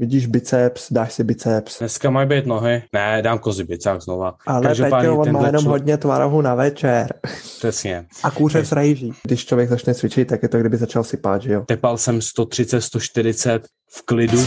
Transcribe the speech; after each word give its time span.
Vidíš 0.00 0.26
biceps, 0.26 0.92
dáš 0.92 1.12
si 1.12 1.24
biceps. 1.24 1.78
Dneska 1.78 2.10
mají 2.10 2.28
být 2.28 2.46
nohy. 2.46 2.82
Ne, 2.92 3.22
dám 3.22 3.38
kozy 3.38 3.64
bicák 3.64 4.02
znova. 4.02 4.34
Ale 4.46 4.74
Peťo, 4.74 5.16
on 5.16 5.32
má 5.32 5.46
jenom 5.46 5.62
člo... 5.62 5.70
hodně 5.70 5.96
tvarohu 5.96 6.40
na 6.40 6.54
večer. 6.54 7.14
Přesně. 7.58 8.06
A 8.22 8.30
kůře 8.30 8.64
s 8.64 8.72
rejží. 8.72 9.12
Když 9.22 9.46
člověk 9.46 9.68
začne 9.68 9.94
cvičit, 9.94 10.28
tak 10.28 10.42
je 10.42 10.48
to, 10.48 10.58
kdyby 10.58 10.76
začal 10.76 11.04
sypát, 11.04 11.42
že 11.42 11.52
jo? 11.52 11.64
Tepal 11.66 11.98
jsem 11.98 12.22
130, 12.22 12.80
140 12.80 13.66
v 13.90 14.02
klidu. 14.02 14.40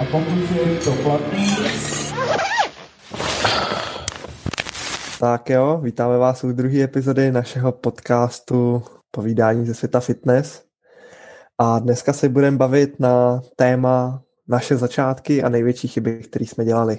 A 0.00 0.04
pokud 0.10 0.56
je 0.56 0.76
to 0.76 0.92
platný, 0.92 1.56
Tak 5.20 5.50
jo, 5.50 5.80
vítáme 5.82 6.18
vás 6.18 6.44
u 6.44 6.52
druhé 6.52 6.82
epizody 6.82 7.32
našeho 7.32 7.72
podcastu 7.72 8.82
Povídání 9.10 9.66
ze 9.66 9.74
světa 9.74 10.00
fitness. 10.00 10.71
A 11.64 11.78
dneska 11.78 12.12
se 12.12 12.28
budeme 12.28 12.56
bavit 12.56 13.00
na 13.00 13.42
téma 13.56 14.22
naše 14.48 14.76
začátky 14.76 15.42
a 15.42 15.48
největší 15.48 15.88
chyby, 15.88 16.18
které 16.18 16.44
jsme 16.44 16.64
dělali. 16.64 16.98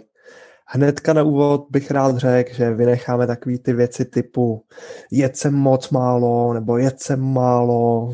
Hnedka 0.68 1.14
na 1.14 1.24
úvod 1.24 1.68
bych 1.70 1.92
rád 1.92 2.18
řekl, 2.18 2.54
že 2.54 2.74
vynecháme 2.74 3.28
takové 3.28 3.58
ty 3.58 3.74
věci 3.74 4.06
typu 4.06 4.66
jet 5.12 5.38
jsem 5.38 5.54
moc 5.54 5.90
málo, 5.90 6.54
nebo 6.54 6.78
jet 6.78 7.00
jsem 7.02 7.22
málo, 7.22 8.14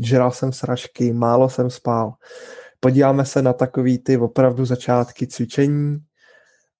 žral 0.00 0.30
jsem 0.30 0.52
sračky, 0.52 1.12
málo 1.12 1.48
jsem 1.48 1.70
spal. 1.70 2.12
Podíváme 2.80 3.24
se 3.24 3.42
na 3.42 3.52
takový 3.52 3.98
ty 3.98 4.16
opravdu 4.18 4.64
začátky 4.64 5.26
cvičení 5.26 5.98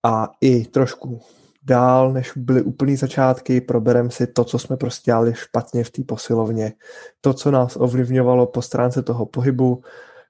a 0.05 0.29
i 0.41 0.65
trošku 0.65 1.21
dál, 1.69 2.13
než 2.13 2.33
byly 2.37 2.63
úplný 2.63 2.97
začátky, 2.97 3.61
probereme 3.61 4.11
si 4.11 4.27
to, 4.27 4.45
co 4.45 4.59
jsme 4.59 4.77
prostě 4.77 5.11
dělali 5.11 5.35
špatně 5.35 5.85
v 5.85 5.91
té 5.91 6.03
posilovně, 6.03 6.73
to, 7.21 7.35
co 7.35 7.51
nás 7.51 7.77
ovlivňovalo 7.77 8.47
po 8.47 8.63
stránce 8.63 9.03
toho 9.03 9.27
pohybu, 9.27 9.83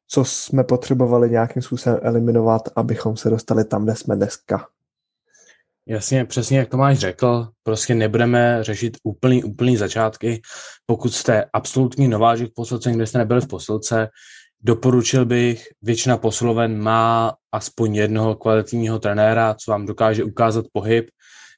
co 0.09 0.25
jsme 0.25 0.65
potřebovali 0.65 1.31
nějakým 1.31 1.63
způsobem 1.63 1.99
eliminovat, 2.03 2.63
abychom 2.77 3.17
se 3.17 3.31
dostali 3.31 3.65
tam, 3.65 3.85
kde 3.85 3.97
jsme 3.97 4.17
dneska. 4.17 4.67
Jasně, 5.87 6.25
přesně 6.25 6.59
jak 6.59 6.69
to 6.69 6.77
máš 6.77 6.99
řekl, 6.99 7.49
prostě 7.63 7.95
nebudeme 7.95 8.59
řešit 8.65 8.97
úplný, 9.03 9.45
úplný 9.45 9.77
začátky. 9.77 10.43
Pokud 10.87 11.15
jste 11.15 11.45
absolutní 11.53 12.09
nováček 12.09 12.51
v 12.51 12.55
posilce, 12.55 12.93
kde 12.93 13.07
jste 13.07 13.19
nebyli 13.19 13.41
v 13.41 13.49
posilce, 13.49 14.09
doporučil 14.61 15.27
bych, 15.27 15.67
většina 15.83 16.17
posiloven 16.17 16.83
má 16.83 17.35
aspoň 17.53 17.95
jednoho 17.95 18.35
kvalitního 18.35 18.99
trenéra, 18.99 19.55
co 19.55 19.71
vám 19.71 19.87
dokáže 19.87 20.25
ukázat 20.25 20.65
pohyb, 20.73 21.11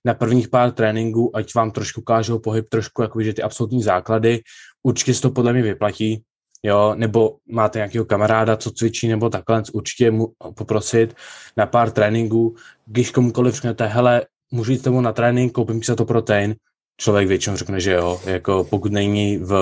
na 0.05 0.15
prvních 0.15 0.49
pár 0.49 0.73
tréninků, 0.73 1.37
ať 1.37 1.55
vám 1.55 1.71
trošku 1.71 2.01
ukážou 2.01 2.39
pohyb, 2.39 2.69
trošku 2.69 3.03
jako 3.03 3.23
že 3.23 3.33
ty 3.33 3.43
absolutní 3.43 3.83
základy, 3.83 4.41
určitě 4.83 5.15
se 5.15 5.23
to 5.23 5.31
podle 5.31 5.53
mě 5.53 5.63
vyplatí, 5.63 6.23
jo, 6.63 6.95
nebo 6.95 7.37
máte 7.49 7.79
nějakého 7.79 8.05
kamaráda, 8.05 8.57
co 8.57 8.71
cvičí, 8.71 9.09
nebo 9.09 9.31
takhle, 9.31 9.63
určitě 9.73 10.11
mu 10.11 10.33
poprosit 10.57 11.15
na 11.57 11.67
pár 11.67 11.91
tréninků, 11.91 12.57
když 12.87 13.11
komukoliv 13.11 13.55
řeknete, 13.55 13.87
hele, 13.87 14.27
můžu 14.51 14.73
jít 14.73 14.83
tomu 14.83 15.01
na 15.01 15.13
trénink, 15.13 15.53
koupím 15.53 15.83
si 15.83 15.97
to 15.97 16.05
protein, 16.05 16.55
člověk 16.97 17.29
většinou 17.29 17.57
řekne, 17.57 17.81
že 17.81 17.93
jo, 17.93 18.21
jako 18.25 18.65
pokud 18.71 18.93
není 18.93 19.39
v 19.39 19.55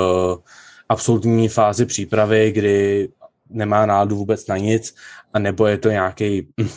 absolutní 0.89 1.49
fázi 1.49 1.87
přípravy, 1.87 2.53
kdy 2.53 3.09
nemá 3.51 3.87
náladu 3.87 4.17
vůbec 4.17 4.47
na 4.47 4.57
nic, 4.57 4.95
a 5.33 5.39
nebo 5.39 5.67
je 5.67 5.79
to 5.79 5.91
nějaký 5.91 6.49
hm, 6.61 6.69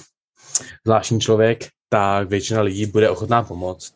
zvláštní 0.85 1.19
člověk, 1.19 1.67
tak 1.93 2.29
většina 2.29 2.61
lidí 2.61 2.85
bude 2.85 3.09
ochotná 3.09 3.43
pomoct. 3.43 3.93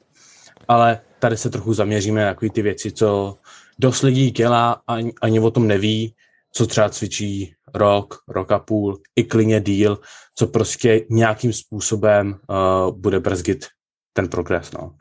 Ale 0.67 1.01
tady 1.19 1.37
se 1.37 1.49
trochu 1.49 1.73
zaměříme 1.73 2.25
na 2.25 2.35
ty 2.53 2.61
věci, 2.61 2.91
co 2.91 3.37
dost 3.79 4.01
lidí 4.01 4.31
dělá 4.31 4.71
a 4.87 4.93
ani, 4.93 5.13
ani 5.21 5.39
o 5.39 5.51
tom 5.51 5.67
neví, 5.67 6.15
co 6.51 6.67
třeba 6.67 6.89
cvičí 6.89 7.55
rok, 7.73 8.15
rok 8.27 8.51
a 8.51 8.59
půl, 8.59 9.01
i 9.15 9.23
klidně 9.23 9.61
díl, 9.61 9.99
co 10.35 10.47
prostě 10.47 11.05
nějakým 11.09 11.53
způsobem 11.53 12.39
uh, 12.49 12.97
bude 12.97 13.19
brzdit 13.19 13.65
ten 14.13 14.27
progres. 14.27 14.71
No. 14.71 14.95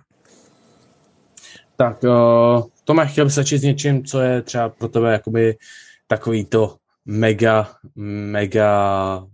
Tak 1.77 2.03
uh, 2.03 2.63
Tome, 2.85 3.07
chtěl 3.07 3.25
bych 3.25 3.35
začít 3.35 3.59
s 3.59 3.63
něčím, 3.63 4.05
co 4.05 4.21
je 4.21 4.43
třeba 4.43 4.69
pro 4.69 4.89
tebe 4.89 5.13
jakoby 5.13 5.57
takový 6.07 6.45
to 6.45 6.77
mega, 7.05 7.75
mega 7.95 9.27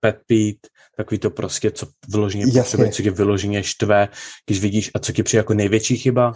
pet 0.00 0.20
beat, 0.28 0.56
takový 0.96 1.18
to 1.18 1.30
prostě, 1.30 1.70
co 1.70 1.86
vyloženě 2.08 2.46
potřebuje, 2.46 2.90
co 2.90 3.02
tě 3.02 3.10
vyloženě 3.10 3.62
štve, 3.62 4.08
když 4.46 4.60
vidíš 4.60 4.90
a 4.94 4.98
co 4.98 5.12
ti 5.12 5.22
přijde 5.22 5.38
jako 5.38 5.54
největší 5.54 5.96
chyba? 5.96 6.32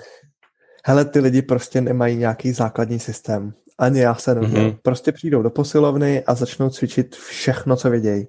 Hele, 0.86 1.04
ty 1.04 1.20
lidi 1.20 1.42
prostě 1.42 1.80
nemají 1.80 2.16
nějaký 2.16 2.52
základní 2.52 2.98
systém. 2.98 3.52
Ani 3.78 4.00
já 4.00 4.14
se 4.14 4.34
neměl. 4.34 4.70
Mm-hmm. 4.70 4.78
Prostě 4.82 5.12
přijdou 5.12 5.42
do 5.42 5.50
posilovny 5.50 6.24
a 6.24 6.34
začnou 6.34 6.70
cvičit 6.70 7.16
všechno, 7.16 7.76
co 7.76 7.90
vědějí. 7.90 8.28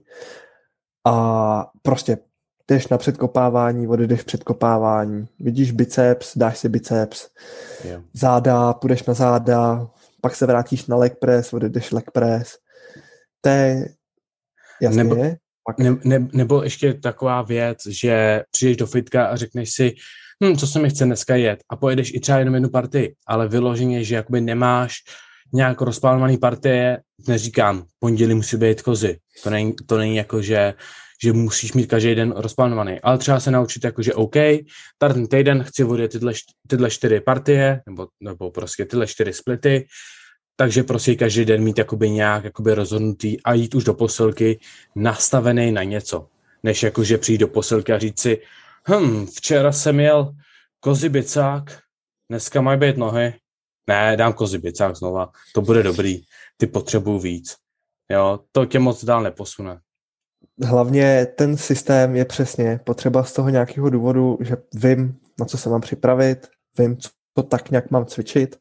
A 1.08 1.66
prostě 1.82 2.18
jdeš 2.68 2.88
na 2.88 2.98
předkopávání, 2.98 3.88
odejdeš 3.88 4.24
předkopávání, 4.24 5.28
vidíš 5.40 5.72
biceps, 5.72 6.38
dáš 6.38 6.58
si 6.58 6.70
biceps, 6.70 7.28
yeah. 7.84 8.04
záda, 8.14 8.74
půjdeš 8.74 9.04
na 9.04 9.14
záda, 9.14 9.88
pak 10.22 10.36
se 10.36 10.46
vrátíš 10.46 10.86
na 10.86 10.96
leg 10.96 11.20
press, 11.20 11.54
odejdeš 11.54 11.92
leg 11.92 12.12
press. 12.12 12.58
To 13.42 13.50
je 13.50 13.90
jasně. 14.82 15.04
Nebo, 15.04 15.16
ne, 15.78 15.98
ne, 16.04 16.28
nebo 16.34 16.64
ještě 16.64 16.94
taková 16.94 17.42
věc, 17.42 17.78
že 17.88 18.44
přijdeš 18.52 18.78
do 18.78 18.88
fitka 18.88 19.26
a 19.26 19.36
řekneš 19.36 19.70
si, 19.74 19.96
hm, 20.44 20.56
co 20.56 20.68
se 20.68 20.80
mi 20.80 20.90
chce 20.90 21.06
dneska 21.06 21.36
jet 21.36 21.60
a 21.70 21.76
pojedeš 21.76 22.12
i 22.14 22.20
třeba 22.20 22.38
jenom 22.40 22.54
jednu 22.54 22.70
partii, 22.70 23.16
ale 23.28 23.48
vyloženě, 23.48 24.04
že 24.04 24.16
jakoby 24.16 24.42
nemáš 24.42 24.96
nějak 25.54 25.82
rozplánovaný 25.82 26.38
partie, 26.38 27.00
neříkám, 27.28 27.84
pondělí 28.00 28.36
musí 28.36 28.58
být 28.58 28.82
kozy. 28.82 29.18
To 29.44 29.50
není, 29.50 29.74
to 29.86 29.98
není 29.98 30.16
jako, 30.16 30.42
že, 30.42 30.74
že 31.24 31.34
musíš 31.34 31.74
mít 31.74 31.88
každý 31.88 32.16
den 32.16 32.34
rozplánovaný, 32.38 33.00
ale 33.00 33.18
třeba 33.18 33.40
se 33.40 33.52
naučit 33.52 33.84
jako, 33.84 34.02
že 34.02 34.14
OK, 34.14 34.36
tady 34.98 35.14
ten 35.14 35.28
týden 35.28 35.64
chci 35.64 35.84
vodit 35.84 36.12
tyhle, 36.12 36.34
tyhle 36.68 36.90
čtyři 36.90 37.20
partie, 37.20 37.82
nebo, 37.88 38.08
nebo 38.20 38.52
prostě 38.52 38.86
tyhle 38.86 39.08
čtyři 39.08 39.34
splity, 39.34 39.86
takže 40.60 40.84
prostě 40.84 41.16
každý 41.16 41.46
den 41.46 41.64
mít 41.64 41.78
jakoby 41.78 42.10
nějak 42.10 42.44
jakoby 42.44 42.74
rozhodnutý 42.74 43.44
a 43.44 43.54
jít 43.54 43.76
už 43.76 43.84
do 43.84 43.94
posilky 43.94 44.60
nastavený 44.96 45.72
na 45.72 45.84
něco, 45.84 46.28
než 46.64 46.84
jakože 46.84 47.18
přijít 47.18 47.38
do 47.38 47.48
posilky 47.48 47.94
a 47.94 48.00
říct 48.00 48.20
si, 48.20 48.42
hm, 48.90 49.26
včera 49.26 49.72
jsem 49.72 49.96
měl 49.96 50.36
kozy 50.80 51.10
bicák, 51.10 51.80
dneska 52.30 52.62
mají 52.62 52.80
být 52.80 52.98
nohy, 52.98 53.34
ne, 53.88 54.18
dám 54.18 54.34
kozy 54.34 54.58
bicák 54.58 54.96
znova, 54.96 55.32
to 55.54 55.62
bude 55.62 55.84
dobrý, 55.84 56.22
ty 56.58 56.68
potřebuju 56.68 57.20
víc. 57.20 57.56
Jo, 58.12 58.40
to 58.52 58.66
tě 58.66 58.80
moc 58.80 59.06
dál 59.06 59.24
neposune. 59.24 59.80
Hlavně 60.64 61.28
ten 61.36 61.58
systém 61.58 62.16
je 62.16 62.26
přesně 62.26 62.80
potřeba 62.84 63.24
z 63.24 63.34
toho 63.34 63.50
nějakého 63.50 63.90
důvodu, 63.90 64.38
že 64.42 64.58
vím, 64.74 65.20
na 65.40 65.46
co 65.46 65.58
se 65.58 65.70
mám 65.70 65.82
připravit, 65.82 66.48
vím, 66.78 66.98
co 66.98 67.44
tak 67.44 67.72
nějak 67.72 67.92
mám 67.92 68.06
cvičit, 68.06 68.60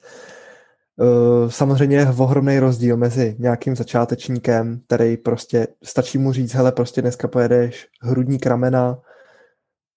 samozřejmě 1.49 1.97
je 1.97 2.09
ohromný 2.19 2.59
rozdíl 2.59 2.97
mezi 2.97 3.37
nějakým 3.39 3.77
začátečníkem, 3.77 4.81
který 4.87 5.17
prostě 5.17 5.69
stačí 5.85 6.19
mu 6.19 6.33
říct, 6.33 6.55
hele, 6.55 6.73
prostě 6.73 7.03
dneska 7.03 7.29
pojedeš 7.29 7.87
hrudní 8.03 8.39
kramena, 8.39 8.99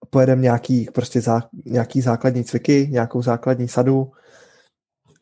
pojedem 0.09 0.41
nějaký, 0.41 0.87
prostě 0.93 1.21
zá, 1.21 1.41
nějaký 1.65 2.01
základní 2.01 2.43
cviky, 2.43 2.87
nějakou 2.91 3.21
základní 3.21 3.67
sadu 3.67 4.11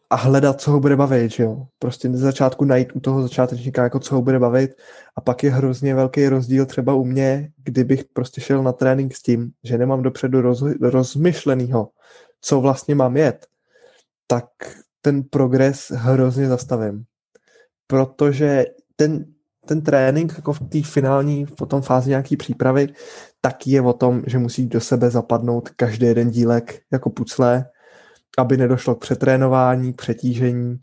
a 0.09 0.15
hledat, 0.15 0.61
co 0.61 0.71
ho 0.71 0.79
bude 0.79 0.95
bavit, 0.95 1.31
že 1.31 1.43
jo. 1.43 1.67
Prostě 1.79 2.09
na 2.09 2.17
začátku 2.17 2.65
najít 2.65 2.95
u 2.95 2.99
toho 2.99 3.21
začátečníka, 3.21 3.83
jako 3.83 3.99
co 3.99 4.15
ho 4.15 4.21
bude 4.21 4.39
bavit 4.39 4.71
a 5.15 5.21
pak 5.21 5.43
je 5.43 5.51
hrozně 5.51 5.95
velký 5.95 6.27
rozdíl 6.27 6.65
třeba 6.65 6.93
u 6.93 7.03
mě, 7.03 7.51
kdybych 7.57 8.03
prostě 8.13 8.41
šel 8.41 8.63
na 8.63 8.71
trénink 8.71 9.15
s 9.15 9.21
tím, 9.21 9.51
že 9.63 9.77
nemám 9.77 10.03
dopředu 10.03 10.41
roz, 10.41 10.63
rozmyšlenýho, 10.81 11.89
co 12.41 12.61
vlastně 12.61 12.95
mám 12.95 13.17
jet, 13.17 13.45
tak 14.27 14.45
ten 15.01 15.23
progres 15.23 15.91
hrozně 15.91 16.47
zastavím. 16.47 17.03
Protože 17.87 18.65
ten, 18.95 19.25
ten 19.65 19.81
trénink 19.81 20.33
jako 20.35 20.53
v 20.53 20.59
té 20.59 20.81
finální, 20.83 21.45
v 21.45 21.51
potom 21.51 21.81
fázi 21.81 22.09
nějaký 22.09 22.37
přípravy, 22.37 22.87
tak 23.41 23.67
je 23.67 23.81
o 23.81 23.93
tom, 23.93 24.21
že 24.27 24.37
musí 24.37 24.65
do 24.65 24.81
sebe 24.81 25.09
zapadnout 25.09 25.69
každý 25.69 26.05
jeden 26.05 26.29
dílek 26.29 26.79
jako 26.91 27.09
pucle, 27.09 27.65
aby 28.37 28.57
nedošlo 28.57 28.95
k 28.95 29.01
přetrénování, 29.01 29.93
k 29.93 30.01
přetížení 30.01 30.77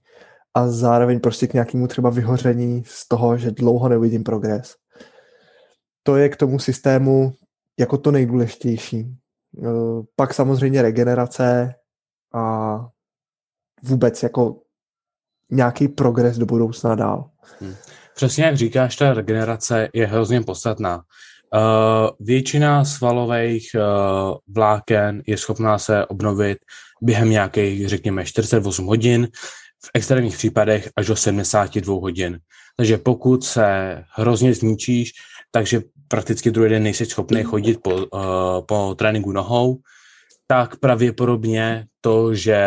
a 0.54 0.69
zároveň 0.69 1.20
prostě 1.20 1.46
k 1.46 1.52
nějakému 1.52 1.86
třeba 1.86 2.10
vyhoření 2.10 2.82
z 2.86 3.08
toho, 3.08 3.36
že 3.36 3.50
dlouho 3.50 3.88
neuvidím 3.88 4.24
progres. 4.24 4.74
To 6.02 6.16
je 6.16 6.28
k 6.28 6.36
tomu 6.36 6.58
systému 6.58 7.32
jako 7.78 7.98
to 7.98 8.10
nejdůležitější. 8.10 9.16
Pak 10.16 10.34
samozřejmě 10.34 10.82
regenerace 10.82 11.74
a 12.34 12.78
vůbec 13.82 14.23
jako 14.23 14.56
nějaký 15.50 15.88
progres 15.88 16.38
do 16.38 16.46
budoucna 16.46 16.94
dál. 16.94 17.31
Hmm. 17.61 17.75
Přesně 18.14 18.44
jak 18.44 18.56
říkáš, 18.56 18.96
ta 18.96 19.14
regenerace 19.14 19.88
je 19.93 20.06
hrozně 20.06 20.40
podstatná. 20.40 20.96
Uh, 20.96 22.11
většina 22.20 22.84
svalových 22.84 23.70
uh, 23.75 24.34
vláken 24.55 25.23
je 25.26 25.37
schopná 25.37 25.78
se 25.78 26.06
obnovit 26.06 26.58
během 27.02 27.31
nějakých, 27.31 27.88
řekněme, 27.88 28.25
48 28.25 28.87
hodin. 28.87 29.28
v 29.84 29.90
extrémních 29.94 30.37
případech 30.37 30.90
až 30.96 31.06
do 31.06 31.17
72 31.17 31.94
hodin. 31.94 32.38
Takže 32.76 32.99
pokud 32.99 33.44
se 33.44 34.02
hrozně 34.14 34.55
zničíš, 34.55 35.12
takže 35.50 35.81
prakticky 36.08 36.50
druhý 36.50 36.70
den 36.70 36.82
nejsi 36.82 37.06
schopný 37.06 37.43
chodit 37.43 37.79
po, 37.82 37.94
uh, 37.94 38.00
po 38.69 38.94
tréninku 38.99 39.32
nohou, 39.32 39.79
tak 40.46 40.76
pravděpodobně 40.76 41.87
to, 42.00 42.34
že 42.34 42.58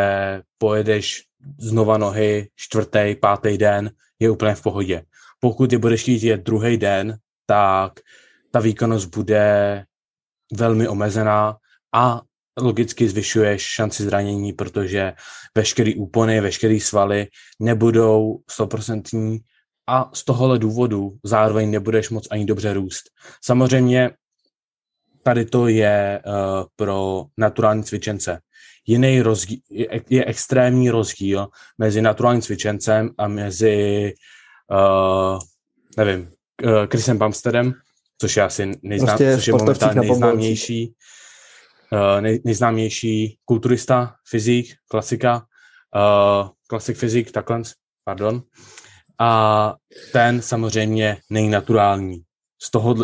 pojedeš 0.58 1.24
znova 1.60 1.98
nohy 1.98 2.50
čtvrtý, 2.56 3.16
pátý 3.22 3.58
den, 3.58 3.92
je 4.20 4.30
úplně 4.30 4.56
v 4.56 4.62
pohodě. 4.62 5.04
Pokud 5.40 5.72
je 5.72 5.78
budeš 5.78 6.02
chtít 6.02 6.24
jet 6.24 6.42
druhý 6.42 6.78
den, 6.78 7.18
tak 7.46 8.00
ta 8.52 8.60
výkonnost 8.60 9.16
bude 9.16 9.84
velmi 10.54 10.88
omezená 10.88 11.58
a 11.96 12.22
logicky 12.62 13.10
zvyšuješ 13.10 13.62
šanci 13.62 14.04
zranění, 14.04 14.54
protože 14.54 15.14
veškeré 15.56 15.92
úpony, 15.96 16.42
veškeré 16.42 16.80
svaly 16.80 17.28
nebudou 17.60 18.40
stoprocentní 18.50 19.40
a 19.88 20.10
z 20.14 20.26
tohohle 20.26 20.60
důvodu 20.60 21.18
zároveň 21.24 21.72
nebudeš 21.72 22.10
moc 22.10 22.28
ani 22.32 22.46
dobře 22.46 22.74
růst. 22.74 23.04
Samozřejmě 23.44 24.12
tady 25.30 25.46
to 25.46 25.68
je 25.68 26.22
uh, 26.26 26.34
pro 26.76 27.26
naturální 27.38 27.84
cvičence. 27.84 28.40
Jiný 28.88 29.22
rozdíl, 29.22 29.58
je, 29.70 30.02
je 30.10 30.26
extrémní 30.26 30.90
rozdíl 30.90 31.48
mezi 31.78 32.02
naturálním 32.02 32.42
cvičencem 32.42 33.10
a 33.18 33.28
mezi, 33.28 34.14
uh, 34.72 35.40
nevím, 35.98 36.22
uh, 36.64 36.86
Chrisem 36.92 37.18
Bumsteadem, 37.18 37.74
což 38.22 38.38
je 38.38 38.44
asi 38.44 38.72
nejznám, 38.82 39.08
prostě 39.08 39.36
což 39.36 39.48
je 39.48 39.54
momentálně 39.54 40.02
nejznámější, 40.02 40.94
uh, 41.92 42.22
nej, 42.22 42.42
nejznámější 42.46 43.38
kulturista, 43.46 44.16
fyzik, 44.30 44.68
klasika, 44.88 45.46
uh, 45.96 46.50
klasik 46.68 46.98
fyzik, 46.98 47.32
takhle, 47.32 47.62
pardon. 48.04 48.42
A 49.20 49.76
ten 50.12 50.42
samozřejmě 50.42 51.18
není 51.30 51.50
naturální. 51.50 52.22
Z 52.62 52.72
toho 52.72 52.96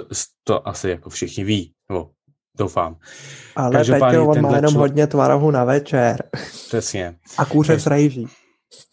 to 0.43 0.67
asi 0.67 0.89
jako 0.89 1.09
všichni 1.09 1.43
ví, 1.43 1.73
nebo 1.89 2.14
doufám. 2.57 2.95
Ale 3.55 3.83
Peťo, 3.85 4.25
on 4.27 4.41
má 4.41 4.55
jenom 4.55 4.71
člo... 4.71 4.79
hodně 4.79 5.07
tvarohu 5.07 5.51
na 5.51 5.63
večer. 5.63 6.23
Přesně. 6.67 7.15
A 7.37 7.45
kůře 7.45 7.79
z 7.79 7.87
rejží. 7.87 8.27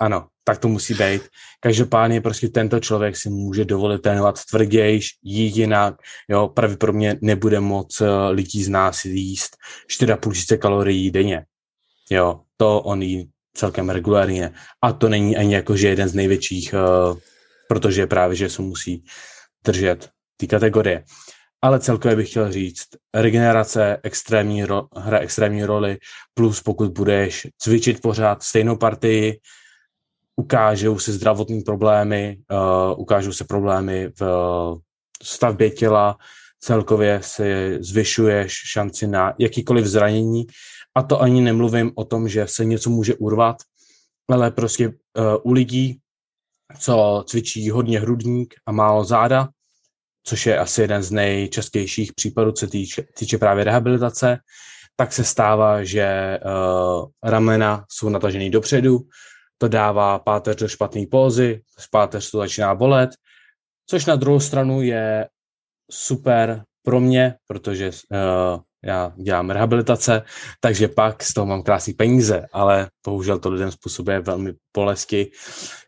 Ano, 0.00 0.26
tak 0.44 0.58
to 0.58 0.68
musí 0.68 0.94
být. 0.94 1.22
Každopádně 1.60 2.20
prostě 2.20 2.48
tento 2.48 2.80
člověk 2.80 3.16
si 3.16 3.30
může 3.30 3.64
dovolit 3.64 4.02
trénovat 4.02 4.44
tvrdějš, 4.50 5.08
jít 5.22 5.56
jinak, 5.56 5.94
jo, 6.28 6.48
pravděpodobně 6.48 7.18
nebude 7.22 7.60
moc 7.60 8.00
eh, 8.00 8.28
lidí 8.30 8.64
z 8.64 8.68
nás 8.68 9.04
jíst 9.04 9.56
4,5 10.00 10.32
tisíce 10.32 10.56
kalorií 10.56 11.10
denně. 11.10 11.44
Jo, 12.10 12.40
to 12.56 12.80
on 12.80 13.02
jí 13.02 13.30
celkem 13.54 13.90
regulárně. 13.90 14.52
A 14.82 14.92
to 14.92 15.08
není 15.08 15.36
ani 15.36 15.54
jako, 15.54 15.76
že 15.76 15.88
jeden 15.88 16.08
z 16.08 16.14
největších, 16.14 16.74
uh, 16.74 17.18
protože 17.68 18.06
právě, 18.06 18.36
že 18.36 18.48
se 18.50 18.62
musí 18.62 19.04
držet 19.64 20.08
té 20.36 20.46
kategorie. 20.46 21.04
Ale 21.62 21.80
celkově 21.80 22.16
bych 22.16 22.30
chtěl 22.30 22.52
říct, 22.52 22.88
regenerace 23.14 23.98
extrémní 24.02 24.64
ro- 24.64 24.88
hra 24.96 25.18
extrémní 25.18 25.64
roli, 25.64 25.98
plus 26.34 26.62
pokud 26.62 26.92
budeš 26.92 27.46
cvičit 27.58 28.02
pořád 28.02 28.42
stejnou 28.42 28.76
partii, 28.76 29.40
ukážou 30.36 30.98
se 30.98 31.12
zdravotní 31.12 31.60
problémy, 31.60 32.38
uh, 32.50 33.00
ukážou 33.00 33.32
se 33.32 33.44
problémy 33.44 34.12
v 34.20 34.22
stavbě 35.22 35.70
těla, 35.70 36.16
celkově 36.60 37.20
si 37.22 37.78
zvyšuješ 37.80 38.52
šanci 38.52 39.06
na 39.06 39.34
jakýkoliv 39.38 39.86
zranění. 39.86 40.46
A 40.94 41.02
to 41.02 41.20
ani 41.20 41.40
nemluvím 41.40 41.92
o 41.94 42.04
tom, 42.04 42.28
že 42.28 42.46
se 42.46 42.64
něco 42.64 42.90
může 42.90 43.14
urvat, 43.14 43.56
ale 44.30 44.50
prostě 44.50 44.88
uh, 44.88 44.94
u 45.42 45.52
lidí, 45.52 45.98
co 46.78 47.24
cvičí 47.26 47.70
hodně 47.70 48.00
hrudník 48.00 48.54
a 48.66 48.72
málo 48.72 49.04
záda, 49.04 49.48
což 50.24 50.46
je 50.46 50.58
asi 50.58 50.80
jeden 50.80 51.02
z 51.02 51.10
nejčastějších 51.10 52.12
případů, 52.12 52.52
co 52.52 52.66
týče, 52.66 53.02
týče 53.18 53.38
právě 53.38 53.64
rehabilitace, 53.64 54.38
tak 54.96 55.12
se 55.12 55.24
stává, 55.24 55.84
že 55.84 56.38
uh, 56.44 57.08
ramena 57.22 57.84
jsou 57.88 58.08
natažený 58.08 58.50
dopředu, 58.50 58.98
to 59.58 59.68
dává 59.68 60.18
páteř 60.18 60.56
do 60.56 60.68
špatné 60.68 61.02
pózy, 61.10 61.62
páteř 61.90 62.30
to 62.30 62.38
začíná 62.38 62.74
bolet, 62.74 63.10
což 63.86 64.06
na 64.06 64.16
druhou 64.16 64.40
stranu 64.40 64.82
je 64.82 65.28
super 65.90 66.62
pro 66.82 67.00
mě, 67.00 67.34
protože 67.46 67.88
uh, 67.88 68.60
já 68.84 69.12
dělám 69.16 69.50
rehabilitace, 69.50 70.22
takže 70.60 70.88
pak 70.88 71.22
z 71.22 71.34
toho 71.34 71.46
mám 71.46 71.62
krásné 71.62 71.92
peníze, 71.98 72.46
ale 72.52 72.88
bohužel 73.06 73.38
to 73.38 73.50
lidem 73.50 73.70
způsobuje 73.70 74.20
velmi 74.20 74.52
bolesti, 74.76 75.30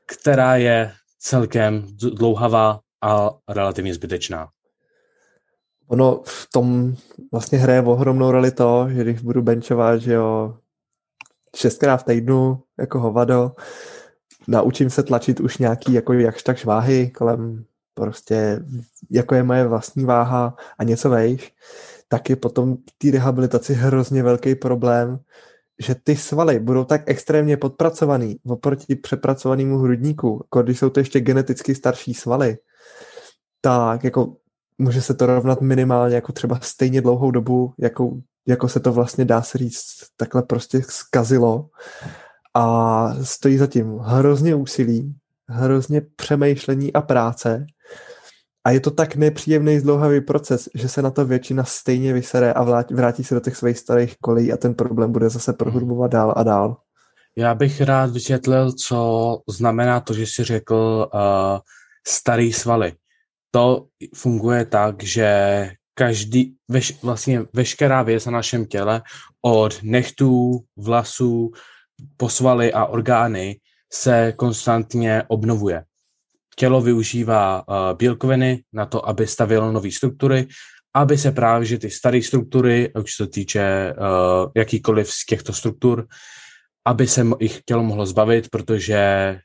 která 0.07 0.57
je 0.57 0.93
celkem 1.19 1.87
dlouhavá 1.97 2.81
a 3.05 3.31
relativně 3.49 3.95
zbytečná. 3.95 4.49
Ono 5.89 6.23
v 6.27 6.49
tom 6.53 6.95
vlastně 7.33 7.59
hraje 7.59 7.83
ohromnou 7.83 8.31
roli 8.31 8.51
to, 8.51 8.87
že 8.91 9.03
když 9.03 9.21
budu 9.21 9.43
benchovat, 9.43 10.01
že 10.01 10.13
jo, 10.13 10.57
šestkrát 11.57 11.97
v 11.97 12.05
týdnu, 12.05 12.63
jako 12.79 13.01
hovado, 13.01 13.53
naučím 14.49 14.91
se 14.91 15.03
tlačit 15.03 15.41
už 15.41 15.59
nějaký 15.59 15.93
jako 15.93 16.13
jakž 16.13 16.43
tak 16.43 16.65
váhy 16.65 17.11
kolem 17.11 17.65
prostě, 17.95 18.61
jako 19.11 19.35
je 19.35 19.43
moje 19.43 19.67
vlastní 19.67 20.05
váha 20.05 20.57
a 20.79 20.85
něco 20.85 21.11
vejš, 21.11 21.55
tak 22.09 22.31
je 22.31 22.37
potom 22.37 22.77
té 22.99 23.11
rehabilitaci 23.11 23.75
hrozně 23.75 24.23
velký 24.23 24.55
problém, 24.55 25.19
že 25.79 25.95
ty 25.95 26.17
svaly 26.17 26.61
budou 26.61 26.85
tak 26.85 27.03
extrémně 27.07 27.57
podpracovaný 27.57 28.37
oproti 28.47 28.97
přepracovanému 28.97 29.79
hrudníku, 29.79 30.41
jako 30.45 30.63
když 30.63 30.79
jsou 30.79 30.91
to 30.91 31.01
ještě 31.01 31.21
geneticky 31.21 31.75
starší 31.75 32.15
svaly, 32.15 32.59
tak 33.65 34.05
jako 34.05 34.37
může 34.79 35.03
se 35.03 35.15
to 35.15 35.27
rovnat 35.27 35.61
minimálně 35.61 36.15
jako 36.15 36.33
třeba 36.33 36.59
stejně 36.63 37.01
dlouhou 37.01 37.31
dobu, 37.31 37.73
jako, 37.79 38.11
jako 38.49 38.69
se 38.69 38.81
to 38.81 38.93
vlastně 38.93 39.25
dá 39.25 39.43
se 39.43 39.59
říct 39.59 39.85
takhle 40.17 40.43
prostě 40.43 40.83
zkazilo 40.89 41.69
a 42.55 43.09
stojí 43.23 43.59
zatím 43.59 43.99
hrozně 43.99 44.55
úsilí, 44.55 45.15
hrozně 45.49 46.03
přemýšlení 46.17 46.93
a 46.93 47.03
práce 47.03 47.67
a 48.65 48.71
je 48.71 48.81
to 48.81 48.91
tak 48.91 49.17
nepříjemný 49.17 49.79
zdlouhavý 49.79 50.21
proces, 50.21 50.69
že 50.75 50.89
se 50.89 51.03
na 51.03 51.11
to 51.11 51.25
většina 51.25 51.65
stejně 51.65 52.13
vysere 52.13 52.53
a 52.53 52.83
vrátí 52.91 53.25
se 53.25 53.35
do 53.35 53.41
těch 53.41 53.57
svých 53.57 53.79
starých 53.79 54.17
kolí 54.21 54.53
a 54.53 54.57
ten 54.57 54.75
problém 54.75 55.13
bude 55.13 55.31
zase 55.31 55.53
prohlubovat 55.53 56.11
dál 56.11 56.35
a 56.37 56.43
dál. 56.43 56.77
Já 57.37 57.55
bych 57.55 57.81
rád 57.81 58.11
vysvětlil, 58.11 58.73
co 58.73 59.39
znamená 59.49 60.01
to, 60.01 60.15
že 60.15 60.23
jsi 60.23 60.45
řekl 60.45 61.09
uh, 61.15 61.21
starý 62.07 62.53
svaly. 62.53 62.93
To 63.55 63.87
funguje 64.15 64.65
tak, 64.65 65.03
že 65.03 65.29
každý, 65.95 66.55
veš, 66.69 67.03
vlastně 67.03 67.41
veškerá 67.53 68.03
věc 68.03 68.27
na 68.27 68.33
našem 68.33 68.67
těle, 68.67 69.03
od 69.43 69.83
nechtů, 69.83 70.65
vlasů, 70.77 71.51
posvaly 72.17 72.73
a 72.73 72.85
orgány 72.85 73.57
se 73.93 74.33
konstantně 74.37 75.23
obnovuje. 75.29 75.85
Tělo 76.57 76.81
využívá 76.81 77.69
uh, 77.69 77.75
bílkoviny 77.99 78.63
na 78.73 78.87
to, 78.87 79.09
aby 79.09 79.27
stavělo 79.27 79.73
nové 79.73 79.91
struktury, 79.91 80.47
aby 80.95 81.19
se 81.19 81.33
právě 81.33 81.67
že 81.67 81.79
ty 81.79 81.91
staré 81.91 82.23
struktury, 82.23 82.93
už 83.03 83.15
se 83.15 83.27
týče 83.27 83.95
uh, 83.95 84.51
jakýkoliv 84.57 85.11
z 85.11 85.27
těchto 85.27 85.53
struktur, 85.53 86.07
aby 86.87 87.09
se 87.09 87.27
jich 87.41 87.63
tělo 87.65 87.83
mohlo 87.83 88.07
zbavit, 88.07 88.51
protože 88.51 89.01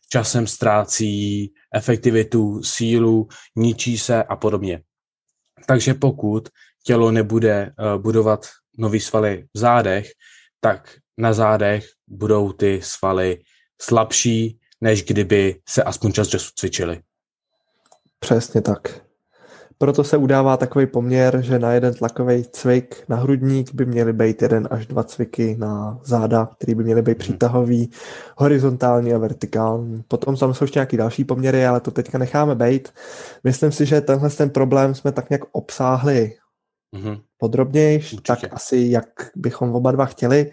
časem 0.09 0.47
ztrácí 0.47 1.53
efektivitu, 1.75 2.63
sílu, 2.63 3.27
ničí 3.55 3.97
se 3.97 4.23
a 4.23 4.35
podobně. 4.35 4.81
Takže 5.65 5.93
pokud 5.93 6.49
tělo 6.83 7.11
nebude 7.11 7.71
uh, 7.79 8.01
budovat 8.01 8.47
nový 8.77 8.99
svaly 8.99 9.47
v 9.53 9.57
zádech, 9.57 10.11
tak 10.59 10.97
na 11.17 11.33
zádech 11.33 11.85
budou 12.07 12.51
ty 12.51 12.81
svaly 12.83 13.39
slabší, 13.81 14.59
než 14.81 15.03
kdyby 15.03 15.61
se 15.69 15.83
aspoň 15.83 16.11
čas 16.11 16.27
času 16.27 16.51
cvičili. 16.55 17.01
Přesně 18.19 18.61
tak. 18.61 19.08
Proto 19.81 20.03
se 20.03 20.17
udává 20.17 20.57
takový 20.57 20.85
poměr, 20.87 21.41
že 21.41 21.59
na 21.59 21.73
jeden 21.73 21.93
tlakový 21.93 22.43
cvik 22.51 23.03
na 23.09 23.15
hrudník 23.15 23.73
by 23.73 23.85
měly 23.85 24.13
být 24.13 24.41
jeden 24.41 24.67
až 24.71 24.85
dva 24.85 25.03
cviky 25.03 25.55
na 25.59 25.99
záda, 26.03 26.45
který 26.45 26.75
by 26.75 26.83
měly 26.83 27.01
být 27.01 27.11
mhm. 27.11 27.19
přitahový, 27.19 27.91
horizontální 28.37 29.13
a 29.13 29.17
vertikální. 29.17 30.03
Potom 30.07 30.35
tam 30.35 30.53
jsou 30.53 30.63
ještě 30.63 30.79
nějaký 30.79 30.97
další 30.97 31.23
poměry, 31.23 31.65
ale 31.65 31.79
to 31.79 31.91
teďka 31.91 32.17
necháme 32.17 32.55
být. 32.55 32.89
Myslím 33.43 33.71
si, 33.71 33.85
že 33.85 34.01
tenhle 34.01 34.29
ten 34.29 34.49
problém 34.49 34.95
jsme 34.95 35.11
tak 35.11 35.29
nějak 35.29 35.41
obsáhli 35.51 36.33
mm-hmm. 36.95 37.21
podrobněji, 37.37 38.03
tak 38.25 38.39
asi 38.51 38.87
jak 38.89 39.09
bychom 39.35 39.75
oba 39.75 39.91
dva 39.91 40.05
chtěli. 40.05 40.51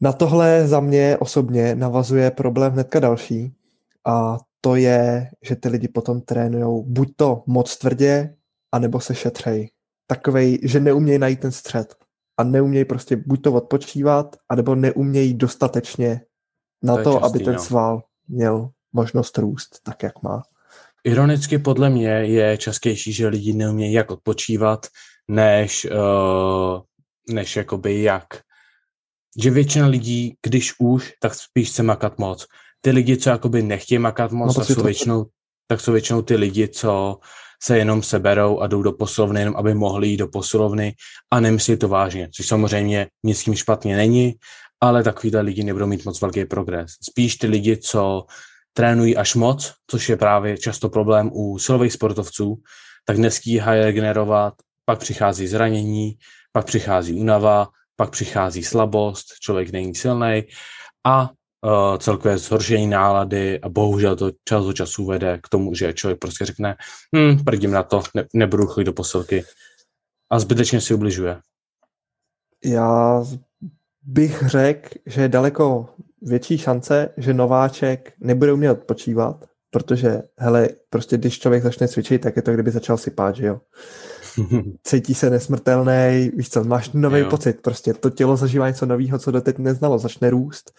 Na 0.00 0.12
tohle 0.12 0.68
za 0.68 0.80
mě 0.80 1.16
osobně 1.20 1.74
navazuje 1.74 2.30
problém 2.30 2.72
hnedka 2.72 3.00
další 3.00 3.54
a 4.06 4.38
to 4.60 4.76
je, 4.76 5.30
že 5.42 5.56
ty 5.56 5.68
lidi 5.68 5.88
potom 5.88 6.20
trénují 6.20 6.84
buď 6.86 7.08
to 7.16 7.42
moc 7.46 7.76
tvrdě, 7.76 8.34
anebo 8.72 9.00
se 9.00 9.14
šetřej. 9.14 9.70
Takovej, 10.06 10.58
že 10.62 10.80
neumějí 10.80 11.18
najít 11.18 11.40
ten 11.40 11.52
střed 11.52 11.94
a 12.38 12.44
neumějí 12.44 12.84
prostě 12.84 13.16
buď 13.16 13.42
to 13.42 13.52
odpočívat, 13.52 14.36
anebo 14.48 14.74
neumějí 14.74 15.34
dostatečně 15.34 16.20
na 16.82 16.96
to, 16.96 17.02
to 17.02 17.12
častý, 17.12 17.26
aby 17.26 17.44
ten 17.44 17.54
no. 17.54 17.58
sval 17.58 18.02
měl 18.28 18.70
možnost 18.92 19.38
růst 19.38 19.80
tak, 19.82 20.02
jak 20.02 20.22
má. 20.22 20.42
Ironicky 21.04 21.58
podle 21.58 21.90
mě 21.90 22.08
je 22.08 22.58
častější, 22.58 23.12
že 23.12 23.28
lidi 23.28 23.52
neumějí 23.52 23.92
jak 23.92 24.10
odpočívat, 24.10 24.86
než, 25.28 25.84
uh, 25.84 26.80
než 27.34 27.56
jakoby 27.56 28.02
jak. 28.02 28.26
Že 29.42 29.50
většina 29.50 29.86
lidí, 29.86 30.36
když 30.46 30.74
už, 30.78 31.12
tak 31.20 31.34
spíš 31.34 31.70
chce 31.70 31.82
makat 31.82 32.18
moc. 32.18 32.46
Ty 32.80 32.90
lidi, 32.90 33.16
co 33.16 33.30
jakoby 33.30 33.62
nechtějí 33.62 33.98
makat 33.98 34.32
moc, 34.32 34.56
no 34.56 34.64
tak, 34.64 34.76
jsou 34.76 34.82
většinou, 34.82 35.26
tak 35.66 35.80
jsou 35.80 35.92
většinou 35.92 36.22
ty 36.22 36.36
lidi, 36.36 36.68
co 36.68 37.18
se 37.62 37.78
jenom 37.78 38.02
seberou 38.02 38.60
a 38.60 38.66
jdou 38.66 38.82
do 38.82 38.92
posilovny, 38.92 39.40
jenom 39.40 39.56
aby 39.56 39.74
mohli 39.74 40.08
jít 40.08 40.16
do 40.16 40.28
posilovny 40.28 40.94
a 41.30 41.40
nemyslí 41.40 41.76
to 41.76 41.88
vážně, 41.88 42.28
což 42.36 42.46
samozřejmě 42.46 43.06
nic 43.24 43.38
s 43.38 43.44
tím 43.44 43.54
špatně 43.54 43.96
není, 43.96 44.34
ale 44.80 45.02
takovýhle 45.02 45.40
lidi 45.40 45.64
nebudou 45.64 45.86
mít 45.86 46.04
moc 46.04 46.20
velký 46.20 46.44
progres. 46.44 46.90
Spíš 47.10 47.36
ty 47.36 47.46
lidi, 47.46 47.76
co 47.76 48.24
trénují 48.72 49.16
až 49.16 49.34
moc, 49.34 49.74
což 49.90 50.08
je 50.08 50.16
právě 50.16 50.58
často 50.58 50.88
problém 50.88 51.30
u 51.32 51.58
silových 51.58 51.92
sportovců, 51.92 52.56
tak 53.04 53.18
nestíhají 53.18 53.82
regenerovat, 53.82 54.54
pak 54.84 54.98
přichází 54.98 55.46
zranění, 55.46 56.18
pak 56.52 56.66
přichází 56.66 57.14
únava, 57.14 57.68
pak 57.96 58.10
přichází 58.10 58.62
slabost, 58.62 59.26
člověk 59.40 59.72
není 59.72 59.94
silný 59.94 60.42
a 61.06 61.30
uh, 61.64 61.98
celkové 61.98 62.38
zhoršení 62.38 62.86
nálady 62.86 63.60
a 63.60 63.68
bohužel 63.68 64.16
to 64.16 64.30
čas 64.44 64.64
od 64.64 64.72
času 64.72 65.06
vede 65.06 65.38
k 65.42 65.48
tomu, 65.48 65.74
že 65.74 65.92
člověk 65.92 66.18
prostě 66.18 66.44
řekne, 66.44 66.76
hm, 67.16 67.44
prdím 67.44 67.70
na 67.70 67.82
to, 67.82 68.02
ne, 68.14 68.24
nebudu 68.34 68.66
chodit 68.66 68.84
do 68.84 68.92
posilky 68.92 69.44
a 70.30 70.38
zbytečně 70.38 70.80
si 70.80 70.94
ubližuje. 70.94 71.40
Já 72.64 73.24
bych 74.02 74.42
řekl, 74.46 74.88
že 75.06 75.22
je 75.22 75.28
daleko 75.28 75.88
větší 76.22 76.58
šance, 76.58 77.08
že 77.16 77.34
nováček 77.34 78.12
nebude 78.20 78.52
umět 78.52 78.70
odpočívat, 78.70 79.44
protože, 79.70 80.22
hele, 80.38 80.68
prostě 80.90 81.16
když 81.16 81.38
člověk 81.38 81.62
začne 81.62 81.88
cvičit, 81.88 82.22
tak 82.22 82.36
je 82.36 82.42
to, 82.42 82.52
kdyby 82.52 82.70
začal 82.70 82.96
sypát, 82.96 83.36
že 83.36 83.46
jo. 83.46 83.60
Cítí 84.82 85.14
se 85.14 85.30
nesmrtelný, 85.30 86.30
víš 86.34 86.50
co, 86.50 86.64
máš 86.64 86.90
nový 86.92 87.24
pocit, 87.24 87.62
prostě 87.62 87.94
to 87.94 88.10
tělo 88.10 88.36
zažívá 88.36 88.68
něco 88.68 88.86
nového, 88.86 89.18
co 89.18 89.30
doteď 89.30 89.58
neznalo, 89.58 89.98
začne 89.98 90.30
růst, 90.30 90.72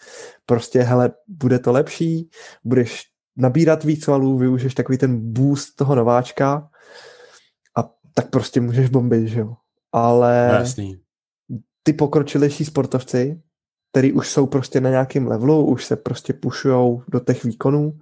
prostě, 0.46 0.82
hele, 0.82 1.12
bude 1.28 1.58
to 1.58 1.72
lepší, 1.72 2.30
budeš 2.64 3.02
nabírat 3.36 3.84
víc 3.84 4.06
valů, 4.06 4.38
využiješ 4.38 4.74
takový 4.74 4.98
ten 4.98 5.32
boost 5.32 5.76
toho 5.76 5.94
nováčka 5.94 6.68
a 7.76 7.90
tak 8.14 8.30
prostě 8.30 8.60
můžeš 8.60 8.88
bombit, 8.88 9.28
že 9.28 9.40
jo. 9.40 9.54
Ale 9.92 10.50
Jasný. 10.52 11.00
ty 11.82 11.92
pokročilejší 11.92 12.64
sportovci, 12.64 13.40
který 13.92 14.12
už 14.12 14.28
jsou 14.28 14.46
prostě 14.46 14.80
na 14.80 14.90
nějakém 14.90 15.26
levelu, 15.26 15.66
už 15.66 15.84
se 15.84 15.96
prostě 15.96 16.32
pušujou 16.32 17.02
do 17.08 17.20
těch 17.20 17.44
výkonů, 17.44 17.98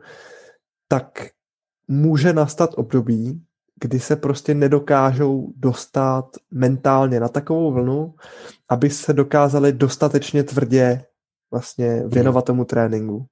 tak 0.88 1.28
může 1.88 2.32
nastat 2.32 2.70
období, 2.76 3.42
kdy 3.80 4.00
se 4.00 4.16
prostě 4.16 4.54
nedokážou 4.54 5.52
dostat 5.56 6.25
mentálně 6.50 7.20
na 7.20 7.28
takovou 7.28 7.73
vlnu, 7.73 8.14
aby 8.68 8.90
se 8.90 9.12
dokázali 9.12 9.73
dostatečně 9.73 10.44
tvrdě 10.44 11.04
vlastně 11.50 12.02
věnovat 12.06 12.44
tomu 12.44 12.64
tréninku. 12.64 13.26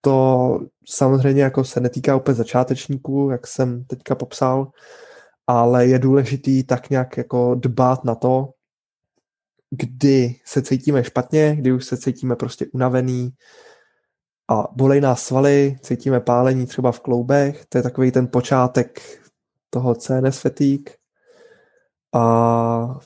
To 0.00 0.60
samozřejmě 0.88 1.42
jako 1.42 1.64
se 1.64 1.80
netýká 1.80 2.16
úplně 2.16 2.34
začátečníků, 2.34 3.28
jak 3.30 3.46
jsem 3.46 3.84
teďka 3.84 4.14
popsal, 4.14 4.70
ale 5.46 5.86
je 5.86 5.98
důležitý 5.98 6.64
tak 6.64 6.90
nějak 6.90 7.16
jako 7.16 7.54
dbát 7.54 8.04
na 8.04 8.14
to, 8.14 8.48
kdy 9.70 10.36
se 10.44 10.62
cítíme 10.62 11.04
špatně, 11.04 11.56
kdy 11.56 11.72
už 11.72 11.84
se 11.84 11.96
cítíme 11.96 12.36
prostě 12.36 12.66
unavený 12.72 13.30
a 14.50 14.68
bolej 14.72 15.00
nás 15.00 15.22
svaly, 15.22 15.76
cítíme 15.82 16.20
pálení 16.20 16.66
třeba 16.66 16.92
v 16.92 17.00
kloubech, 17.00 17.66
to 17.68 17.78
je 17.78 17.82
takový 17.82 18.12
ten 18.12 18.26
počátek 18.26 19.00
toho 19.70 19.94
CNS 19.94 20.38
fatigue 20.38 20.94
a 22.14 22.98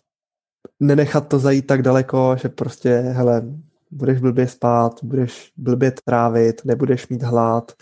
nenechat 0.81 1.29
to 1.29 1.39
zajít 1.39 1.67
tak 1.67 1.83
daleko, 1.83 2.37
že 2.39 2.49
prostě, 2.49 2.99
hele, 2.99 3.43
budeš 3.91 4.21
blbě 4.21 4.49
spát, 4.49 5.05
budeš 5.05 5.53
blbě 5.57 5.93
trávit, 6.05 6.65
nebudeš 6.65 7.09
mít 7.09 7.23
hlad, 7.23 7.73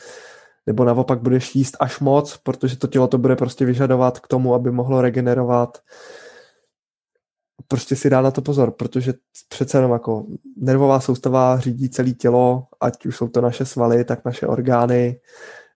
nebo 0.66 0.84
naopak 0.84 1.20
budeš 1.20 1.54
jíst 1.54 1.76
až 1.80 2.00
moc, 2.00 2.36
protože 2.36 2.76
to 2.76 2.86
tělo 2.86 3.08
to 3.08 3.18
bude 3.18 3.36
prostě 3.36 3.64
vyžadovat 3.64 4.20
k 4.20 4.28
tomu, 4.28 4.54
aby 4.54 4.70
mohlo 4.70 5.00
regenerovat. 5.00 5.78
Prostě 7.68 7.96
si 7.96 8.10
dá 8.10 8.20
na 8.20 8.30
to 8.30 8.42
pozor, 8.42 8.70
protože 8.70 9.14
přece 9.48 9.78
jenom 9.78 9.92
jako 9.92 10.26
nervová 10.56 11.00
soustava 11.00 11.60
řídí 11.60 11.90
celé 11.90 12.10
tělo, 12.10 12.66
ať 12.80 13.06
už 13.06 13.16
jsou 13.16 13.28
to 13.28 13.40
naše 13.40 13.64
svaly, 13.64 14.04
tak 14.04 14.24
naše 14.24 14.46
orgány, 14.46 15.20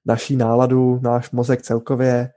naší 0.07 0.37
náladu, 0.37 1.01
náš 1.03 1.31
mozek 1.31 1.63
celkově 1.63 2.31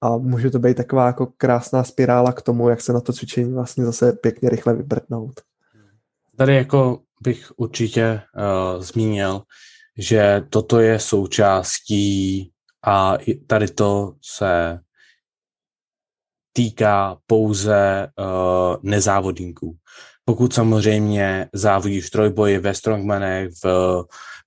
a 0.00 0.16
může 0.16 0.50
to 0.50 0.58
být 0.58 0.76
taková 0.76 1.06
jako 1.06 1.26
krásná 1.36 1.84
spirála 1.84 2.32
k 2.32 2.42
tomu, 2.42 2.68
jak 2.68 2.80
se 2.80 2.92
na 2.92 3.00
to 3.00 3.12
cvičení 3.12 3.54
vlastně 3.54 3.84
zase 3.84 4.12
pěkně 4.12 4.48
rychle 4.48 4.74
vybrtnout. 4.74 5.40
Tady 6.36 6.56
jako 6.56 7.00
bych 7.22 7.52
určitě 7.56 8.20
uh, 8.36 8.82
zmínil, 8.82 9.42
že 9.98 10.42
toto 10.50 10.80
je 10.80 10.98
součástí 10.98 12.50
a 12.86 13.18
tady 13.46 13.68
to 13.68 14.14
se 14.22 14.78
týká 16.52 17.18
pouze 17.26 18.08
uh, 18.18 18.76
nezávodníků. 18.82 19.76
Pokud 20.24 20.54
samozřejmě 20.54 21.48
závodíš 21.52 22.06
v 22.06 22.10
trojboji, 22.10 22.58
ve 22.58 22.74
strongmanech, 22.74 23.50
v, 23.64 23.64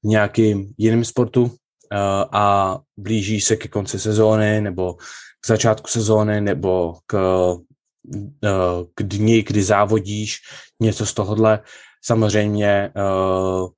v 0.03 0.08
nějakým 0.08 0.74
jiném 0.77 1.05
sportu 1.05 1.43
uh, 1.43 1.50
a 2.31 2.79
blíží 2.98 3.41
se 3.41 3.55
ke 3.55 3.67
konci 3.67 4.00
sezóny 4.00 4.62
nebo 4.62 4.96
k 5.41 5.48
začátku 5.48 5.88
sezóny 5.88 6.41
nebo 6.41 6.95
k, 7.05 7.13
uh, 7.53 8.83
k 8.95 9.03
dni, 9.03 9.43
kdy 9.43 9.63
závodíš 9.63 10.38
něco 10.79 11.05
z 11.05 11.13
tohohle, 11.13 11.60
samozřejmě 12.03 12.91
uh, 12.95 13.69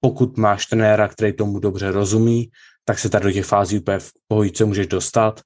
pokud 0.00 0.36
máš 0.36 0.66
trenéra, 0.66 1.08
který 1.08 1.32
tomu 1.32 1.58
dobře 1.58 1.92
rozumí, 1.92 2.50
tak 2.84 2.98
se 2.98 3.08
tady 3.08 3.24
do 3.24 3.32
těch 3.32 3.46
fází 3.46 3.78
úplně 3.78 3.98
v 3.98 4.10
pohodě 4.28 4.64
můžeš 4.64 4.86
dostat 4.86 5.40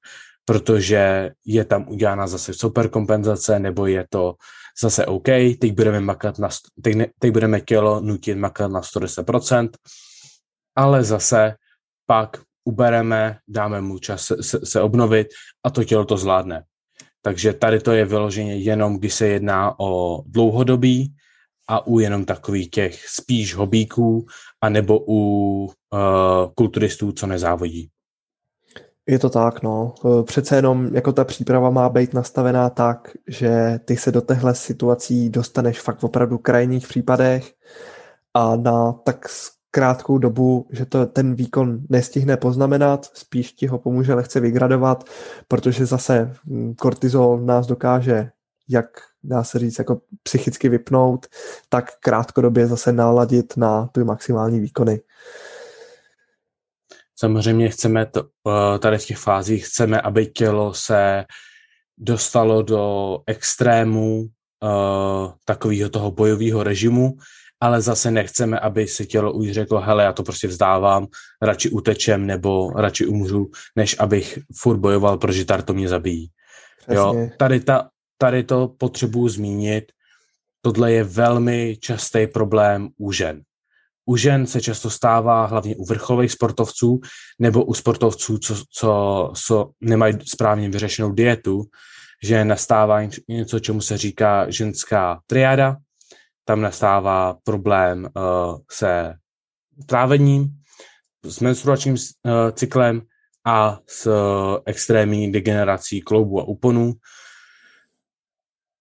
protože 0.44 1.30
je 1.44 1.64
tam 1.64 1.88
udělána 1.88 2.26
zase 2.26 2.54
super 2.54 2.88
kompenzace, 2.88 3.58
nebo 3.58 3.86
je 3.86 4.06
to 4.10 4.34
zase 4.80 5.06
OK, 5.06 5.28
teď 5.60 5.72
budeme, 5.72 6.00
makat 6.00 6.38
na, 6.38 6.48
teď, 6.82 6.94
ne, 6.94 7.06
teď 7.18 7.32
budeme 7.32 7.60
tělo 7.60 8.00
nutit 8.00 8.38
makat 8.38 8.70
na 8.70 8.80
110%, 8.80 9.68
ale 10.76 11.04
zase 11.04 11.54
pak 12.06 12.40
ubereme, 12.64 13.38
dáme 13.48 13.80
mu 13.80 13.98
čas 13.98 14.32
se, 14.40 14.66
se, 14.66 14.80
obnovit 14.80 15.26
a 15.64 15.70
to 15.70 15.84
tělo 15.84 16.04
to 16.04 16.16
zvládne. 16.16 16.64
Takže 17.22 17.52
tady 17.52 17.80
to 17.80 17.92
je 17.92 18.04
vyloženě 18.04 18.56
jenom, 18.56 18.98
když 18.98 19.14
se 19.14 19.26
jedná 19.26 19.80
o 19.80 20.22
dlouhodobí 20.26 21.14
a 21.68 21.86
u 21.86 21.98
jenom 21.98 22.24
takových 22.24 22.70
těch 22.70 23.08
spíš 23.08 23.54
hobíků 23.54 24.26
a 24.60 24.68
nebo 24.68 25.04
u 25.08 25.64
uh, 25.64 25.70
kulturistů, 26.54 27.12
co 27.12 27.26
nezávodí. 27.26 27.90
Je 29.06 29.18
to 29.18 29.30
tak, 29.30 29.62
no. 29.62 29.94
E, 30.04 30.22
přece 30.22 30.56
jenom 30.56 30.94
jako 30.94 31.12
ta 31.12 31.24
příprava 31.24 31.70
má 31.70 31.88
být 31.88 32.14
nastavená 32.14 32.70
tak, 32.70 33.10
že 33.28 33.80
ty 33.84 33.96
se 33.96 34.12
do 34.12 34.20
těchto 34.20 34.54
situací 34.54 35.30
dostaneš 35.30 35.80
fakt 35.80 35.98
v 35.98 36.04
opravdu 36.04 36.38
krajních 36.38 36.88
případech 36.88 37.52
a 38.34 38.56
na 38.56 38.92
tak 38.92 39.28
krátkou 39.74 40.18
dobu, 40.18 40.66
že 40.70 40.86
to 40.86 41.06
ten 41.06 41.34
výkon 41.34 41.82
nestihne 41.90 42.36
poznamenat, 42.36 43.10
spíš 43.14 43.52
ti 43.52 43.66
ho 43.66 43.78
pomůže 43.78 44.14
lehce 44.14 44.40
vygradovat, 44.40 45.04
protože 45.48 45.86
zase 45.86 46.30
mm, 46.46 46.74
kortizol 46.74 47.40
nás 47.40 47.66
dokáže 47.66 48.30
jak 48.68 48.86
dá 49.22 49.44
se 49.44 49.58
říct, 49.58 49.78
jako 49.78 50.00
psychicky 50.22 50.68
vypnout, 50.68 51.26
tak 51.68 51.90
krátkodobě 52.00 52.66
zase 52.66 52.92
naladit 52.92 53.56
na 53.56 53.86
ty 53.86 54.04
maximální 54.04 54.60
výkony. 54.60 55.00
Samozřejmě 57.16 57.68
chceme 57.68 58.06
to, 58.06 58.22
eh, 58.22 58.78
tady 58.78 58.98
v 58.98 59.06
těch 59.06 59.18
fázích, 59.18 59.66
chceme, 59.66 60.00
aby 60.00 60.26
tělo 60.26 60.74
se 60.74 61.24
dostalo 61.98 62.62
do 62.62 63.18
extrému 63.26 64.20
uh, 64.20 65.32
takového 65.44 65.90
toho 65.90 66.10
bojového 66.10 66.62
režimu, 66.62 67.14
ale 67.64 67.82
zase 67.82 68.10
nechceme, 68.10 68.60
aby 68.60 68.88
si 68.88 69.06
tělo 69.06 69.32
už 69.32 69.52
řeklo, 69.52 69.80
hele, 69.80 70.04
já 70.04 70.12
to 70.12 70.22
prostě 70.22 70.48
vzdávám, 70.48 71.06
radši 71.42 71.70
utečem 71.70 72.26
nebo 72.26 72.70
radši 72.70 73.06
umřu, 73.06 73.50
než 73.76 73.96
abych 73.98 74.38
furt 74.56 74.78
bojoval, 74.78 75.18
protože 75.18 75.44
tady 75.44 75.62
to 75.62 75.74
mě 75.74 75.88
zabíjí. 75.88 76.28
Jo, 76.88 77.28
tady, 77.38 77.60
ta, 77.60 77.88
tady 78.18 78.44
to 78.44 78.68
potřebuji 78.68 79.28
zmínit. 79.28 79.84
Tohle 80.60 80.92
je 80.92 81.04
velmi 81.04 81.76
častý 81.80 82.26
problém 82.26 82.88
u 82.98 83.12
žen. 83.12 83.42
U 84.06 84.16
žen 84.16 84.46
se 84.46 84.60
často 84.60 84.90
stává 84.90 85.46
hlavně 85.46 85.76
u 85.76 85.84
vrcholových 85.84 86.32
sportovců 86.32 87.00
nebo 87.38 87.64
u 87.64 87.74
sportovců, 87.74 88.38
co, 88.38 88.54
co, 88.70 89.32
co 89.46 89.70
nemají 89.80 90.14
správně 90.24 90.68
vyřešenou 90.68 91.12
dietu, 91.12 91.64
že 92.24 92.44
nastává 92.44 93.00
něco, 93.28 93.60
čemu 93.60 93.80
se 93.80 93.98
říká 93.98 94.50
ženská 94.50 95.20
triáda. 95.26 95.76
Tam 96.44 96.60
nastává 96.60 97.36
problém 97.44 98.08
uh, 98.16 98.58
se 98.70 99.14
trávením, 99.86 100.48
s 101.22 101.40
menstruačním 101.40 101.94
uh, 101.94 102.32
cyklem 102.52 103.02
a 103.44 103.78
s 103.86 104.06
uh, 104.06 104.58
extrémní 104.66 105.32
degenerací 105.32 106.00
kloubů 106.00 106.40
a 106.40 106.44
uponů. 106.44 106.92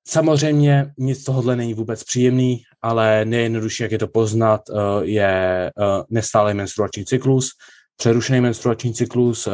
Samozřejmě 0.07 0.93
nic 0.97 1.23
tohohle 1.23 1.55
není 1.55 1.73
vůbec 1.73 2.03
příjemný, 2.03 2.63
ale 2.81 3.25
nejjednodušší, 3.25 3.83
jak 3.83 3.91
je 3.91 3.97
to 3.97 4.07
poznat, 4.07 4.61
je 5.01 5.71
nestálý 6.09 6.53
menstruační 6.53 7.05
cyklus, 7.05 7.49
přerušený 7.97 8.41
menstruační 8.41 8.93
cyklus 8.93 9.47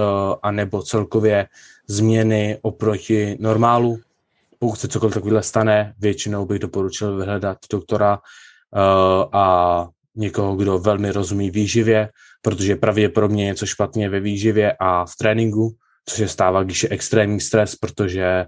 a 0.44 0.51
nebo 0.51 0.82
celkově 0.82 1.48
změny 1.88 2.60
oproti 2.62 3.38
normálu. 3.39 4.00
Pokud 4.60 4.75
se 4.75 4.88
cokoliv 4.88 5.13
takového 5.13 5.44
stane, 5.44 5.94
většinou 6.00 6.46
bych 6.46 6.60
doporučil 6.60 7.18
vyhledat 7.18 7.58
doktora 7.72 8.20
a 9.34 9.88
někoho, 10.16 10.56
kdo 10.56 10.80
velmi 10.80 11.12
rozumí 11.12 11.51
výživě, 11.51 12.10
protože 12.42 12.75
pravděpodobně 12.75 13.46
něco 13.46 13.66
špatně 13.66 14.10
ve 14.10 14.20
výživě 14.20 14.75
a 14.80 15.06
v 15.06 15.16
tréninku, 15.20 15.75
což 16.06 16.18
se 16.18 16.28
stává, 16.28 16.63
když 16.63 16.84
je 16.84 16.89
extrémní 16.89 17.39
stres, 17.39 17.75
protože 17.75 18.46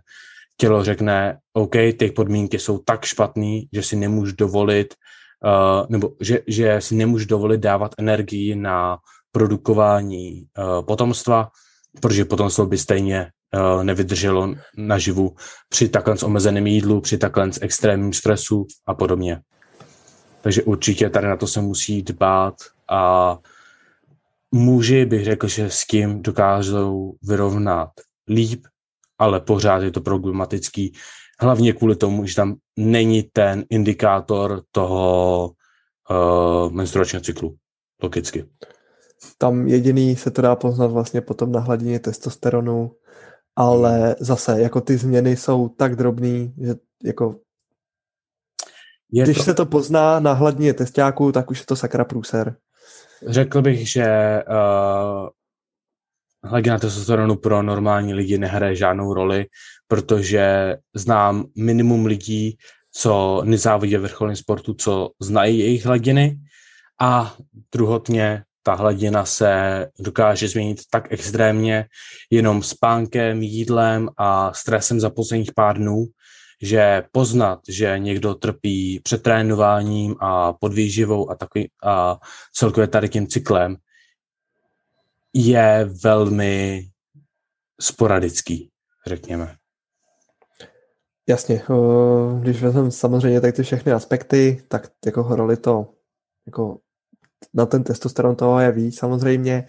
tělo 0.58 0.84
řekne, 0.84 1.38
OK, 1.54 1.76
ty 2.00 2.12
podmínky 2.16 2.60
jsou 2.60 2.78
tak 2.78 3.06
špatný, 3.06 3.70
že 3.74 3.84
si 3.84 3.96
nemůžu 3.96 4.36
dovolit, 4.36 4.94
uh, 5.46 5.86
nebo 5.90 6.12
že, 6.22 6.40
že 6.48 6.82
si 6.82 6.96
nemůžu 6.96 7.26
dovolit 7.26 7.62
dávat 7.62 7.92
energii 7.98 8.56
na 8.56 8.98
produkování 9.32 10.46
uh, 10.58 10.86
potomstva, 10.86 11.50
protože 12.02 12.26
potomstvo 12.26 12.66
by 12.66 12.78
stejně 12.78 13.22
uh, 13.22 13.41
nevydrželo 13.84 14.56
naživu 14.78 15.36
při 15.70 15.90
takhle 15.90 16.16
omezeném 16.24 16.68
jídlu, 16.68 17.02
při 17.02 17.18
takhle 17.18 17.50
extrémním 17.62 18.14
stresu 18.14 18.66
a 18.88 18.94
podobně. 18.94 19.42
Takže 20.42 20.64
určitě 20.64 21.10
tady 21.10 21.28
na 21.28 21.38
to 21.38 21.48
se 21.48 21.62
musí 21.62 22.04
dbát 22.04 22.56
a 22.90 23.38
muži 24.52 25.06
bych 25.06 25.26
řekl, 25.26 25.48
že 25.48 25.70
s 25.70 25.86
tím 25.86 26.22
dokážou 26.22 27.14
vyrovnat 27.24 27.90
líp, 28.28 28.66
ale 29.20 29.40
pořád 29.40 29.84
je 29.84 29.92
to 29.92 30.02
problematický, 30.02 30.94
hlavně 31.40 31.74
kvůli 31.74 31.96
tomu, 31.96 32.26
že 32.26 32.36
tam 32.36 32.56
není 32.78 33.24
ten 33.24 33.66
indikátor 33.70 34.62
toho 34.72 35.52
uh, 36.10 36.72
menstruačního 36.72 37.22
cyklu, 37.22 37.56
logicky. 38.04 38.46
Tam 39.38 39.68
jediný 39.68 40.16
se 40.16 40.32
to 40.32 40.42
dá 40.42 40.56
poznat 40.56 40.88
vlastně 40.88 41.22
potom 41.22 41.52
na 41.52 41.60
hladině 41.60 42.00
testosteronu, 42.00 42.92
ale 43.62 44.16
zase 44.20 44.62
jako 44.62 44.82
ty 44.82 44.98
změny 44.98 45.38
jsou 45.38 45.70
tak 45.70 45.96
drobný, 45.96 46.54
že 46.62 46.76
jako 47.04 47.40
je 49.12 49.24
když 49.24 49.38
to... 49.38 49.44
se 49.44 49.54
to 49.54 49.66
pozná 49.66 50.20
na 50.20 50.34
hladině 50.34 50.74
testáků, 50.74 51.32
tak 51.32 51.52
už 51.52 51.60
je 51.60 51.66
to 51.66 51.76
sakra 51.76 52.06
průser. 52.06 52.56
Řekl 53.28 53.62
bych, 53.62 53.92
že 53.92 54.06
uh, 54.50 55.30
hladina 56.44 56.80
testosteronu 56.80 57.36
pro 57.36 57.64
normální 57.64 58.14
lidi 58.14 58.38
nehraje 58.38 58.76
žádnou 58.76 59.14
roli, 59.14 59.46
protože 59.88 60.76
znám 60.96 61.46
minimum 61.58 62.06
lidí, 62.06 62.58
co 62.92 63.42
nezávodí 63.46 63.96
ve 63.96 64.00
vrcholném 64.00 64.36
sportu, 64.36 64.74
co 64.74 65.10
znají 65.22 65.60
jejich 65.60 65.86
hladiny 65.86 66.40
a 67.02 67.36
druhotně 67.74 68.44
ta 68.64 68.74
hladina 68.74 69.26
se 69.26 69.88
dokáže 70.00 70.48
změnit 70.48 70.82
tak 70.90 71.08
extrémně 71.14 71.86
jenom 72.30 72.64
spánkem, 72.64 73.42
jídlem 73.42 74.10
a 74.18 74.54
stresem 74.54 75.00
za 75.00 75.10
posledních 75.10 75.54
pár 75.54 75.78
dnů, 75.78 76.06
že 76.62 77.04
poznat, 77.12 77.60
že 77.70 78.00
někdo 78.00 78.36
trpí 78.36 79.00
přetrénováním 79.00 80.16
a 80.20 80.54
podvýživou 80.54 81.32
a, 81.32 81.36
takový, 81.36 81.70
a 81.84 82.18
celkově 82.54 82.88
tady 82.88 83.10
tím 83.10 83.28
cyklem, 83.28 83.78
je 85.34 85.90
velmi 86.04 86.86
sporadický, 87.82 88.70
řekněme. 89.08 89.56
Jasně, 91.30 91.62
když 92.42 92.62
vezmeme 92.62 92.92
samozřejmě 92.92 93.42
tak 93.42 93.56
ty 93.56 93.64
všechny 93.64 93.92
aspekty, 93.92 94.64
tak 94.68 94.92
jako 95.06 95.36
roli 95.36 95.58
to 95.58 95.88
jako 96.46 96.80
na 97.54 97.66
ten 97.66 97.84
testosteron 97.84 98.36
toho 98.36 98.60
je 98.60 98.72
víc 98.72 98.98
samozřejmě, 98.98 99.68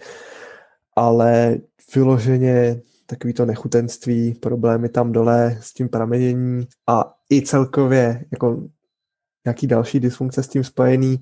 ale 0.95 1.57
vyloženě 1.95 2.81
takový 3.05 3.33
to 3.33 3.45
nechutenství, 3.45 4.33
problémy 4.33 4.89
tam 4.89 5.11
dole 5.11 5.57
s 5.61 5.73
tím 5.73 5.89
pramenění 5.89 6.67
a 6.87 7.13
i 7.31 7.41
celkově 7.41 8.25
jako 8.31 8.63
nějaký 9.45 9.67
další 9.67 9.99
dysfunkce 9.99 10.43
s 10.43 10.47
tím 10.47 10.63
spojený, 10.63 11.19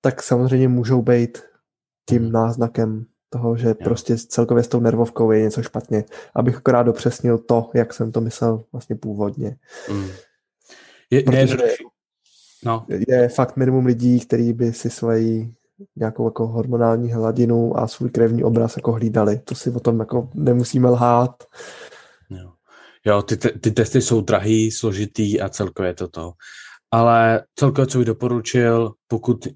tak 0.00 0.22
samozřejmě 0.22 0.68
můžou 0.68 1.02
být 1.02 1.38
tím 2.08 2.22
hmm. 2.22 2.32
náznakem 2.32 3.04
toho, 3.30 3.56
že 3.56 3.66
yeah. 3.66 3.76
prostě 3.84 4.16
celkově 4.16 4.64
s 4.64 4.68
tou 4.68 4.80
nervovkou 4.80 5.30
je 5.30 5.42
něco 5.42 5.62
špatně. 5.62 6.04
Abych 6.34 6.56
akorát 6.56 6.82
dopřesnil 6.82 7.38
to, 7.38 7.70
jak 7.74 7.94
jsem 7.94 8.12
to 8.12 8.20
myslel 8.20 8.64
vlastně 8.72 8.96
původně. 8.96 9.56
Mm. 9.92 10.08
Je, 11.10 11.22
Protože 11.22 11.56
je, 11.64 11.76
no. 12.64 12.86
je 13.08 13.28
fakt 13.28 13.56
minimum 13.56 13.86
lidí, 13.86 14.20
který 14.20 14.52
by 14.52 14.72
si 14.72 14.90
svoji 14.90 15.54
nějakou 15.96 16.24
jako 16.24 16.46
hormonální 16.46 17.12
hladinu 17.12 17.78
a 17.78 17.88
svůj 17.88 18.10
krevní 18.10 18.44
obraz 18.44 18.76
jako 18.76 18.92
hlídali. 18.92 19.40
To 19.44 19.54
si 19.54 19.70
o 19.70 19.80
tom 19.80 20.00
jako 20.00 20.30
nemusíme 20.34 20.88
lhát. 20.88 21.44
Jo, 22.30 22.52
jo 23.06 23.22
ty, 23.22 23.36
ty 23.36 23.70
testy 23.70 24.02
jsou 24.02 24.20
drahý, 24.20 24.70
složitý 24.70 25.40
a 25.40 25.48
celkově 25.48 25.94
to 25.94 26.08
to. 26.08 26.32
Ale 26.90 27.42
celkově, 27.54 27.86
co 27.86 27.98
bych 27.98 28.06
doporučil, 28.06 28.92
pokud 29.08 29.46
uh, 29.46 29.52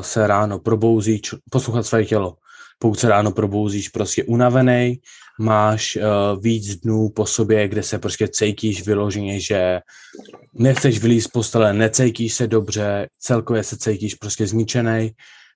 se 0.00 0.26
ráno 0.26 0.58
probouzí, 0.58 1.20
poslouchat 1.50 1.82
své 1.82 2.04
tělo. 2.04 2.36
Pokud 2.78 2.98
se 2.98 3.08
ráno 3.08 3.30
probouzíš 3.30 3.88
prostě 3.88 4.24
unavený, 4.24 5.00
máš 5.40 5.96
uh, 5.96 6.42
víc 6.42 6.76
dnů 6.76 7.08
po 7.14 7.26
sobě, 7.26 7.68
kde 7.68 7.82
se 7.82 7.98
prostě 7.98 8.28
cítíš 8.28 8.86
vyloženě, 8.86 9.40
že 9.40 9.80
nechceš 10.54 10.98
vylíz 10.98 11.24
z 11.24 11.28
postele, 11.28 11.72
necítíš 11.72 12.34
se 12.34 12.46
dobře, 12.46 13.08
celkově 13.18 13.64
se 13.64 13.76
cítíš 13.76 14.14
prostě 14.14 14.46
zničený, 14.46 15.10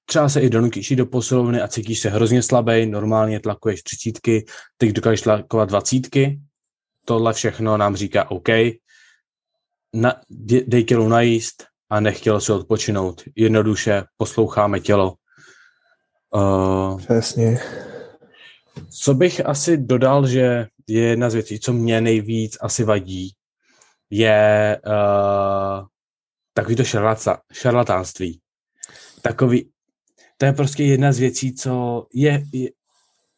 třeba 0.06 0.28
se 0.28 0.40
i 0.40 0.50
donutíš 0.50 0.96
do 0.96 1.06
posilovny 1.06 1.60
a 1.60 1.68
cítíš 1.68 2.00
se 2.00 2.10
hrozně 2.10 2.42
slabý, 2.42 2.86
normálně 2.86 3.40
tlakuješ 3.40 3.82
třicítky, 3.82 4.44
teď 4.76 4.90
dokážeš 4.90 5.20
tlakovat 5.20 5.68
dvacítky, 5.68 6.40
tohle 7.04 7.32
všechno 7.32 7.76
nám 7.76 7.96
říká 7.96 8.30
OK, 8.30 8.48
na, 9.94 10.20
dej 10.66 10.84
tělu 10.84 11.08
najíst 11.08 11.64
a 11.90 12.00
nech 12.00 12.20
tělo 12.20 12.40
si 12.40 12.52
odpočinout. 12.52 13.22
Jednoduše 13.36 14.04
posloucháme 14.16 14.80
tělo. 14.80 15.14
Uh, 16.34 16.98
Přesně. 16.98 17.58
Co 19.02 19.14
bych 19.14 19.46
asi 19.46 19.76
dodal, 19.76 20.26
že 20.26 20.66
je 20.88 21.02
jedna 21.02 21.30
z 21.30 21.34
věcí, 21.34 21.60
co 21.60 21.72
mě 21.72 22.00
nejvíc 22.00 22.58
asi 22.60 22.84
vadí, 22.84 23.32
je 24.10 24.80
uh, 24.86 25.86
takový 26.54 26.76
to 26.76 26.82
šarlatánství. 27.52 28.40
Takový, 29.22 29.71
to 30.42 30.46
je 30.46 30.52
prostě 30.52 30.84
jedna 30.84 31.12
z 31.12 31.18
věcí, 31.18 31.54
co 31.54 32.06
je, 32.14 32.44
je, 32.52 32.70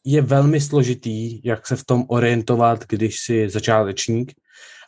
je 0.05 0.23
velmi 0.23 0.61
složitý, 0.61 1.40
jak 1.45 1.67
se 1.67 1.77
v 1.77 1.85
tom 1.85 2.05
orientovat, 2.09 2.85
když 2.88 3.17
si 3.21 3.51
začátečník 3.51 4.33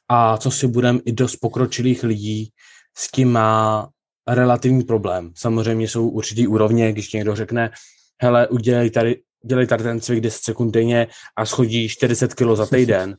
a 0.09 0.39
co 0.39 0.51
si 0.51 0.67
budem 0.67 1.01
i 1.05 1.13
dost 1.13 1.37
pokročilých 1.37 2.03
lidí, 2.03 2.51
s 2.97 3.11
tím 3.11 3.33
má 3.33 3.89
relativní 4.29 4.83
problém. 4.83 5.33
Samozřejmě 5.37 5.89
jsou 5.89 6.09
určitý 6.09 6.47
úrovně, 6.47 6.93
když 6.93 7.13
někdo 7.13 7.37
řekne, 7.37 7.71
hele, 8.23 8.49
udělej 8.49 8.91
tady, 8.91 9.23
dělej 9.45 9.67
tady 9.67 9.83
ten 9.83 10.01
cvik 10.01 10.21
10 10.21 10.43
sekund 10.43 10.71
denně 10.71 11.07
a 11.37 11.47
schodí 11.47 11.89
40 11.89 12.35
kg 12.35 12.47
za 12.55 12.67
týden. 12.67 13.17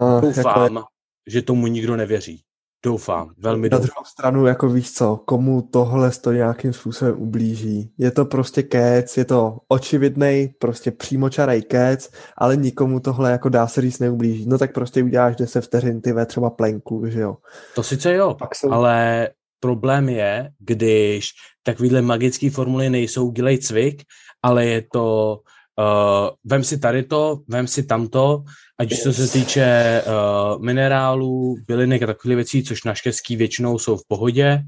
Uh, 0.00 0.20
Doufám, 0.34 0.76
jako... 0.76 0.86
že 1.26 1.42
tomu 1.42 1.66
nikdo 1.66 1.96
nevěří. 1.96 2.42
Doufám, 2.82 3.30
velmi 3.38 3.68
Na 3.68 3.78
druhou 3.78 4.04
stranu, 4.04 4.46
jako 4.46 4.68
víš 4.68 4.92
co, 4.92 5.16
komu 5.16 5.62
tohle 5.62 6.10
to 6.10 6.32
nějakým 6.32 6.72
způsobem 6.72 7.14
ublíží. 7.18 7.92
Je 7.98 8.10
to 8.10 8.24
prostě 8.24 8.62
kec, 8.62 9.16
je 9.16 9.24
to 9.24 9.58
očividný, 9.68 10.54
prostě 10.58 10.90
přímočarej 10.90 11.62
kec, 11.62 12.12
ale 12.36 12.56
nikomu 12.56 13.00
tohle 13.00 13.30
jako 13.30 13.48
dá 13.48 13.66
se 13.66 13.80
říct 13.80 13.98
neublíží. 13.98 14.46
No 14.48 14.58
tak 14.58 14.74
prostě 14.74 15.02
uděláš 15.02 15.36
10 15.36 15.60
vteřin 15.60 16.00
ty 16.00 16.12
ve 16.12 16.26
třeba 16.26 16.50
plenku, 16.50 17.06
že 17.06 17.20
jo. 17.20 17.36
To 17.74 17.82
sice 17.82 18.14
jo, 18.14 18.34
Pak 18.38 18.54
jsou... 18.54 18.72
ale 18.72 19.28
problém 19.60 20.08
je, 20.08 20.50
když 20.58 21.28
takovýhle 21.62 22.02
magické 22.02 22.50
formuly 22.50 22.90
nejsou 22.90 23.30
dělej 23.30 23.58
cvik, 23.58 24.02
ale 24.42 24.66
je 24.66 24.82
to 24.92 25.38
uh, 25.80 26.30
vem 26.44 26.64
si 26.64 26.78
tady 26.78 27.02
to, 27.02 27.40
vem 27.48 27.66
si 27.66 27.82
tamto, 27.82 28.44
ať 28.78 28.90
yes. 28.90 29.02
co 29.02 29.12
se 29.12 29.28
týče 29.28 30.02
uh, 30.06 30.62
minerálů, 30.62 31.56
bylinek 31.66 32.02
a 32.02 32.06
takových 32.06 32.36
věcí, 32.36 32.64
což 32.64 32.84
naštěstí 32.84 33.36
většinou 33.36 33.78
jsou 33.78 33.96
v 33.96 34.06
pohodě. 34.08 34.62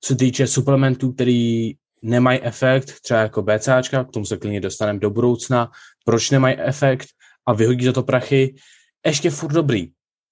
Co 0.00 0.12
se 0.12 0.18
týče 0.18 0.46
suplementů, 0.46 1.12
který 1.12 1.72
nemají 2.02 2.40
efekt, 2.42 3.00
třeba 3.00 3.20
jako 3.20 3.42
BCAčka, 3.42 4.04
k 4.04 4.10
tomu 4.10 4.24
se 4.26 4.36
klidně 4.36 4.60
dostaneme 4.60 4.98
do 4.98 5.10
budoucna, 5.10 5.70
proč 6.04 6.30
nemají 6.30 6.56
efekt 6.58 7.08
a 7.46 7.52
vyhodí 7.52 7.84
za 7.84 7.92
to 7.92 8.02
prachy, 8.02 8.54
ještě 9.06 9.30
furt 9.30 9.52
dobrý. 9.52 9.88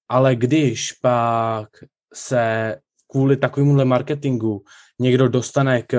Ale 0.09 0.37
když 0.37 0.93
pak 0.93 1.69
se 2.15 2.77
kvůli 3.11 3.37
takovémuhle 3.37 3.85
marketingu 3.85 4.63
někdo 5.01 5.29
dostane 5.29 5.83
k 5.83 5.97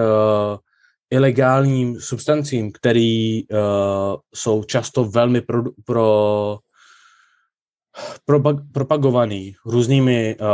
ilegálním 1.12 2.00
substancím, 2.00 2.72
které 2.72 3.42
uh, 3.52 3.58
jsou 4.36 4.64
často 4.64 5.04
velmi 5.06 5.42
pro, 5.42 5.64
pro 5.86 6.60
propagovaný 8.74 9.56
různými 9.66 10.36
uh, 10.40 10.48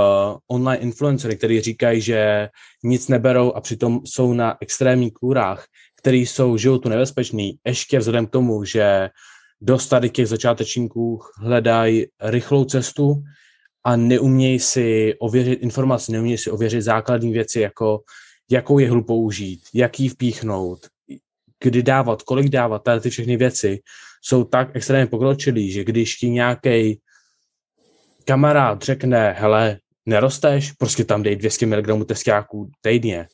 online 0.47 0.83
influencery, 0.83 1.37
kteří 1.37 1.61
říkají, 1.61 2.01
že 2.01 2.49
nic 2.83 3.07
neberou 3.07 3.51
a 3.51 3.61
přitom 3.61 4.01
jsou 4.05 4.33
na 4.33 4.57
extrémních 4.61 5.13
kůrách, 5.13 5.65
který 5.99 6.25
jsou 6.25 6.57
životu 6.57 6.89
nebezpečný, 6.89 7.57
ještě 7.65 7.99
vzhledem 7.99 8.27
k 8.27 8.29
tomu, 8.29 8.63
že 8.63 9.09
dost 9.61 9.87
tady 9.87 10.09
těch 10.09 10.27
začátečníků 10.27 11.19
hledají 11.37 12.05
rychlou 12.21 12.65
cestu 12.65 13.23
a 13.85 13.95
neumějí 13.95 14.59
si 14.59 15.13
ověřit 15.19 15.59
informace, 15.61 16.11
neumějí 16.11 16.37
si 16.37 16.51
ověřit 16.51 16.81
základní 16.81 17.33
věci, 17.33 17.59
jako 17.59 17.99
jakou 18.53 18.79
jehlu 18.79 19.03
použít, 19.03 19.61
jak 19.73 19.99
ji 19.99 20.09
vpíchnout, 20.09 20.87
kdy 21.63 21.83
dávat, 21.83 22.21
kolik 22.21 22.49
dávat, 22.49 22.83
tady 22.83 22.99
ty 22.99 23.09
všechny 23.09 23.37
věci 23.37 23.79
jsou 24.21 24.43
tak 24.43 24.75
extrémně 24.75 25.07
pokročilý, 25.07 25.71
že 25.71 25.83
když 25.83 26.15
ti 26.15 26.29
nějaký 26.29 26.99
kamarád 28.25 28.81
řekne, 28.81 29.31
hele, 29.31 29.79
nerosteš, 30.05 30.71
prostě 30.71 31.03
tam 31.03 31.23
dej 31.23 31.35
200 31.35 31.65
mg 31.65 32.05
testiáků 32.07 32.71
týdně, 32.81 33.27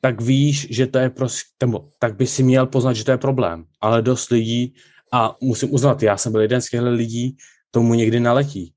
tak 0.00 0.20
víš, 0.20 0.66
že 0.70 0.86
to 0.86 0.98
je 0.98 1.10
prostě, 1.10 1.66
tak 1.98 2.16
by 2.16 2.26
si 2.26 2.42
měl 2.42 2.66
poznat, 2.66 2.92
že 2.92 3.04
to 3.04 3.10
je 3.10 3.18
problém. 3.18 3.64
Ale 3.80 4.02
dost 4.02 4.30
lidí, 4.30 4.74
a 5.12 5.36
musím 5.40 5.74
uznat, 5.74 6.02
já 6.02 6.16
jsem 6.16 6.32
byl 6.32 6.40
jeden 6.40 6.60
z 6.60 6.70
těchto 6.70 6.90
lidí, 6.90 7.36
tomu 7.70 7.94
někdy 7.94 8.20
naletí. 8.20 8.72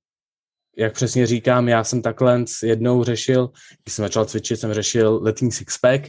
Jak 0.79 0.93
přesně 0.93 1.27
říkám, 1.27 1.67
já 1.67 1.83
jsem 1.83 2.01
takhle 2.01 2.43
jednou 2.63 3.03
řešil, 3.03 3.49
když 3.83 3.93
jsem 3.93 4.05
začal 4.05 4.25
cvičit, 4.25 4.59
jsem 4.59 4.73
řešil 4.73 5.19
letní 5.23 5.51
sixpack, 5.51 6.07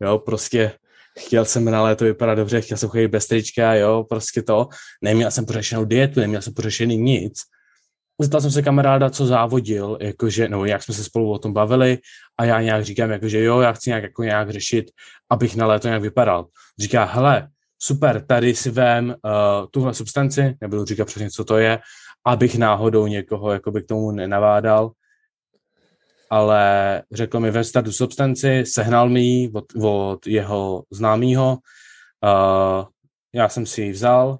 jo, 0.00 0.18
prostě 0.18 0.72
chtěl 1.18 1.44
jsem 1.44 1.64
na 1.64 1.82
léto 1.82 2.04
vypadat 2.04 2.34
dobře, 2.34 2.60
chtěl 2.60 2.78
jsem 2.78 2.88
chodit 2.88 3.08
bez 3.08 3.26
trička, 3.26 3.74
jo, 3.74 4.04
prostě 4.08 4.42
to. 4.42 4.68
Neměl 5.02 5.30
jsem 5.30 5.46
pořešenou 5.46 5.84
dietu, 5.84 6.20
neměl 6.20 6.42
jsem 6.42 6.54
pořešený 6.54 6.96
nic 6.96 7.38
zeptal 8.22 8.40
jsem 8.40 8.50
se 8.50 8.62
kamaráda, 8.62 9.10
co 9.10 9.26
závodil, 9.26 9.98
jakože, 10.00 10.48
no 10.48 10.64
jak 10.64 10.82
jsme 10.82 10.94
se 10.94 11.04
spolu 11.04 11.32
o 11.32 11.38
tom 11.38 11.52
bavili 11.52 11.98
a 12.38 12.44
já 12.44 12.62
nějak 12.62 12.84
říkám, 12.84 13.10
jakože 13.10 13.44
jo, 13.44 13.60
já 13.60 13.72
chci 13.72 13.90
nějak, 13.90 14.02
jako 14.02 14.22
nějak 14.22 14.50
řešit, 14.50 14.90
abych 15.30 15.56
na 15.56 15.66
léto 15.66 15.88
nějak 15.88 16.02
vypadal. 16.02 16.46
Říká, 16.78 17.04
hele, 17.04 17.48
super, 17.78 18.26
tady 18.26 18.54
si 18.54 18.70
vem 18.70 19.08
uh, 19.08 19.66
tuhle 19.70 19.94
substanci, 19.94 20.56
nebudu 20.60 20.84
říkat 20.84 21.04
přesně, 21.04 21.30
co 21.30 21.44
to 21.44 21.58
je, 21.58 21.78
abych 22.26 22.58
náhodou 22.58 23.06
někoho 23.06 23.52
jakoby 23.52 23.82
k 23.82 23.86
tomu 23.86 24.10
nenavádal, 24.10 24.90
ale 26.30 27.02
řekl 27.12 27.40
mi, 27.40 27.50
vem 27.50 27.64
si 27.64 27.82
tu 27.82 27.92
substanci, 27.92 28.64
sehnal 28.66 29.08
mi 29.08 29.20
ji 29.20 29.52
od, 29.52 29.64
od 29.82 30.26
jeho 30.26 30.84
známého, 30.90 31.58
uh, 32.24 32.84
já 33.34 33.48
jsem 33.48 33.66
si 33.66 33.82
ji 33.82 33.90
vzal, 33.90 34.38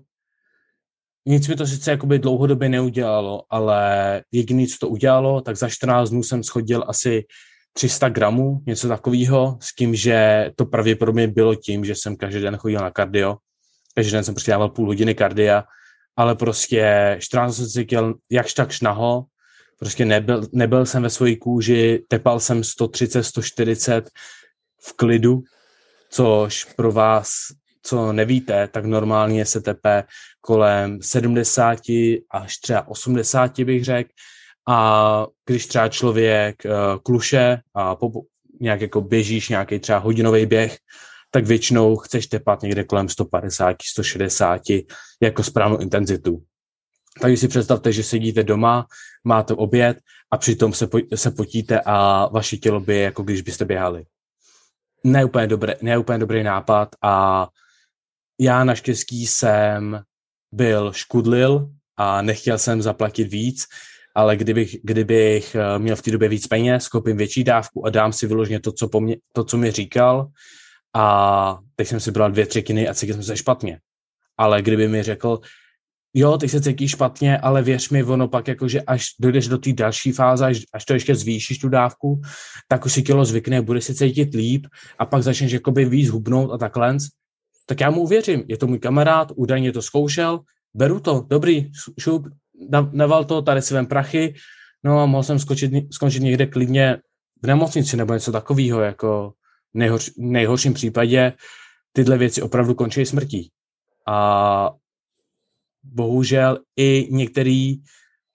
nic 1.26 1.48
mi 1.48 1.56
to 1.56 1.66
sice 1.66 1.90
jakoby 1.90 2.18
dlouhodobě 2.18 2.68
neudělalo, 2.68 3.42
ale 3.50 4.22
jediný, 4.32 4.66
co 4.66 4.76
to 4.80 4.88
udělalo, 4.88 5.40
tak 5.40 5.56
za 5.56 5.68
14 5.68 6.10
dnů 6.10 6.22
jsem 6.22 6.42
schodil 6.42 6.84
asi 6.88 7.24
300 7.72 8.08
gramů, 8.08 8.60
něco 8.66 8.88
takového, 8.88 9.58
s 9.60 9.74
tím, 9.74 9.94
že 9.94 10.50
to 10.56 10.66
pravděpodobně 10.66 11.28
bylo 11.28 11.54
tím, 11.54 11.84
že 11.84 11.94
jsem 11.94 12.16
každý 12.16 12.40
den 12.40 12.56
chodil 12.56 12.80
na 12.80 12.90
kardio, 12.90 13.36
každý 13.94 14.12
den 14.12 14.24
jsem 14.24 14.34
prostě 14.34 14.50
dával 14.50 14.68
půl 14.68 14.86
hodiny 14.86 15.14
kardia, 15.14 15.64
ale 16.16 16.34
prostě 16.34 17.16
14 17.20 17.56
jsem 17.56 17.66
cítil 17.66 18.14
jakž 18.30 18.54
takž 18.54 18.80
naho, 18.80 19.24
prostě 19.78 20.04
nebyl, 20.04 20.42
nebyl 20.52 20.86
jsem 20.86 21.02
ve 21.02 21.10
své 21.10 21.36
kůži, 21.36 22.04
tepal 22.08 22.40
jsem 22.40 22.64
130, 22.64 23.22
140 23.22 24.10
v 24.82 24.92
klidu, 24.92 25.42
což 26.10 26.64
pro 26.64 26.92
vás 26.92 27.32
co 27.82 28.12
nevíte, 28.12 28.68
tak 28.68 28.84
normálně 28.84 29.46
se 29.46 29.60
tepe 29.60 30.04
kolem 30.40 31.02
70 31.02 31.78
až 32.30 32.58
třeba 32.58 32.88
80 32.88 33.60
bych 33.60 33.84
řekl. 33.84 34.10
A 34.68 35.26
když 35.46 35.66
třeba 35.66 35.88
člověk 35.88 36.62
uh, 36.64 36.72
kluše 37.02 37.58
a 37.74 37.96
nějak 38.60 38.80
jako 38.80 39.00
běžíš 39.00 39.48
nějaký 39.48 39.78
třeba 39.78 39.98
hodinový 39.98 40.46
běh, 40.46 40.78
tak 41.36 41.46
většinou 41.46 41.96
chceš 41.96 42.26
tepat 42.26 42.62
někde 42.62 42.84
kolem 42.84 43.08
150, 43.08 43.76
160 43.82 44.62
jako 45.22 45.42
správnou 45.42 45.78
intenzitu. 45.78 46.42
Takže 47.20 47.36
si 47.36 47.48
představte, 47.48 47.92
že 47.92 48.02
sedíte 48.02 48.42
doma, 48.42 48.86
máte 49.24 49.54
oběd 49.54 49.98
a 50.30 50.36
přitom 50.36 50.72
se, 50.72 50.86
po, 50.86 50.98
se 51.14 51.30
potíte 51.30 51.80
a 51.84 52.26
vaše 52.32 52.56
tělo 52.56 52.80
by 52.80 53.00
jako 53.00 53.22
když 53.22 53.40
byste 53.42 53.64
běhali. 53.64 54.04
Ne 55.04 55.24
úplně, 55.24 55.46
dobré, 55.46 55.76
ne 55.82 55.98
úplně 55.98 56.18
dobrý 56.18 56.42
nápad 56.42 56.88
a 57.02 57.48
já 58.40 58.64
naštěstí 58.64 59.26
jsem 59.26 60.00
byl 60.52 60.92
škudlil 60.92 61.68
a 61.96 62.22
nechtěl 62.22 62.58
jsem 62.58 62.82
zaplatit 62.82 63.24
víc, 63.24 63.64
ale 64.14 64.36
kdybych, 64.36 64.76
kdybych 64.82 65.54
eh, 65.54 65.78
měl 65.78 65.96
v 65.96 66.02
té 66.02 66.10
době 66.10 66.28
víc 66.28 66.46
peněz, 66.46 66.88
koupím 66.88 67.16
větší 67.16 67.44
dávku 67.44 67.86
a 67.86 67.90
dám 67.90 68.12
si 68.12 68.26
vyloženě 68.26 68.60
to, 68.60 68.72
co, 68.72 68.88
po 68.88 69.00
mě, 69.00 69.16
to, 69.32 69.44
co 69.44 69.56
mi 69.56 69.70
říkal 69.70 70.30
a 70.96 71.58
teď 71.76 71.88
jsem 71.88 72.00
si 72.00 72.10
bral 72.10 72.30
dvě 72.30 72.46
třetiny 72.46 72.88
a 72.88 72.94
cítil 72.94 73.14
jsem 73.14 73.24
se 73.24 73.36
špatně. 73.36 73.80
Ale 74.38 74.62
kdyby 74.62 74.88
mi 74.88 75.02
řekl, 75.02 75.40
jo, 76.14 76.38
teď 76.38 76.50
se 76.50 76.60
cítíš 76.60 76.90
špatně, 76.90 77.38
ale 77.38 77.62
věř 77.62 77.90
mi, 77.90 78.04
ono 78.04 78.28
pak 78.28 78.48
jakože 78.48 78.80
až 78.80 79.04
dojdeš 79.20 79.48
do 79.48 79.58
té 79.58 79.72
další 79.72 80.12
fáze, 80.12 80.46
až, 80.46 80.62
až 80.72 80.84
to 80.84 80.94
ještě 80.94 81.14
zvýšíš 81.14 81.58
tu 81.58 81.68
dávku, 81.68 82.20
tak 82.68 82.86
už 82.86 82.92
si 82.92 83.02
tělo 83.02 83.24
zvykne, 83.24 83.62
bude 83.62 83.80
se 83.80 83.94
cítit 83.94 84.34
líp 84.34 84.66
a 84.98 85.06
pak 85.06 85.22
začneš 85.22 85.52
jakoby 85.52 85.84
víc 85.84 86.10
hubnout 86.10 86.52
a 86.52 86.58
takhle, 86.58 86.96
tak 87.66 87.80
já 87.80 87.90
mu 87.90 88.00
uvěřím. 88.00 88.44
Je 88.48 88.56
to 88.56 88.66
můj 88.66 88.78
kamarád, 88.78 89.32
údajně 89.36 89.72
to 89.72 89.82
zkoušel, 89.82 90.40
beru 90.74 91.00
to, 91.00 91.26
dobrý, 91.28 91.70
šup, 92.00 92.28
naval 92.92 93.24
to, 93.24 93.42
tady 93.42 93.62
si 93.62 93.74
vem 93.74 93.86
prachy, 93.86 94.34
no 94.84 95.00
a 95.00 95.06
mohl 95.06 95.22
jsem 95.22 95.38
skočit, 95.38 95.72
skončit 95.92 96.22
někde 96.22 96.46
klidně 96.46 96.96
v 97.42 97.46
nemocnici 97.46 97.96
nebo 97.96 98.14
něco 98.14 98.32
takového, 98.32 98.80
jako 98.80 99.32
nejhorš, 99.76 100.10
nejhorším 100.16 100.74
případě 100.74 101.32
tyhle 101.92 102.18
věci 102.18 102.42
opravdu 102.42 102.74
končí 102.74 103.06
smrtí. 103.06 103.50
A 104.08 104.70
bohužel 105.82 106.58
i 106.76 107.08
některé 107.10 107.74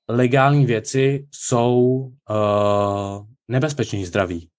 legální 0.10 0.66
věci 0.66 1.28
jsou 1.32 1.78
uh, 2.30 3.26
nebezpečné 3.48 4.06
zdraví. 4.06 4.50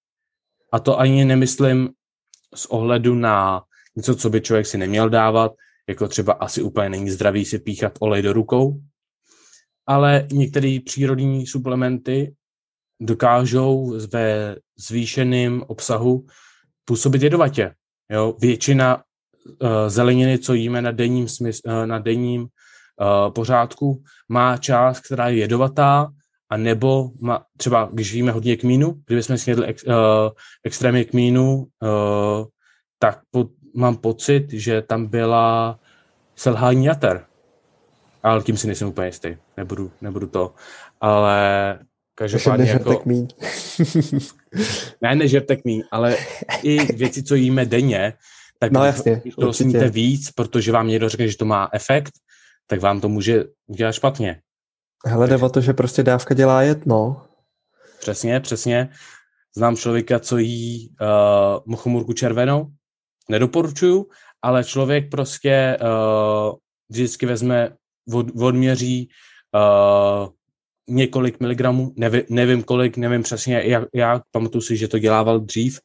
A 0.72 0.78
to 0.78 0.98
ani 1.00 1.24
nemyslím 1.24 1.90
z 2.54 2.66
ohledu 2.66 3.14
na 3.14 3.62
něco, 3.96 4.16
co 4.16 4.30
by 4.30 4.40
člověk 4.40 4.66
si 4.66 4.78
neměl 4.78 5.10
dávat, 5.10 5.52
jako 5.88 6.08
třeba 6.08 6.32
asi 6.32 6.62
úplně 6.62 6.88
není 6.88 7.10
zdravý 7.10 7.44
si 7.44 7.58
píchat 7.58 7.92
olej 8.00 8.22
do 8.22 8.32
rukou, 8.32 8.80
ale 9.86 10.26
některé 10.32 10.78
přírodní 10.84 11.46
suplementy 11.46 12.34
dokážou 13.00 13.98
ve 14.10 14.56
zvýšeném 14.88 15.62
obsahu 15.66 16.26
působit 16.84 17.22
jedovatě. 17.22 17.74
Jo? 18.10 18.34
Většina 18.40 18.96
uh, 18.96 19.68
zeleniny, 19.88 20.38
co 20.38 20.54
jíme 20.54 20.82
na 20.82 20.90
denním, 20.90 21.28
smysl, 21.28 21.60
uh, 21.66 21.86
na 21.86 21.98
denním 21.98 22.42
uh, 22.42 23.32
pořádku, 23.32 24.02
má 24.28 24.56
část, 24.56 25.00
která 25.00 25.28
je 25.28 25.36
jedovatá, 25.36 26.08
a 26.50 26.56
nebo 26.56 27.10
má, 27.20 27.44
třeba, 27.56 27.88
když 27.92 28.12
jíme 28.12 28.32
hodně 28.32 28.56
kmínu, 28.56 29.02
kdybychom 29.06 29.38
snědli 29.38 29.66
ex, 29.66 29.84
uh, 29.84 29.94
extrémně 30.64 31.04
kmínu, 31.04 31.56
uh, 31.56 32.44
tak 32.98 33.20
po, 33.30 33.48
mám 33.74 33.96
pocit, 33.96 34.50
že 34.50 34.82
tam 34.82 35.06
byla 35.06 35.78
selhání 36.36 36.84
jater. 36.84 37.26
Ale 38.22 38.42
tím 38.42 38.56
si 38.56 38.66
nejsem 38.66 38.88
úplně 38.88 39.06
jistý. 39.06 39.36
Nebudu, 39.56 39.90
nebudu 40.00 40.26
to. 40.26 40.54
Ale 41.00 41.78
každopádně 42.14 42.70
jako... 42.70 43.02
míň. 43.04 43.28
ne, 45.00 45.14
nežertek 45.14 45.64
míň, 45.64 45.82
ale 45.90 46.16
i 46.62 46.92
věci, 46.92 47.22
co 47.22 47.34
jíme 47.34 47.66
denně, 47.66 48.12
tak 48.58 48.72
no, 48.72 48.84
jasně, 48.84 49.20
když 49.22 49.34
to 49.34 49.52
sníte 49.52 49.88
víc, 49.90 50.30
protože 50.30 50.72
vám 50.72 50.88
někdo 50.88 51.08
řekne, 51.08 51.28
že 51.28 51.36
to 51.36 51.44
má 51.44 51.68
efekt, 51.72 52.12
tak 52.66 52.80
vám 52.80 53.00
to 53.00 53.08
může 53.08 53.44
udělat 53.66 53.92
špatně. 53.92 54.40
Hele, 55.06 55.28
jde 55.28 55.36
o 55.36 55.48
to, 55.48 55.60
že 55.60 55.72
prostě 55.72 56.02
dávka 56.02 56.34
dělá 56.34 56.62
jedno. 56.62 57.26
Přesně, 58.00 58.40
přesně. 58.40 58.88
Znám 59.56 59.76
člověka, 59.76 60.18
co 60.18 60.38
jí 60.38 60.88
uh, 60.88 61.06
mochomurku 61.66 62.12
červenou 62.12 62.66
nedoporučuju, 63.28 64.06
ale 64.42 64.64
člověk 64.64 65.10
prostě 65.10 65.78
uh, 65.80 66.54
vždycky 66.88 67.26
vezme, 67.26 67.70
od, 68.14 68.26
odměří 68.40 69.08
uh, 69.54 70.28
několik 70.88 71.40
miligramů, 71.40 71.92
neví, 71.96 72.22
nevím 72.28 72.62
kolik, 72.62 72.96
nevím 72.96 73.22
přesně, 73.22 73.62
jak, 73.64 73.84
jak, 73.94 74.22
pamatuju 74.30 74.62
si, 74.62 74.76
že 74.76 74.88
to 74.88 74.98
dělával 74.98 75.40
dřív, 75.40 75.80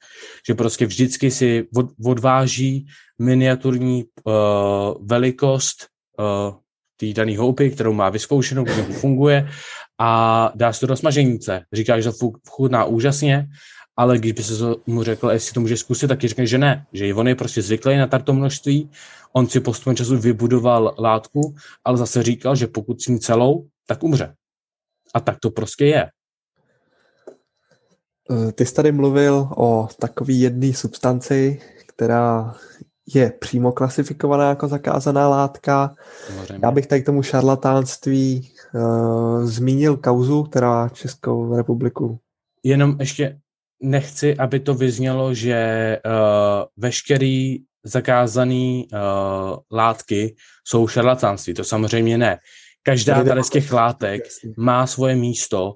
že 0.48 0.54
prostě 0.54 0.86
vždycky 0.86 1.32
si 1.32 1.68
od, 1.76 1.86
odváží 2.06 2.86
miniaturní 3.20 4.04
uh, 4.04 4.34
velikost 5.02 5.88
uh, 6.20 6.56
té 6.98 7.14
dané 7.14 7.38
houpy, 7.38 7.70
kterou 7.70 7.94
má 7.94 8.10
vyzkoušenou, 8.10 8.66
kterou 8.66 8.84
funguje 8.84 9.50
a 10.00 10.52
dá 10.56 10.74
se 10.74 10.80
to 10.80 10.88
do 10.88 10.96
smaženíce. 10.96 11.66
Říká, 11.74 12.00
že 12.00 12.12
to 12.12 12.32
chutná 12.50 12.86
úžasně 12.86 13.48
ale 13.98 14.18
když 14.18 14.32
by 14.32 14.44
se 14.44 14.54
mu 14.86 15.04
řekl, 15.04 15.30
jestli 15.30 15.54
to 15.54 15.60
může 15.60 15.78
zkusit, 15.78 16.08
tak 16.08 16.22
řekne, 16.22 16.46
že 16.48 16.58
ne, 16.58 16.86
že 16.94 17.14
on 17.14 17.28
je 17.28 17.36
prostě 17.36 17.62
zvyklý 17.62 17.98
na 17.98 18.08
tato 18.08 18.34
množství, 18.34 18.90
on 19.34 19.48
si 19.48 19.60
postupem 19.60 19.96
času 19.96 20.18
vybudoval 20.18 20.96
látku, 21.00 21.56
ale 21.86 21.98
zase 21.98 22.24
říkal, 22.24 22.56
že 22.56 22.68
pokud 22.68 23.02
s 23.02 23.08
ní 23.08 23.20
celou, 23.20 23.68
tak 23.88 24.04
umře. 24.04 24.34
A 25.18 25.20
tak 25.20 25.40
to 25.40 25.50
prostě 25.50 25.86
je. 25.86 26.06
Eh, 28.32 28.52
ty 28.52 28.66
jsi 28.66 28.74
tady 28.74 28.92
mluvil 28.92 29.50
o 29.58 29.88
takové 30.00 30.34
jedné 30.34 30.74
substanci, 30.74 31.62
která 31.88 32.56
je 33.14 33.32
přímo 33.40 33.72
klasifikovaná 33.72 34.50
jako 34.50 34.68
zakázaná 34.68 35.30
látka. 35.30 35.96
Samozřejmě. 36.28 36.60
Já 36.64 36.72
bych 36.72 36.88
tady 36.88 37.02
k 37.02 37.06
tomu 37.06 37.24
šarlatánství 37.24 38.52
uh, 38.74 39.46
zmínil 39.46 39.98
kauzu, 39.98 40.44
která 40.44 40.90
Českou 40.90 41.56
republiku. 41.56 42.20
Jenom 42.64 42.96
ještě 43.00 43.40
nechci, 43.82 44.38
aby 44.38 44.60
to 44.60 44.74
vyznělo, 44.74 45.34
že 45.34 46.00
uh, 46.06 46.12
veškerý 46.78 47.58
zakázané 47.84 48.84
uh, 48.84 49.58
látky 49.72 50.36
jsou 50.64 50.88
šarlatánství. 50.88 51.54
To 51.54 51.64
samozřejmě 51.64 52.18
ne. 52.18 52.38
Každá 52.88 53.24
tady 53.24 53.44
z 53.44 53.50
těch 53.50 53.74
látek 53.74 54.24
má 54.58 54.88
svoje 54.88 55.16
místo 55.16 55.76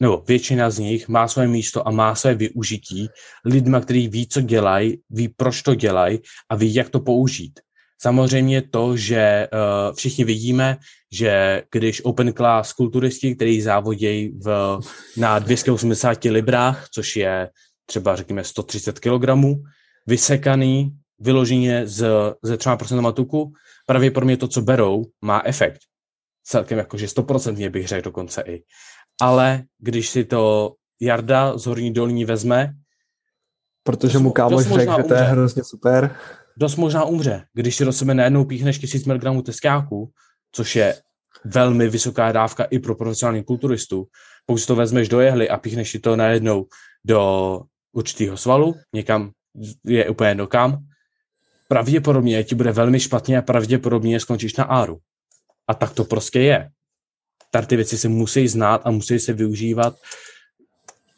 nebo 0.00 0.22
většina 0.28 0.70
z 0.70 0.78
nich 0.78 1.08
má 1.08 1.28
svoje 1.28 1.48
místo 1.48 1.88
a 1.88 1.90
má 1.90 2.14
své 2.14 2.34
využití 2.34 3.08
lidma, 3.44 3.80
kteří 3.80 4.08
ví, 4.08 4.26
co 4.26 4.40
dělají, 4.40 4.98
ví, 5.10 5.28
proč 5.28 5.62
to 5.62 5.74
dělají 5.74 6.18
a 6.50 6.56
ví, 6.56 6.74
jak 6.74 6.90
to 6.90 7.00
použít. 7.00 7.60
Samozřejmě 8.02 8.62
to, 8.62 8.96
že 8.96 9.48
uh, 9.52 9.94
všichni 9.94 10.24
vidíme, 10.24 10.76
že 11.12 11.62
když 11.72 12.04
open 12.04 12.32
class 12.32 12.72
kulturisti, 12.72 13.34
kteří 13.34 13.62
závodějí 13.62 14.38
v, 14.44 14.78
na 15.16 15.38
280 15.38 16.24
librách, 16.24 16.88
což 16.94 17.16
je 17.16 17.48
třeba 17.86 18.16
řekněme 18.16 18.44
130 18.44 18.98
kg, 18.98 19.30
vysekaný 20.06 20.90
vyloženě 21.18 21.86
z, 21.86 22.06
ze 22.42 22.56
3% 22.56 23.12
tuku, 23.12 23.52
pravděpodobně 23.86 24.36
to, 24.36 24.48
co 24.48 24.62
berou, 24.62 25.04
má 25.22 25.42
efekt. 25.44 25.91
Celkem 26.44 26.78
jakože 26.78 27.06
100% 27.06 27.70
bych 27.70 27.88
řekl 27.88 28.04
dokonce 28.04 28.42
i 28.46 28.62
ale 29.20 29.62
když 29.78 30.08
si 30.08 30.24
to 30.24 30.72
Jarda 31.00 31.58
z 31.58 31.66
Horní 31.66 31.92
dolní 31.92 32.24
vezme, 32.24 32.74
Protože 33.84 34.18
mu 34.18 34.30
kámoš 34.30 34.66
řekl, 34.66 34.96
že 34.96 35.02
to 35.02 35.14
je 35.14 35.20
hrozně 35.20 35.64
super. 35.64 36.16
Dost 36.56 36.76
možná 36.76 37.04
umře, 37.04 37.44
když 37.52 37.76
si 37.76 37.84
do 37.84 37.92
sebe 37.92 38.14
najednou 38.14 38.44
píchneš 38.44 38.78
1000 38.78 39.06
mg 39.06 39.44
teskáku, 39.44 40.10
což 40.52 40.76
je 40.76 40.94
velmi 41.44 41.88
vysoká 41.88 42.32
dávka 42.32 42.64
i 42.64 42.78
pro 42.78 42.94
profesionální 42.94 43.44
kulturistu. 43.44 44.06
Pokud 44.46 44.58
si 44.58 44.66
to 44.66 44.76
vezmeš 44.76 45.08
do 45.08 45.20
jehly 45.20 45.48
a 45.48 45.56
píchneš 45.56 45.90
si 45.90 45.98
to 45.98 46.16
najednou 46.16 46.66
do 47.04 47.60
určitého 47.92 48.36
svalu, 48.36 48.74
někam 48.94 49.30
je 49.84 50.10
úplně 50.10 50.30
jedno 50.30 50.46
kam, 50.46 50.78
pravděpodobně 51.68 52.44
ti 52.44 52.54
bude 52.54 52.72
velmi 52.72 53.00
špatně 53.00 53.38
a 53.38 53.42
pravděpodobně 53.42 54.20
skončíš 54.20 54.56
na 54.56 54.64
áru. 54.64 54.98
A 55.68 55.74
tak 55.74 55.94
to 55.94 56.04
prostě 56.04 56.40
je 56.40 56.70
tady 57.52 57.66
ty 57.66 57.76
věci 57.76 57.98
se 57.98 58.08
musí 58.08 58.48
znát 58.48 58.82
a 58.84 58.90
musí 58.90 59.18
se 59.18 59.32
využívat 59.32 59.94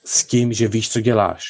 s 0.05 0.25
tím, 0.25 0.53
že 0.53 0.69
víš, 0.69 0.91
co 0.91 1.01
děláš. 1.01 1.43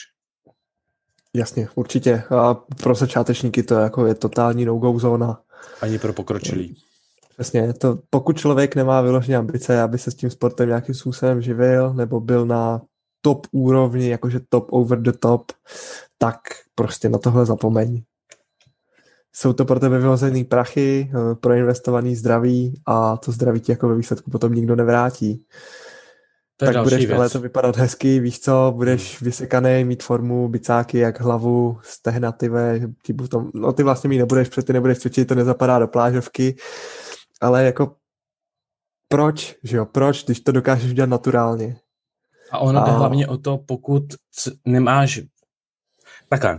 Jasně, 1.35 1.69
určitě. 1.75 2.23
A 2.31 2.55
pro 2.55 2.95
začátečníky 2.95 3.63
to 3.63 3.75
jako 3.75 4.07
je 4.07 4.15
totální 4.15 4.65
no-go 4.65 4.99
zóna. 4.99 5.41
Ani 5.81 5.99
pro 5.99 6.13
pokročilý. 6.13 6.77
Přesně, 7.35 7.73
to, 7.73 7.99
pokud 8.11 8.39
člověk 8.39 8.77
nemá 8.77 9.01
vyloženě 9.01 9.37
ambice, 9.37 9.83
aby 9.83 9.99
se 9.99 10.11
s 10.11 10.15
tím 10.15 10.31
sportem 10.31 10.69
nějakým 10.69 10.95
způsobem 10.95 11.43
živil, 11.43 11.95
nebo 11.95 12.21
byl 12.21 12.47
na 12.47 12.83
top 13.21 13.47
úrovni, 13.53 14.09
jakože 14.09 14.41
top 14.49 14.67
over 14.71 15.01
the 15.01 15.13
top, 15.13 15.53
tak 16.19 16.39
prostě 16.75 17.09
na 17.09 17.19
tohle 17.19 17.47
zapomeň 17.47 18.03
jsou 19.37 19.53
to 19.53 19.65
pro 19.65 19.81
tebe 19.81 19.99
vyhozený 19.99 20.45
prachy, 20.45 21.11
eh, 21.11 21.35
proinvestovaný 21.35 22.17
zdraví 22.17 22.83
a 22.87 23.17
to 23.17 23.33
zdraví 23.33 23.61
ti 23.61 23.73
jako 23.73 23.89
ve 23.89 23.97
výsledku 23.97 24.31
potom 24.31 24.55
nikdo 24.55 24.77
nevrátí. 24.77 25.45
To 26.57 26.67
tak 26.67 26.83
budeš 26.83 27.11
ale 27.11 27.31
to 27.31 27.41
vypadat 27.41 27.77
hezky, 27.77 28.21
víš 28.21 28.41
co, 28.41 28.73
budeš 28.77 29.21
hmm. 29.21 29.25
vysekaný, 29.25 29.85
mít 29.85 30.03
formu, 30.03 30.49
bicáky 30.49 30.99
jak 30.99 31.21
hlavu, 31.21 31.79
stehna, 31.83 32.33
ty, 32.33 32.51
ty, 33.03 33.13
potom, 33.13 33.51
no 33.55 33.73
ty 33.73 33.83
vlastně 33.83 34.09
mít 34.09 34.19
nebudeš, 34.19 34.49
protože 34.49 34.63
ty 34.63 34.73
nebudeš 34.73 34.99
cvičit, 34.99 35.29
to 35.29 35.35
nezapadá 35.35 35.79
do 35.79 35.89
plážovky, 35.89 36.57
ale 37.41 37.65
jako 37.65 37.97
proč, 39.09 39.57
že 39.63 39.77
jo, 39.77 39.87
proč, 39.87 40.25
když 40.25 40.41
to 40.41 40.53
dokážeš 40.53 40.91
udělat 40.91 41.11
naturálně. 41.11 41.77
A 42.51 42.59
ono 42.59 42.83
a... 42.83 42.85
jde 42.85 42.93
hlavně 42.93 43.29
o 43.29 43.39
to, 43.39 43.59
pokud 43.59 44.05
nemáš 44.65 45.21
takhle, 46.29 46.59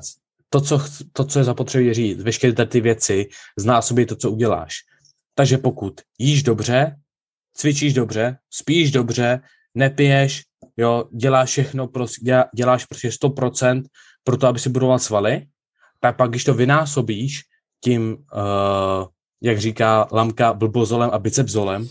to, 0.56 0.62
co, 0.62 0.82
to, 1.14 1.26
co 1.26 1.40
je 1.40 1.46
zapotřebí 1.46 1.94
říct, 1.94 2.22
veškeré 2.22 2.66
ty 2.66 2.82
věci, 2.82 3.30
zná 3.60 3.82
sobě 3.82 4.06
to, 4.06 4.16
co 4.16 4.32
uděláš. 4.32 4.74
Takže 5.36 5.58
pokud 5.58 6.02
jíš 6.20 6.44
dobře, 6.44 6.96
cvičíš 7.54 7.94
dobře, 7.94 8.38
spíš 8.50 8.92
dobře, 8.92 9.42
nepiješ, 9.76 10.44
jo, 10.78 11.04
děláš 11.12 11.50
všechno, 11.50 11.88
prostě, 11.88 12.44
děláš 12.56 12.86
prostě 12.86 13.10
100% 13.10 13.84
pro 14.24 14.38
to, 14.38 14.48
aby 14.48 14.60
si 14.60 14.70
budoval 14.70 15.00
svaly, 15.00 15.46
tak 16.00 16.18
pak, 16.18 16.30
když 16.30 16.44
to 16.44 16.54
vynásobíš 16.54 17.42
tím, 17.84 18.12
uh, 18.12 19.08
jak 19.44 19.60
říká 19.60 20.08
Lamka, 20.12 20.54
blbozolem 20.54 21.10
a 21.14 21.20
bicepzolem, 21.20 21.90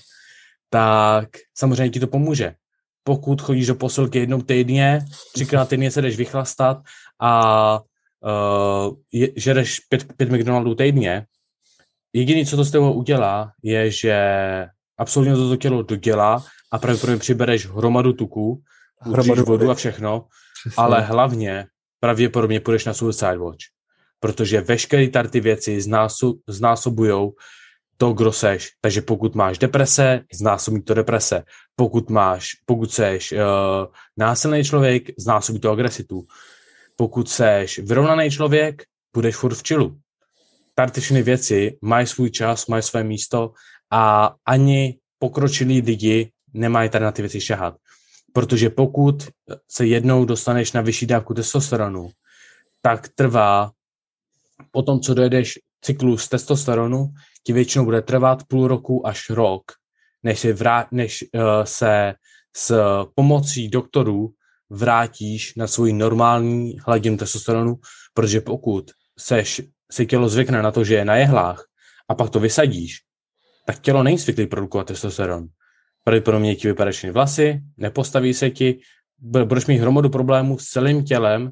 tak 0.71 1.29
samozřejmě 1.55 1.91
ti 1.91 2.01
to 2.01 2.07
pomůže. 2.07 2.55
Pokud 3.03 3.43
chodíš 3.43 3.67
do 3.67 3.75
posilky 3.75 4.19
jednou 4.19 4.43
týdně, 4.43 5.05
třikrát 5.35 5.69
týdně 5.69 5.91
se 5.91 6.03
jdeš 6.03 6.17
vychlastat 6.17 6.79
a 7.21 7.81
uh, 8.25 8.97
je, 9.13 9.29
žereš 9.37 9.81
pět, 9.81 10.13
pět 10.17 10.31
McDonaldů 10.31 10.75
týdně, 10.75 11.27
jediný, 12.13 12.47
co 12.47 12.57
to 12.57 12.65
s 12.65 12.71
tebou 12.71 12.93
udělá, 12.93 13.53
je, 13.63 13.91
že 13.91 14.17
absolutně 14.99 15.35
to, 15.35 15.49
to 15.49 15.57
tělo 15.57 15.83
dodělá 15.83 16.45
a 16.73 16.79
pravděpodobně 16.79 17.19
přibereš 17.19 17.67
hromadu 17.67 18.13
tuku, 18.13 18.63
hromadu 19.01 19.45
vodu 19.45 19.71
a 19.71 19.75
všechno, 19.75 20.27
Přesně. 20.61 20.83
ale 20.83 21.01
hlavně 21.01 21.67
pravděpodobně 22.01 22.61
půjdeš 22.61 22.85
na 22.85 22.95
Suicide 22.95 23.39
Watch, 23.39 23.65
protože 24.21 24.61
veškeré 24.61 25.09
tady 25.09 25.29
ty 25.29 25.41
věci 25.41 25.81
znásob, 25.81 26.37
znásobujou 26.49 27.33
to, 27.97 28.13
kdo 28.13 28.33
seš. 28.33 28.69
Takže 28.81 29.01
pokud 29.03 29.35
máš 29.35 29.59
deprese, 29.59 30.21
znásobí 30.35 30.83
to 30.83 30.95
deprese. 30.95 31.45
Pokud 31.77 32.11
máš, 32.11 32.51
pokud 32.67 32.93
seš 32.93 33.33
uh, 33.33 33.39
násilný 34.17 34.65
člověk, 34.65 35.03
znásobí 35.19 35.61
to 35.61 35.71
agresitu 35.71 36.27
pokud 36.97 37.29
seš 37.29 37.79
vyrovnaný 37.79 38.31
člověk, 38.31 38.83
budeš 39.15 39.37
furt 39.37 39.55
v 39.55 39.63
čilu. 39.63 39.99
Tady 40.75 40.93
ty 40.93 41.01
všechny 41.01 41.23
věci 41.23 41.79
mají 41.83 42.07
svůj 42.07 42.31
čas, 42.31 42.67
mají 42.67 42.83
své 42.83 43.05
místo 43.05 43.53
a 43.91 44.35
ani 44.47 44.99
pokročilí 45.19 45.81
lidi 45.81 46.33
nemají 46.55 46.91
tady 46.91 47.05
na 47.05 47.13
ty 47.13 47.23
věci 47.23 47.41
šahat. 47.41 47.75
Protože 48.33 48.71
pokud 48.71 49.29
se 49.71 49.87
jednou 49.87 50.25
dostaneš 50.25 50.73
na 50.73 50.81
vyšší 50.81 51.07
dávku 51.07 51.35
testosteronu, 51.35 52.11
tak 52.83 53.09
trvá 53.09 53.71
po 54.71 54.83
tom, 54.83 55.01
co 55.01 55.15
dojedeš 55.15 55.59
cyklus 55.81 56.29
testosteronu, 56.29 57.09
ti 57.45 57.53
většinou 57.53 57.85
bude 57.85 58.03
trvat 58.03 58.45
půl 58.49 58.69
roku 58.69 59.07
až 59.07 59.31
rok, 59.31 59.63
než 60.23 60.39
se, 60.39 60.53
vrát, 60.53 60.93
než, 60.93 61.25
uh, 61.35 61.41
se 61.65 62.15
s 62.57 62.75
pomocí 63.15 63.69
doktorů 63.69 64.31
vrátíš 64.71 65.55
na 65.57 65.67
svůj 65.67 65.93
normální 65.93 66.77
hladinu 66.87 67.17
testosteronu, 67.17 67.75
protože 68.15 68.41
pokud 68.41 68.91
seš, 69.19 69.63
si 69.93 70.07
tělo 70.07 70.29
zvykne 70.29 70.63
na 70.63 70.71
to, 70.71 70.85
že 70.85 70.95
je 70.95 71.05
na 71.05 71.17
jehlách 71.17 71.65
a 72.09 72.15
pak 72.15 72.31
to 72.31 72.41
vysadíš, 72.41 72.99
tak 73.67 73.79
tělo 73.81 74.03
není 74.03 74.19
zvyklý 74.19 74.47
produkovat 74.47 74.87
testosteron. 74.87 75.47
Pravděpodobně 76.05 76.57
ti 76.57 76.69
vypadají 76.69 77.11
vlasy, 77.13 77.61
nepostaví 77.77 78.35
se 78.35 78.51
ti, 78.51 78.81
budeš 79.19 79.67
mít 79.67 79.79
hromadu 79.79 80.09
problémů 80.11 80.59
s 80.59 80.65
celým 80.65 81.05
tělem, 81.05 81.51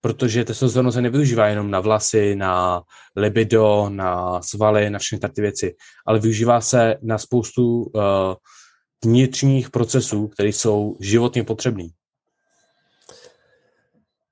protože 0.00 0.44
testosteron 0.44 0.92
se 0.92 1.02
nevyužívá 1.02 1.46
jenom 1.46 1.70
na 1.70 1.80
vlasy, 1.80 2.36
na 2.36 2.82
libido, 3.16 3.88
na 3.88 4.42
svaly, 4.42 4.90
na 4.90 4.98
všechny 4.98 5.28
ty 5.28 5.40
věci, 5.40 5.74
ale 6.06 6.18
využívá 6.18 6.60
se 6.60 6.96
na 7.02 7.18
spoustu 7.18 7.82
uh, 7.82 8.02
vnitřních 9.04 9.70
procesů, 9.70 10.28
které 10.28 10.48
jsou 10.48 10.96
životně 11.00 11.44
potřebné. 11.44 11.84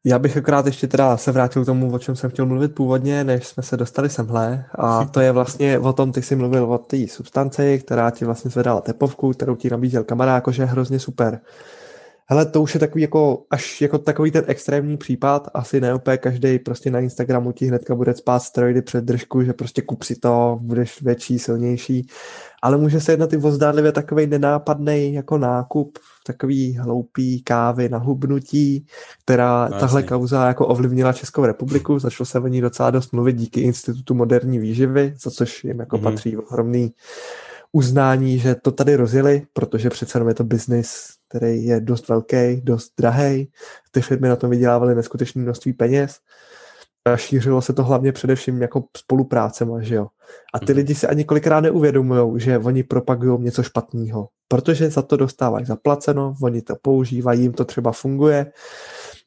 Já 0.05 0.19
bych 0.19 0.37
akorát 0.37 0.67
ještě 0.67 0.87
teda 0.87 1.17
se 1.17 1.33
vrátil 1.33 1.63
k 1.63 1.67
tomu, 1.67 1.93
o 1.93 1.99
čem 1.99 2.17
jsem 2.17 2.31
chtěl 2.31 2.47
mluvit 2.47 2.75
původně, 2.75 3.25
než 3.25 3.47
jsme 3.47 3.63
se 3.63 3.77
dostali 3.77 4.09
semhle. 4.09 4.65
A 4.75 5.05
to 5.05 5.21
je 5.21 5.33
vlastně 5.33 5.79
o 5.79 5.93
tom, 5.93 6.13
ty 6.13 6.23
jsi 6.23 6.37
mluvil 6.37 6.65
o 6.65 6.79
té 6.79 7.09
substanci, 7.09 7.79
která 7.85 8.11
ti 8.11 8.25
vlastně 8.25 8.51
zvedala 8.51 8.81
tepovku, 8.81 9.33
kterou 9.33 9.57
ti 9.57 9.71
nabízel 9.71 10.05
kamarád, 10.05 10.35
jakože 10.35 10.63
je 10.63 10.67
hrozně 10.67 10.99
super. 10.99 11.41
Hele, 12.33 12.47
to 12.47 12.63
už 12.63 12.75
je 12.75 12.81
takový 12.81 13.03
jako, 13.03 13.45
až 13.51 13.81
jako 13.81 13.99
takový 13.99 14.31
ten 14.31 14.45
extrémní 14.47 14.97
případ, 14.97 15.49
asi 15.55 15.81
ne 15.81 15.95
úplně 15.95 16.17
každý 16.17 16.59
prostě 16.59 16.91
na 16.91 17.01
Instagramu 17.01 17.53
ti 17.53 17.67
hnedka 17.67 17.95
bude 17.95 18.15
spát 18.15 18.39
steroidy 18.39 18.83
před 18.83 19.05
držku, 19.05 19.43
že 19.43 19.53
prostě 19.53 19.83
kup 19.83 20.03
si 20.03 20.17
to, 20.17 20.59
budeš 20.63 21.03
větší, 21.03 21.39
silnější, 21.39 22.07
ale 22.63 22.77
může 22.77 23.01
se 23.01 23.13
jednat 23.13 23.33
i 23.33 23.37
o 23.37 23.51
zdánlivě 23.51 23.93
takový 23.93 24.27
nenápadný 24.27 25.15
jako 25.15 25.39
nákup, 25.39 25.99
takový 26.27 26.77
hloupý 26.77 27.43
kávy 27.43 27.89
na 27.89 27.99
hubnutí, 27.99 28.87
která 29.25 29.69
no, 29.69 29.81
tahle 29.81 30.03
kauza 30.03 30.47
jako 30.47 30.67
ovlivnila 30.67 31.13
Českou 31.13 31.45
republiku, 31.45 31.99
začalo 31.99 32.27
se 32.27 32.41
o 32.41 32.47
ní 32.47 32.61
docela 32.61 32.91
dost 32.91 33.13
mluvit 33.13 33.37
díky 33.37 33.61
Institutu 33.61 34.15
moderní 34.15 34.59
výživy, 34.59 35.15
za 35.23 35.31
což 35.31 35.65
jim 35.65 35.81
jako 35.81 35.97
mm-hmm. 35.97 36.03
patří 36.03 36.37
ohromný 36.37 36.93
uznání, 37.73 38.39
že 38.39 38.55
to 38.55 38.73
tady 38.73 38.97
rozjeli, 38.97 39.43
protože 39.53 39.91
přece 39.91 40.17
jenom 40.19 40.29
je 40.29 40.35
to 40.35 40.45
biznis, 40.45 41.20
který 41.31 41.65
je 41.65 41.81
dost 41.81 42.09
velký, 42.09 42.61
dost 42.63 42.93
drahý. 42.99 43.51
Ty 43.91 44.01
firmy 44.01 44.29
na 44.29 44.37
tom 44.37 44.51
vydělávaly 44.51 44.95
neskutečné 44.95 45.43
množství 45.43 45.73
peněz 45.73 46.17
a 47.05 47.17
šířilo 47.17 47.63
se 47.63 47.73
to 47.73 47.85
hlavně 47.85 48.13
především 48.13 48.63
jako 48.63 48.85
spolupráce, 48.97 49.67
že 49.81 49.95
jo. 49.95 50.07
A 50.55 50.59
ty 50.59 50.73
mm. 50.73 50.77
lidi 50.77 50.95
si 50.95 51.07
ani 51.07 51.25
kolikrát 51.25 51.61
neuvědomují, 51.61 52.41
že 52.41 52.59
oni 52.59 52.83
propagují 52.83 53.41
něco 53.41 53.63
špatného, 53.63 54.29
protože 54.49 54.91
za 54.91 55.03
to 55.03 55.17
dostávají 55.17 55.67
zaplaceno, 55.67 56.35
oni 56.43 56.63
to 56.63 56.77
používají, 56.83 57.43
jim 57.43 57.53
to 57.53 57.65
třeba 57.65 57.93
funguje, 57.93 58.53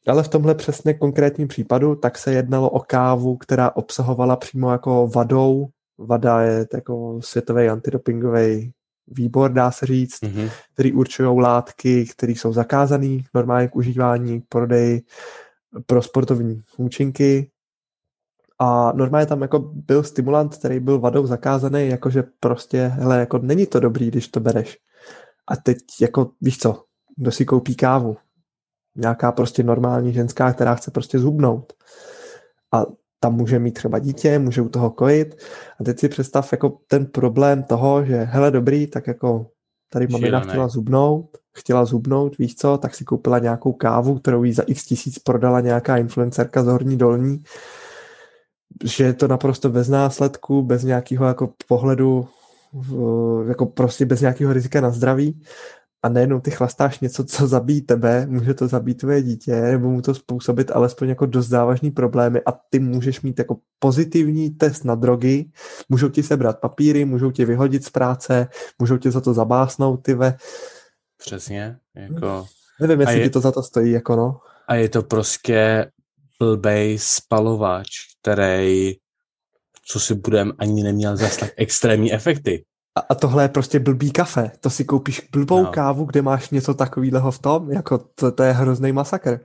ale 0.06 0.22
v 0.22 0.28
tomhle 0.28 0.54
přesně 0.54 0.94
konkrétním 0.94 1.48
případu 1.48 1.94
tak 1.94 2.18
se 2.18 2.32
jednalo 2.32 2.70
o 2.70 2.80
kávu, 2.80 3.36
která 3.36 3.76
obsahovala 3.76 4.36
přímo 4.36 4.72
jako 4.72 5.08
vadou, 5.14 5.66
vada 5.98 6.42
je 6.42 6.66
jako 6.74 7.20
světový 7.22 7.68
antidopingový 7.68 8.72
výbor, 9.06 9.52
dá 9.52 9.70
se 9.70 9.86
říct, 9.86 10.22
mm-hmm. 10.22 10.50
který 10.74 10.92
určují 10.92 11.40
látky, 11.40 12.06
které 12.06 12.32
jsou 12.32 12.52
zakázané 12.52 13.18
normálně 13.34 13.68
k 13.68 13.76
užívání, 13.76 14.40
k 14.40 14.44
prodeji 14.48 15.02
pro 15.86 16.02
sportovní 16.02 16.62
účinky 16.76 17.50
a 18.58 18.92
normálně 18.92 19.26
tam 19.26 19.42
jako 19.42 19.58
byl 19.58 20.02
stimulant, 20.02 20.56
který 20.56 20.80
byl 20.80 20.98
vadou 20.98 21.26
zakázaný, 21.26 21.88
jakože 21.88 22.24
prostě, 22.40 22.86
hele, 22.86 23.20
jako 23.20 23.38
není 23.38 23.66
to 23.66 23.80
dobrý, 23.80 24.08
když 24.08 24.28
to 24.28 24.40
bereš. 24.40 24.78
A 25.48 25.56
teď 25.56 25.78
jako, 26.00 26.30
víš 26.40 26.58
co, 26.58 26.84
kdo 27.16 27.32
si 27.32 27.44
koupí 27.44 27.74
kávu? 27.74 28.16
Nějaká 28.96 29.32
prostě 29.32 29.62
normální 29.62 30.12
ženská, 30.12 30.52
která 30.52 30.74
chce 30.74 30.90
prostě 30.90 31.18
zhubnout. 31.18 31.72
A 32.72 32.82
tam 33.24 33.36
může 33.36 33.58
mít 33.58 33.74
třeba 33.74 33.98
dítě, 33.98 34.38
může 34.38 34.62
u 34.62 34.68
toho 34.68 34.90
kojit. 34.90 35.36
A 35.80 35.84
teď 35.84 35.98
si 35.98 36.08
představ 36.08 36.52
jako 36.52 36.78
ten 36.88 37.06
problém 37.06 37.62
toho, 37.62 38.04
že 38.04 38.16
hele 38.16 38.50
dobrý, 38.50 38.86
tak 38.86 39.06
jako 39.06 39.46
tady 39.92 40.06
mamina 40.06 40.40
chtěla 40.40 40.68
zubnout, 40.68 41.38
chtěla 41.56 41.84
zubnout, 41.84 42.38
víš 42.38 42.54
co, 42.54 42.78
tak 42.78 42.94
si 42.94 43.04
koupila 43.04 43.38
nějakou 43.38 43.72
kávu, 43.72 44.18
kterou 44.18 44.44
jí 44.44 44.52
za 44.52 44.62
x 44.62 44.84
tisíc 44.84 45.18
prodala 45.18 45.60
nějaká 45.60 45.96
influencerka 45.96 46.62
z 46.62 46.66
Horní 46.66 46.96
Dolní 46.96 47.42
že 48.84 49.04
je 49.04 49.12
to 49.12 49.28
naprosto 49.28 49.70
bez 49.70 49.88
následku, 49.88 50.62
bez 50.62 50.84
nějakého 50.84 51.26
jako 51.26 51.52
pohledu, 51.68 52.28
jako 53.48 53.66
prostě 53.66 54.06
bez 54.06 54.20
nějakého 54.20 54.52
rizika 54.52 54.80
na 54.80 54.90
zdraví 54.90 55.40
a 56.04 56.08
nejenom 56.08 56.40
ty 56.40 56.50
chlastáš 56.50 57.00
něco, 57.00 57.24
co 57.24 57.46
zabíjí 57.46 57.82
tebe, 57.82 58.26
může 58.26 58.54
to 58.54 58.68
zabít 58.68 58.98
tvoje 58.98 59.22
dítě, 59.22 59.52
nebo 59.52 59.90
mu 59.90 60.02
to 60.02 60.14
způsobit 60.14 60.70
alespoň 60.70 61.08
jako 61.08 61.26
dost 61.26 61.48
závažný 61.48 61.90
problémy 61.90 62.40
a 62.46 62.52
ty 62.70 62.78
můžeš 62.78 63.20
mít 63.20 63.38
jako 63.38 63.56
pozitivní 63.78 64.50
test 64.50 64.84
na 64.84 64.94
drogy, 64.94 65.44
můžou 65.88 66.08
ti 66.08 66.22
sebrat 66.22 66.60
papíry, 66.60 67.04
můžou 67.04 67.30
tě 67.30 67.44
vyhodit 67.44 67.84
z 67.84 67.90
práce, 67.90 68.48
můžou 68.78 68.96
tě 68.96 69.10
za 69.10 69.20
to 69.20 69.34
zabásnout, 69.34 70.02
ty 70.02 70.14
ve. 70.14 70.36
Přesně, 71.16 71.76
jako... 71.94 72.46
Nevím, 72.80 73.00
jestli 73.00 73.18
je... 73.18 73.24
ti 73.24 73.30
to 73.30 73.40
za 73.40 73.52
to 73.52 73.62
stojí, 73.62 73.92
jako 73.92 74.16
no. 74.16 74.40
A 74.68 74.74
je 74.74 74.88
to 74.88 75.02
prostě 75.02 75.90
blbej 76.38 76.98
spalovač, 77.00 77.88
který, 78.20 78.92
co 79.86 80.00
si 80.00 80.14
budem, 80.14 80.52
ani 80.58 80.82
neměl 80.82 81.16
zase 81.16 81.40
tak 81.40 81.50
extrémní 81.56 82.12
efekty. 82.12 82.64
A, 82.96 83.00
a 83.08 83.14
tohle 83.14 83.44
je 83.44 83.48
prostě 83.48 83.78
blbý 83.78 84.10
kafe. 84.10 84.50
To 84.60 84.70
si 84.70 84.84
koupíš 84.84 85.28
blbou 85.32 85.62
no. 85.62 85.70
kávu, 85.70 86.04
kde 86.04 86.22
máš 86.22 86.50
něco 86.50 86.74
takového 86.74 87.30
v 87.30 87.38
tom, 87.38 87.70
jako 87.70 87.98
to, 87.98 88.32
to 88.32 88.42
je 88.42 88.52
hrozný 88.52 88.92
masakr 88.92 89.40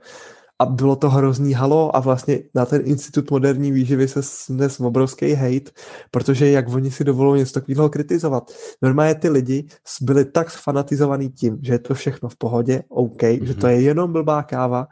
a 0.60 0.66
bylo 0.66 0.96
to 0.96 1.10
hrozný 1.10 1.52
halo 1.52 1.96
a 1.96 2.00
vlastně 2.00 2.38
na 2.54 2.66
ten 2.66 2.82
institut 2.84 3.30
moderní 3.30 3.72
výživy 3.72 4.08
se 4.08 4.22
snes 4.22 4.80
obrovský 4.80 5.32
hate, 5.32 5.70
protože 6.10 6.50
jak 6.50 6.68
oni 6.68 6.90
si 6.90 7.04
dovolují 7.04 7.38
něco 7.38 7.52
takového 7.52 7.88
kritizovat. 7.88 8.50
Normálně 8.82 9.14
ty 9.14 9.28
lidi 9.28 9.68
byli 10.00 10.24
tak 10.24 10.50
fanatizovaní 10.50 11.30
tím, 11.30 11.58
že 11.62 11.72
je 11.72 11.78
to 11.78 11.94
všechno 11.94 12.28
v 12.28 12.36
pohodě, 12.36 12.82
OK, 12.88 13.22
mm-hmm. 13.22 13.44
že 13.44 13.54
to 13.54 13.66
je 13.66 13.80
jenom 13.80 14.12
blbá 14.12 14.42
káva, 14.42 14.86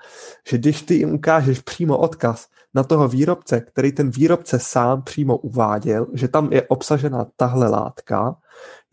že 0.49 0.59
když 0.59 0.83
ty 0.83 0.95
jim 0.95 1.15
ukážeš 1.15 1.61
přímo 1.61 1.99
odkaz 1.99 2.47
na 2.75 2.85
toho 2.85 3.09
výrobce, 3.09 3.61
který 3.61 3.93
ten 3.93 4.11
výrobce 4.11 4.59
sám 4.59 5.03
přímo 5.03 5.37
uváděl, 5.37 6.07
že 6.15 6.29
tam 6.29 6.53
je 6.53 6.63
obsažena 6.63 7.27
tahle 7.37 7.69
látka, 7.69 8.37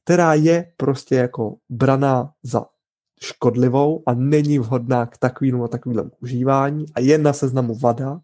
která 0.05 0.33
je 0.33 0.71
prostě 0.77 1.15
jako 1.15 1.55
braná 1.69 2.31
za 2.43 2.65
škodlivou 3.23 4.03
a 4.05 4.13
není 4.13 4.59
vhodná 4.59 5.05
k 5.05 5.17
takovému 5.17 5.63
a 5.63 5.67
takovému 5.67 6.11
užívání 6.21 6.85
a 6.95 6.99
je 6.99 7.17
na 7.17 7.33
seznamu 7.33 7.75
vada, 7.75 8.19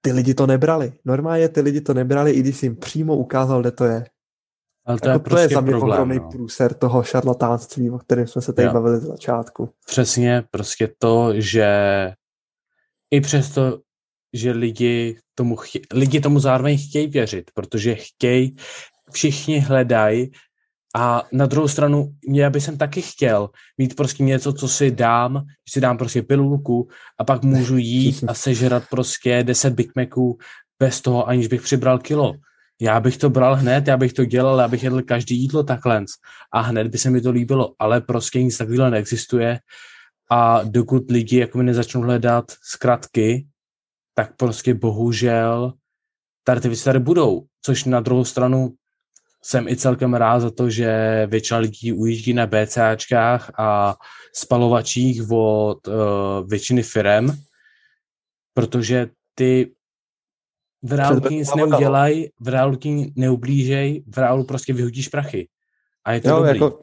ty 0.00 0.12
lidi 0.12 0.34
to 0.34 0.46
nebrali. 0.46 0.92
Normálně 1.04 1.48
ty 1.48 1.60
lidi 1.60 1.80
to 1.80 1.94
nebrali, 1.94 2.32
i 2.32 2.40
když 2.40 2.62
jim 2.62 2.76
přímo 2.76 3.16
ukázal, 3.16 3.60
kde 3.60 3.70
to 3.70 3.84
je. 3.84 4.04
Ale 4.86 4.98
to, 5.00 5.08
jako 5.08 5.18
je, 5.18 5.18
to 5.18 5.30
prostě 5.30 5.44
je 5.44 5.48
za 5.48 5.60
mě 5.60 5.76
ohromný 5.76 6.16
no. 6.16 6.28
průser 6.28 6.74
toho 6.74 7.02
šarlatánství, 7.02 7.90
o 7.90 7.98
kterém 7.98 8.26
jsme 8.26 8.42
se 8.42 8.52
tady 8.52 8.66
jo. 8.66 8.74
bavili 8.74 9.00
z 9.00 9.02
začátku. 9.02 9.68
Přesně, 9.86 10.44
prostě 10.50 10.94
to, 10.98 11.32
že 11.34 11.68
i 13.10 13.20
přesto, 13.20 13.80
že 14.32 14.50
lidi 14.50 15.18
tomu, 15.34 15.56
chtě, 15.56 15.80
lidi 15.92 16.20
tomu 16.20 16.40
zároveň 16.40 16.78
chtějí 16.88 17.06
věřit, 17.06 17.50
protože 17.54 17.94
chtějí, 17.94 18.56
všichni 19.12 19.58
hledají 19.58 20.30
a 20.96 21.22
na 21.32 21.46
druhou 21.46 21.68
stranu, 21.68 22.14
já 22.28 22.50
bych 22.50 22.62
jsem 22.62 22.78
taky 22.78 23.02
chtěl 23.02 23.50
mít 23.78 23.96
prostě 23.96 24.22
něco, 24.22 24.52
co 24.52 24.68
si 24.68 24.90
dám, 24.90 25.44
že 25.68 25.72
si 25.72 25.80
dám 25.80 25.98
prostě 25.98 26.22
pilulku 26.22 26.88
a 27.18 27.24
pak 27.24 27.42
můžu 27.42 27.76
jít 27.78 28.24
a 28.28 28.34
sežrat 28.34 28.84
prostě 28.90 29.42
10 29.42 29.74
Big 29.74 29.90
Maců 29.96 30.38
bez 30.78 31.00
toho, 31.00 31.28
aniž 31.28 31.46
bych 31.46 31.62
přibral 31.62 31.98
kilo. 31.98 32.34
Já 32.80 33.00
bych 33.00 33.16
to 33.16 33.30
bral 33.30 33.56
hned, 33.56 33.86
já 33.86 33.96
bych 33.96 34.12
to 34.12 34.24
dělal, 34.24 34.58
já 34.58 34.68
bych 34.68 34.82
jedl 34.82 35.02
každý 35.02 35.40
jídlo 35.40 35.62
takhle. 35.62 36.04
A 36.52 36.60
hned 36.60 36.88
by 36.88 36.98
se 36.98 37.10
mi 37.10 37.20
to 37.20 37.30
líbilo, 37.30 37.74
ale 37.78 38.00
prostě 38.00 38.42
nic 38.42 38.58
takového 38.58 38.90
neexistuje. 38.90 39.58
A 40.30 40.62
dokud 40.62 41.10
lidi 41.10 41.38
jako 41.38 41.58
mi 41.58 41.64
nezačnou 41.64 42.00
hledat 42.00 42.44
zkratky, 42.62 43.46
tak 44.14 44.36
prostě 44.36 44.74
bohužel 44.74 45.72
tady 46.44 46.60
ty 46.60 46.68
věci 46.68 46.84
tady 46.84 46.98
budou, 46.98 47.44
což 47.62 47.84
na 47.84 48.00
druhou 48.00 48.24
stranu 48.24 48.74
jsem 49.44 49.68
i 49.68 49.76
celkem 49.76 50.14
rád 50.14 50.40
za 50.40 50.50
to, 50.50 50.70
že 50.70 51.22
většina 51.30 51.58
lidí 51.58 51.92
ujíždí 51.92 52.34
na 52.34 52.46
BCAčkách 52.46 53.50
a 53.58 53.96
spalovačích 54.32 55.22
od 55.30 55.88
uh, 55.88 55.94
většiny 56.48 56.82
firem, 56.82 57.36
protože 58.54 59.08
ty 59.34 59.74
v 60.82 60.92
reálu 60.92 61.20
nic 61.30 61.54
neudělají, 61.54 62.28
v 62.40 62.48
reálu 62.48 62.78
neublížej, 63.16 64.04
v 64.06 64.18
reálu 64.18 64.44
prostě 64.44 64.72
vyhodíš 64.72 65.08
prachy. 65.08 65.48
A 66.04 66.12
je 66.12 66.20
to 66.20 66.28
jo, 66.28 66.36
dobrý. 66.36 66.48
Jako 66.48 66.80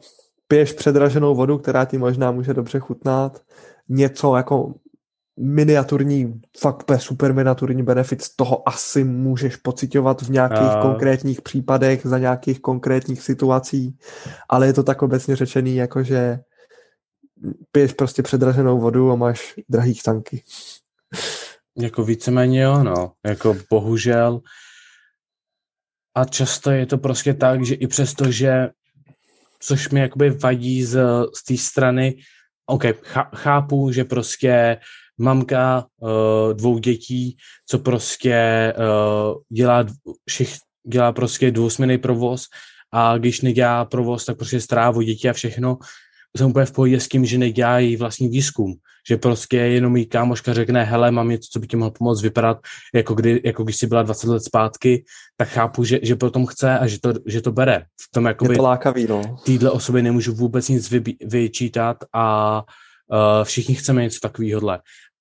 piješ 0.48 0.72
předraženou 0.72 1.34
vodu, 1.34 1.58
která 1.58 1.84
ti 1.84 1.98
možná 1.98 2.30
může 2.30 2.54
dobře 2.54 2.78
chutnat, 2.78 3.42
něco 3.88 4.36
jako 4.36 4.74
miniaturní, 5.40 6.40
fakt 6.58 6.90
super 6.96 7.34
miniaturní 7.34 7.82
benefit 7.82 8.22
z 8.22 8.36
toho 8.36 8.68
asi 8.68 9.04
můžeš 9.04 9.56
pocitovat 9.56 10.22
v 10.22 10.30
nějakých 10.30 10.58
a... 10.58 10.82
konkrétních 10.82 11.42
případech, 11.42 12.00
za 12.04 12.18
nějakých 12.18 12.60
konkrétních 12.60 13.22
situací, 13.22 13.98
ale 14.48 14.66
je 14.66 14.72
to 14.72 14.82
tak 14.82 15.02
obecně 15.02 15.36
řečený, 15.36 15.76
jako 15.76 16.02
že 16.02 16.38
piješ 17.72 17.92
prostě 17.92 18.22
předraženou 18.22 18.80
vodu 18.80 19.12
a 19.12 19.16
máš 19.16 19.54
drahý 19.68 19.94
tanky. 20.04 20.44
Jako 21.78 22.04
víceméně 22.04 22.62
jo, 22.62 22.84
no. 22.84 23.12
Jako 23.26 23.56
bohužel. 23.70 24.40
A 26.14 26.24
často 26.24 26.70
je 26.70 26.86
to 26.86 26.98
prostě 26.98 27.34
tak, 27.34 27.64
že 27.64 27.74
i 27.74 27.86
přesto, 27.86 28.30
že 28.30 28.68
což 29.60 29.88
mi 29.88 30.00
jakoby 30.00 30.30
vadí 30.30 30.84
z, 30.84 31.00
z 31.34 31.44
té 31.44 31.56
strany, 31.56 32.14
OK, 32.66 32.84
chápu, 33.34 33.92
že 33.92 34.04
prostě 34.04 34.78
mamka 35.22 35.86
uh, 36.00 36.08
dvou 36.52 36.78
dětí, 36.78 37.36
co 37.66 37.78
prostě 37.78 38.74
uh, 38.78 39.40
dělá, 39.56 39.84
všich, 40.28 40.54
dělá 40.86 41.12
prostě 41.12 41.50
dvousměný 41.50 41.98
provoz 41.98 42.44
a 42.92 43.18
když 43.18 43.40
nedělá 43.40 43.84
provoz, 43.84 44.24
tak 44.24 44.36
prostě 44.36 44.60
strávo 44.60 45.02
děti 45.02 45.28
a 45.28 45.32
všechno. 45.32 45.78
Jsem 46.36 46.50
úplně 46.50 46.66
v 46.66 46.72
pohodě 46.72 47.00
s 47.00 47.08
tím, 47.08 47.24
že 47.24 47.38
nedělá 47.38 47.78
její 47.78 47.96
vlastní 47.96 48.28
výzkum. 48.28 48.74
Že 49.08 49.16
prostě 49.16 49.56
jenom 49.56 49.96
jí 49.96 50.06
kámoška 50.06 50.54
řekne, 50.54 50.84
hele, 50.84 51.10
mám 51.10 51.28
něco, 51.28 51.48
co 51.52 51.58
by 51.60 51.66
ti 51.66 51.76
mohlo 51.76 51.90
pomoct 51.90 52.22
vypadat, 52.22 52.58
jako, 52.94 53.14
kdy, 53.14 53.40
jako 53.44 53.64
když 53.64 53.76
jsi 53.76 53.86
byla 53.86 54.02
20 54.02 54.26
let 54.26 54.44
zpátky, 54.44 55.04
tak 55.36 55.48
chápu, 55.48 55.84
že, 55.84 56.00
že 56.02 56.16
potom 56.16 56.46
chce 56.46 56.78
a 56.78 56.86
že 56.86 57.00
to, 57.00 57.12
že 57.26 57.40
to 57.40 57.52
bere. 57.52 57.84
V 58.00 58.10
tom 58.14 58.24
jakoby, 58.24 58.54
Je 58.54 58.56
to 58.56 58.62
lákavý, 58.62 59.06
no. 59.06 59.36
Týhle 59.44 59.70
osoby 59.70 60.02
nemůžu 60.02 60.34
vůbec 60.34 60.68
nic 60.68 60.90
vy, 60.90 61.02
vyčítat 61.24 61.96
a 62.14 62.56
uh, 63.12 63.44
všichni 63.44 63.74
chceme 63.74 64.02
něco 64.02 64.18
takového 64.22 64.60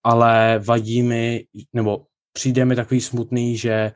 ale 0.04 0.60
vadí 0.66 1.04
mi, 1.04 1.46
nebo 1.74 2.06
přijde 2.34 2.66
mi 2.66 2.76
takový 2.76 3.02
smutný, 3.02 3.58
že 3.58 3.92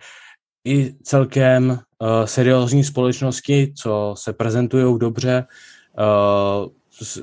i 0.68 0.94
celkem 1.04 1.70
uh, 1.70 2.26
seriózní 2.26 2.84
společnosti, 2.84 3.74
co 3.78 4.16
se 4.18 4.34
prezentují 4.34 5.00
dobře, 5.00 5.46
uh, 6.00 6.70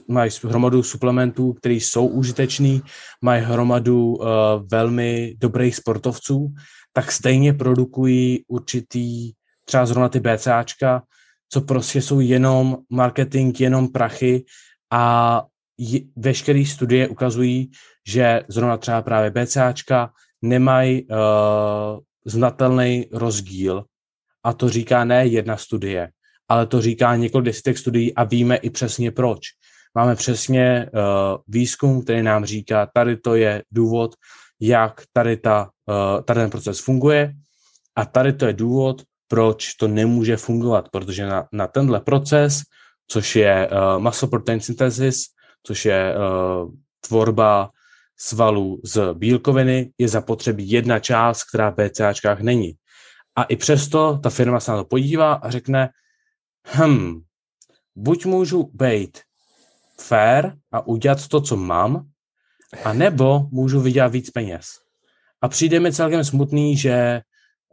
mají 0.09 0.30
hromadu 0.45 0.83
suplementů, 0.83 1.53
které 1.53 1.74
jsou 1.74 2.07
užitečný, 2.07 2.83
mají 3.20 3.43
hromadu 3.43 4.14
uh, 4.14 4.26
velmi 4.70 5.35
dobrých 5.39 5.76
sportovců, 5.76 6.55
tak 6.93 7.12
stejně 7.12 7.53
produkují 7.53 8.45
určitý, 8.49 9.33
třeba 9.64 9.87
zrovna 9.87 10.09
ty 10.09 10.20
BCAčka, 10.20 11.03
co 11.49 11.61
prostě 11.61 12.03
jsou 12.03 12.20
jenom 12.20 12.78
marketing, 12.91 13.61
jenom 13.61 13.89
prachy 13.89 14.45
a 14.91 15.45
veškeré 16.16 16.64
studie 16.64 17.09
ukazují, 17.09 17.70
že 18.09 18.42
zrovna 18.48 18.76
třeba 18.76 19.03
právě 19.03 19.30
BCAčka 19.30 20.11
nemají 20.42 21.07
uh, 21.07 21.16
znatelný 22.24 23.07
rozdíl 23.12 23.84
a 24.44 24.53
to 24.53 24.68
říká 24.68 25.05
ne 25.05 25.26
jedna 25.26 25.57
studie, 25.57 26.11
ale 26.48 26.66
to 26.66 26.80
říká 26.80 27.16
několik 27.16 27.46
desítek 27.46 27.78
studií 27.78 28.14
a 28.14 28.24
víme 28.24 28.57
i 28.57 28.70
přesně 28.70 29.11
proč. 29.11 29.40
Máme 29.94 30.16
přesně 30.16 30.90
uh, 30.94 31.00
výzkum, 31.48 32.03
který 32.03 32.22
nám 32.22 32.44
říká, 32.44 32.88
tady 32.94 33.16
to 33.16 33.34
je 33.34 33.62
důvod, 33.70 34.14
jak 34.61 35.03
tady, 35.12 35.36
ta, 35.36 35.70
uh, 35.88 36.22
tady 36.22 36.40
ten 36.40 36.50
proces 36.50 36.80
funguje 36.80 37.32
a 37.96 38.05
tady 38.05 38.32
to 38.32 38.46
je 38.46 38.53
důvod, 38.53 39.03
proč 39.28 39.74
to 39.74 39.88
nemůže 39.88 40.36
fungovat, 40.36 40.88
protože 40.88 41.26
na, 41.26 41.48
na 41.53 41.66
tenhle 41.66 42.00
proces, 42.00 42.61
což 43.09 43.36
je 43.36 43.68
uh, 43.68 44.03
muscle 44.03 44.28
protein 44.28 44.61
synthesis, 44.61 45.24
což 45.66 45.84
je 45.84 46.14
uh, 46.16 46.70
tvorba 47.00 47.70
svalů 48.23 48.81
z 48.85 49.14
bílkoviny, 49.14 49.93
je 49.99 50.09
zapotřebí 50.09 50.70
jedna 50.70 50.99
část, 50.99 51.45
která 51.45 51.70
v 51.70 51.75
BCAčkách 51.75 52.41
není. 52.41 52.73
A 53.37 53.43
i 53.43 53.57
přesto 53.57 54.18
ta 54.23 54.31
firma 54.31 54.61
se 54.61 54.70
na 54.70 54.77
to 54.77 54.85
podívá 54.85 55.33
a 55.33 55.51
řekne, 55.51 55.91
hm, 56.77 57.20
buď 57.97 58.25
můžu 58.25 58.70
být 58.75 59.18
fair 60.01 60.53
a 60.73 60.87
udělat 60.87 61.29
to, 61.29 61.41
co 61.41 61.57
mám, 61.57 62.07
a 62.85 62.93
nebo 62.93 63.41
můžu 63.51 63.81
vydělat 63.81 64.12
víc 64.12 64.31
peněz. 64.31 64.66
A 65.43 65.49
přijde 65.49 65.81
mi 65.81 65.93
celkem 65.93 66.25
smutný, 66.25 66.77
že 66.77 67.20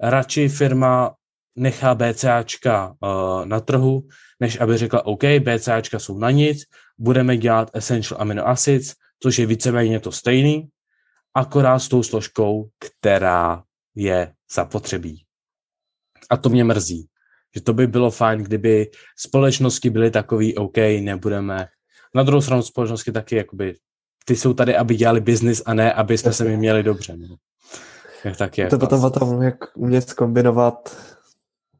radši 0.01 0.49
firma 0.49 1.15
nechá 1.55 1.95
BCAčka 1.95 2.87
uh, 2.87 3.45
na 3.45 3.59
trhu, 3.59 4.07
než 4.39 4.59
aby 4.59 4.77
řekla, 4.77 5.05
OK, 5.05 5.23
BCAčka 5.23 5.99
jsou 5.99 6.17
na 6.17 6.31
nic, 6.31 6.63
budeme 6.97 7.37
dělat 7.37 7.69
essential 7.73 8.21
amino 8.21 8.47
acids, 8.47 8.93
což 9.23 9.39
je 9.39 9.45
víceméně 9.45 9.99
to 9.99 10.11
stejný, 10.11 10.69
akorát 11.33 11.79
s 11.79 11.87
tou 11.87 12.03
složkou, 12.03 12.69
která 12.79 13.63
je 13.95 14.33
zapotřebí. 14.55 15.23
A 16.29 16.37
to 16.37 16.49
mě 16.49 16.63
mrzí, 16.63 17.07
že 17.55 17.61
to 17.61 17.73
by 17.73 17.87
bylo 17.87 18.11
fajn, 18.11 18.43
kdyby 18.43 18.91
společnosti 19.17 19.89
byly 19.89 20.11
takový, 20.11 20.55
OK, 20.55 20.77
nebudeme. 20.77 21.67
Na 22.15 22.23
druhou 22.23 22.41
stranu 22.41 22.61
společnosti 22.61 23.11
taky, 23.11 23.35
jakoby, 23.35 23.75
ty 24.25 24.35
jsou 24.35 24.53
tady, 24.53 24.75
aby 24.75 24.95
dělali 24.95 25.21
biznis 25.21 25.61
a 25.65 25.73
ne, 25.73 25.93
aby 25.93 26.17
jsme 26.17 26.33
se 26.33 26.43
mi 26.43 26.57
měli 26.57 26.83
dobře. 26.83 27.17
No. 27.17 27.35
Jak 28.23 28.37
tak 28.37 28.57
je. 28.57 28.67
To 28.67 28.79
potom 28.79 29.03
o 29.03 29.09
tom, 29.09 29.41
jak 29.41 29.77
umět 29.77 30.13
kombinovat 30.13 30.97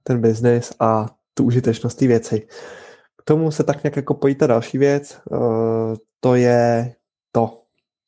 ten 0.04 0.22
biznis 0.22 0.74
a 0.80 1.06
tu 1.34 1.44
užitečnost 1.44 2.00
té 2.00 2.08
věci. 2.08 2.48
K 3.18 3.24
tomu 3.24 3.52
se 3.52 3.64
tak 3.64 3.84
nějak 3.84 3.96
jako 3.96 4.14
pojí 4.14 4.36
ta 4.36 4.48
další 4.48 4.78
věc, 4.78 5.22
uh, 5.32 5.96
to 6.20 6.36
je 6.36 6.96
to, 7.32 7.62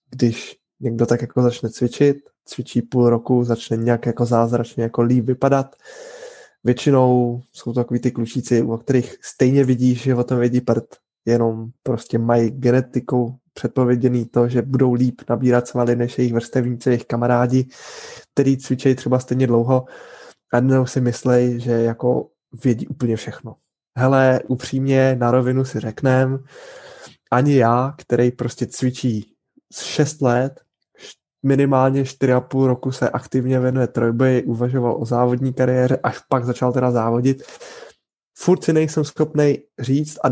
když 0.09 0.57
někdo 0.80 1.05
tak 1.05 1.22
jako 1.22 1.41
začne 1.41 1.69
cvičit, 1.69 2.17
cvičí 2.45 2.82
půl 2.82 3.09
roku, 3.09 3.43
začne 3.43 3.78
nějak 3.78 4.05
jako 4.05 4.26
zázračně 4.26 4.84
jako 4.84 5.01
líp 5.01 5.26
vypadat. 5.26 5.76
Většinou 6.63 7.41
jsou 7.51 7.74
to 7.74 7.80
takový 7.80 7.99
ty 7.99 8.11
klučíci, 8.11 8.61
o 8.61 8.78
kterých 8.78 9.15
stejně 9.22 9.63
vidíš, 9.63 10.01
že 10.01 10.15
o 10.15 10.24
tom 10.24 10.39
vědí 10.39 10.61
prd, 10.61 10.86
jenom 11.26 11.69
prostě 11.84 12.17
mají 12.17 12.49
genetiku 12.51 13.38
předpověděný 13.53 14.26
to, 14.26 14.47
že 14.49 14.61
budou 14.61 14.93
líp 14.93 15.22
nabírat 15.30 15.67
svaly 15.67 15.95
než 15.95 16.17
jejich 16.17 16.34
vrstevníci, 16.34 16.89
jejich 16.89 17.05
kamarádi, 17.05 17.67
který 18.34 18.57
cvičejí 18.57 18.95
třeba 18.95 19.19
stejně 19.19 19.47
dlouho 19.47 19.86
a 20.53 20.57
jenom 20.57 20.88
si 20.88 21.01
myslej, 21.01 21.59
že 21.59 21.72
jako 21.72 22.28
vědí 22.63 22.88
úplně 22.88 23.15
všechno. 23.15 23.55
Hele, 23.97 24.39
upřímně 24.47 25.15
na 25.19 25.32
rovinu 25.32 25.65
si 25.65 25.80
řeknem, 25.80 26.43
ani 27.32 27.55
já, 27.55 27.93
který 27.97 28.32
prostě 28.32 28.67
cvičí 28.67 29.34
6 29.73 30.21
let, 30.21 30.61
minimálně 31.43 32.03
4,5 32.03 32.65
roku 32.65 32.91
se 32.91 33.09
aktivně 33.09 33.59
věnuje 33.59 33.88
trojboji, 33.88 34.43
uvažoval 34.43 35.01
o 35.01 35.05
závodní 35.05 35.53
kariéře, 35.53 35.99
až 36.03 36.19
pak 36.29 36.45
začal 36.45 36.73
teda 36.73 36.91
závodit. 36.91 37.43
Furt 38.38 38.63
si 38.63 38.73
nejsem 38.73 39.03
schopný 39.03 39.57
říct 39.79 40.17
a 40.23 40.27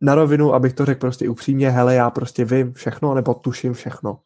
na 0.00 0.14
rovinu, 0.14 0.54
abych 0.54 0.72
to 0.72 0.84
řekl 0.84 1.00
prostě 1.00 1.28
upřímně, 1.28 1.70
hele, 1.70 1.94
já 1.94 2.10
prostě 2.10 2.44
vím 2.44 2.72
všechno, 2.72 3.14
nebo 3.14 3.34
tuším 3.34 3.72
všechno. 3.72 4.18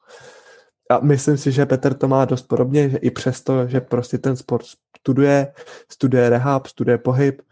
A 0.90 0.98
myslím 0.98 1.36
si, 1.36 1.52
že 1.52 1.66
Petr 1.66 1.94
to 1.94 2.08
má 2.08 2.24
dost 2.24 2.42
podobně, 2.42 2.90
že 2.90 2.96
i 2.96 3.10
přesto, 3.10 3.68
že 3.68 3.80
prostě 3.80 4.18
ten 4.18 4.36
sport 4.36 4.64
studuje, 4.98 5.52
studuje 5.92 6.30
rehab, 6.30 6.66
studuje 6.66 6.98
pohyb, 6.98 7.42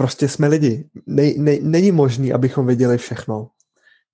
prostě 0.00 0.28
jsme 0.28 0.48
lidi. 0.48 0.88
Ne, 1.06 1.32
ne, 1.36 1.56
není 1.60 1.92
možný, 1.92 2.32
abychom 2.32 2.66
věděli 2.66 2.98
všechno. 2.98 3.50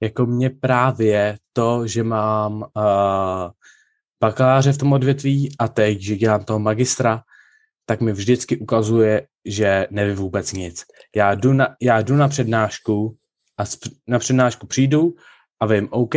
Jako 0.03 0.27
mě 0.27 0.51
právě 0.51 1.39
to, 1.53 1.87
že 1.87 2.03
mám 2.03 2.53
uh, 2.63 3.51
bakaláře 4.21 4.73
v 4.73 4.79
tom 4.79 4.93
odvětví 4.93 5.55
a 5.59 5.69
teď, 5.69 6.01
že 6.01 6.17
dělám 6.17 6.45
toho 6.45 6.59
magistra, 6.59 7.23
tak 7.87 8.01
mi 8.01 8.13
vždycky 8.13 8.57
ukazuje, 8.57 9.27
že 9.45 9.87
nevím 9.91 10.17
vůbec 10.17 10.53
nic. 10.53 10.85
Já 11.17 11.35
jdu 11.35 11.53
na, 11.53 11.77
já 11.83 12.03
jdu 12.03 12.17
na 12.17 12.29
přednášku 12.29 13.17
a 13.59 13.65
na 14.07 14.19
přednášku 14.19 14.67
přijdu 14.67 15.15
a 15.61 15.67
vím, 15.67 15.89
OK, 15.91 16.15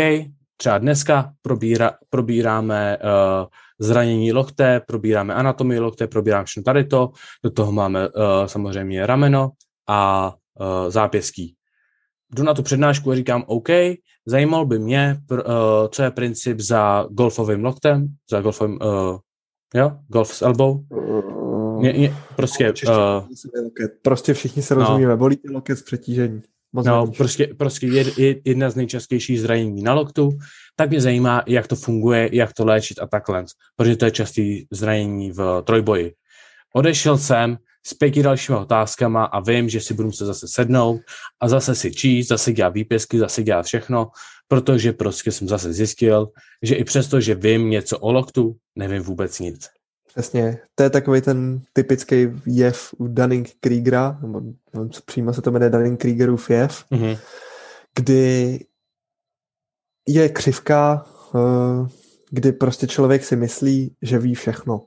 třeba 0.57 0.78
dneska 0.78 1.34
probíra, 1.41 1.91
probíráme 2.09 2.97
uh, 2.97 3.47
zranění 3.80 4.32
lokte, 4.34 4.80
probíráme 4.80 5.34
anatomii 5.34 5.80
lokte, 5.80 6.07
probíráme 6.07 6.45
všechno 6.45 6.63
tady 6.63 6.84
to, 6.84 7.11
do 7.43 7.51
toho 7.51 7.71
máme 7.71 8.07
uh, 8.07 8.13
samozřejmě 8.45 9.05
rameno 9.05 9.49
a 9.88 10.34
uh, 10.59 10.91
zápěstí. 10.91 11.55
Jdu 12.36 12.43
na 12.43 12.53
tu 12.53 12.63
přednášku 12.63 13.11
a 13.11 13.15
říkám, 13.15 13.43
OK, 13.47 13.69
zajímal 14.25 14.65
by 14.65 14.80
mě, 14.80 15.17
pr, 15.27 15.39
uh, 15.39 15.43
co 15.91 16.03
je 16.03 16.11
princip 16.11 16.59
za 16.59 17.07
golfovým 17.09 17.63
loktem, 17.63 18.07
za 18.32 18.41
golfovým, 18.41 18.80
uh, 18.82 19.17
jo, 19.75 19.91
golf 20.07 20.36
s 20.36 20.41
elbow. 20.41 20.80
Mě, 21.80 21.93
mě, 21.93 22.15
prostě, 22.36 22.73
uh, 22.88 23.27
prostě 24.01 24.34
všichni 24.34 24.61
se 24.61 24.75
rozumíme, 24.75 25.11
no. 25.11 25.17
bolí 25.17 25.38
loket 25.51 25.77
z 25.77 25.84
přetížení. 25.84 26.41
Moc 26.74 26.86
no, 26.86 27.11
prostě, 27.17 27.47
prostě 27.57 27.88
je, 27.88 28.05
je 28.17 28.36
jedna 28.45 28.70
z 28.70 28.76
nejčastějších 28.76 29.41
zranění 29.41 29.84
na 29.84 29.93
loktu, 29.93 30.30
tak 30.76 30.89
mě 30.89 31.01
zajímá, 31.01 31.43
jak 31.47 31.67
to 31.67 31.76
funguje, 31.76 32.30
jak 32.32 32.53
to 32.53 32.65
léčit 32.65 32.99
a 32.99 33.07
takhle, 33.07 33.45
protože 33.76 33.95
to 33.95 34.05
je 34.05 34.11
častý 34.11 34.65
zranění 34.72 35.32
v 35.32 35.61
trojboji. 35.65 36.13
Odešel 36.76 37.17
jsem 37.17 37.57
s 37.88 37.93
pěti 37.93 38.24
dalšími 38.24 38.57
otázkama 38.57 39.26
a 39.26 39.39
vím, 39.39 39.70
že 39.70 39.82
si 39.82 39.93
budu 39.93 40.07
muset 40.07 40.26
zase 40.26 40.47
sednout 40.47 41.01
a 41.41 41.47
zase 41.47 41.76
si 41.76 41.91
číst, 41.91 42.28
zase 42.28 42.53
dělat 42.53 42.74
výpisky, 42.74 43.20
zase 43.20 43.43
dělat 43.43 43.65
všechno, 43.65 44.07
protože 44.47 44.93
prostě 44.93 45.32
jsem 45.32 45.47
zase 45.47 45.74
zjistil, 45.74 46.28
že 46.61 46.76
i 46.76 46.84
přesto, 46.84 47.22
že 47.22 47.36
vím 47.36 47.70
něco 47.70 47.99
o 47.99 48.11
loktu, 48.11 48.55
nevím 48.76 49.01
vůbec 49.01 49.39
nic. 49.39 49.78
Přesně, 50.20 50.57
to 50.76 50.84
je 50.84 50.89
takový 50.89 51.22
ten 51.22 51.61
typický 51.74 52.28
jev 52.45 52.93
u 52.97 53.07
Dunning-Kriegera, 53.07 54.22
nebo 54.22 54.41
přímo 55.05 55.34
se 55.34 55.41
to 55.41 55.51
jmenuje 55.51 55.72
Dunning-Kriegerův 55.72 56.49
jev, 56.49 56.86
mm-hmm. 56.91 57.20
kdy 57.95 58.59
je 60.07 60.30
křivka, 60.30 61.05
eh, 61.36 61.88
kdy 62.32 62.51
prostě 62.51 62.88
člověk 62.88 63.24
si 63.24 63.36
myslí, 63.36 63.95
že 64.01 64.20
ví 64.20 64.36
všechno. 64.36 64.86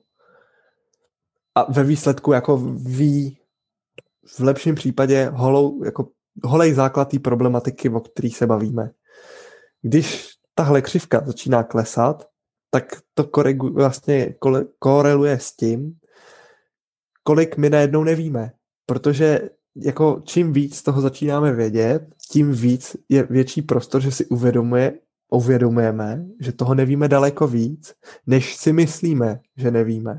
A 1.55 1.73
ve 1.73 1.85
výsledku 1.85 2.33
jako 2.33 2.57
ví 2.77 3.39
v 4.39 4.41
lepším 4.41 4.75
případě 4.75 5.31
holou, 5.35 5.85
jako 5.85 6.09
holej 6.45 6.75
základ 6.75 7.09
té 7.09 7.19
problematiky, 7.19 7.89
o 7.89 8.01
který 8.01 8.31
se 8.31 8.47
bavíme. 8.47 8.91
Když 9.83 10.29
tahle 10.55 10.83
křivka 10.83 11.23
začíná 11.27 11.63
klesat, 11.63 12.32
tak 12.75 12.85
to 13.15 13.25
koregu, 13.25 13.73
vlastně 13.73 14.35
koreluje 14.79 15.39
s 15.39 15.57
tím, 15.57 15.93
kolik 17.23 17.57
my 17.57 17.71
najednou 17.71 18.05
nevíme. 18.05 18.53
Protože 18.87 19.41
jako 19.77 20.23
čím 20.25 20.53
víc 20.53 20.83
toho 20.83 21.01
začínáme 21.01 21.53
vědět, 21.53 22.03
tím 22.31 22.53
víc 22.53 22.97
je 23.09 23.23
větší 23.23 23.63
prostor, 23.63 24.01
že 24.01 24.11
si 24.11 24.27
uvědomuje, 24.27 24.95
uvědomujeme, 25.31 26.25
že 26.41 26.53
toho 26.53 26.75
nevíme 26.75 27.09
daleko 27.09 27.47
víc, 27.47 27.95
než 28.27 28.57
si 28.57 28.73
myslíme, 28.73 29.41
že 29.57 29.71
nevíme. 29.71 30.17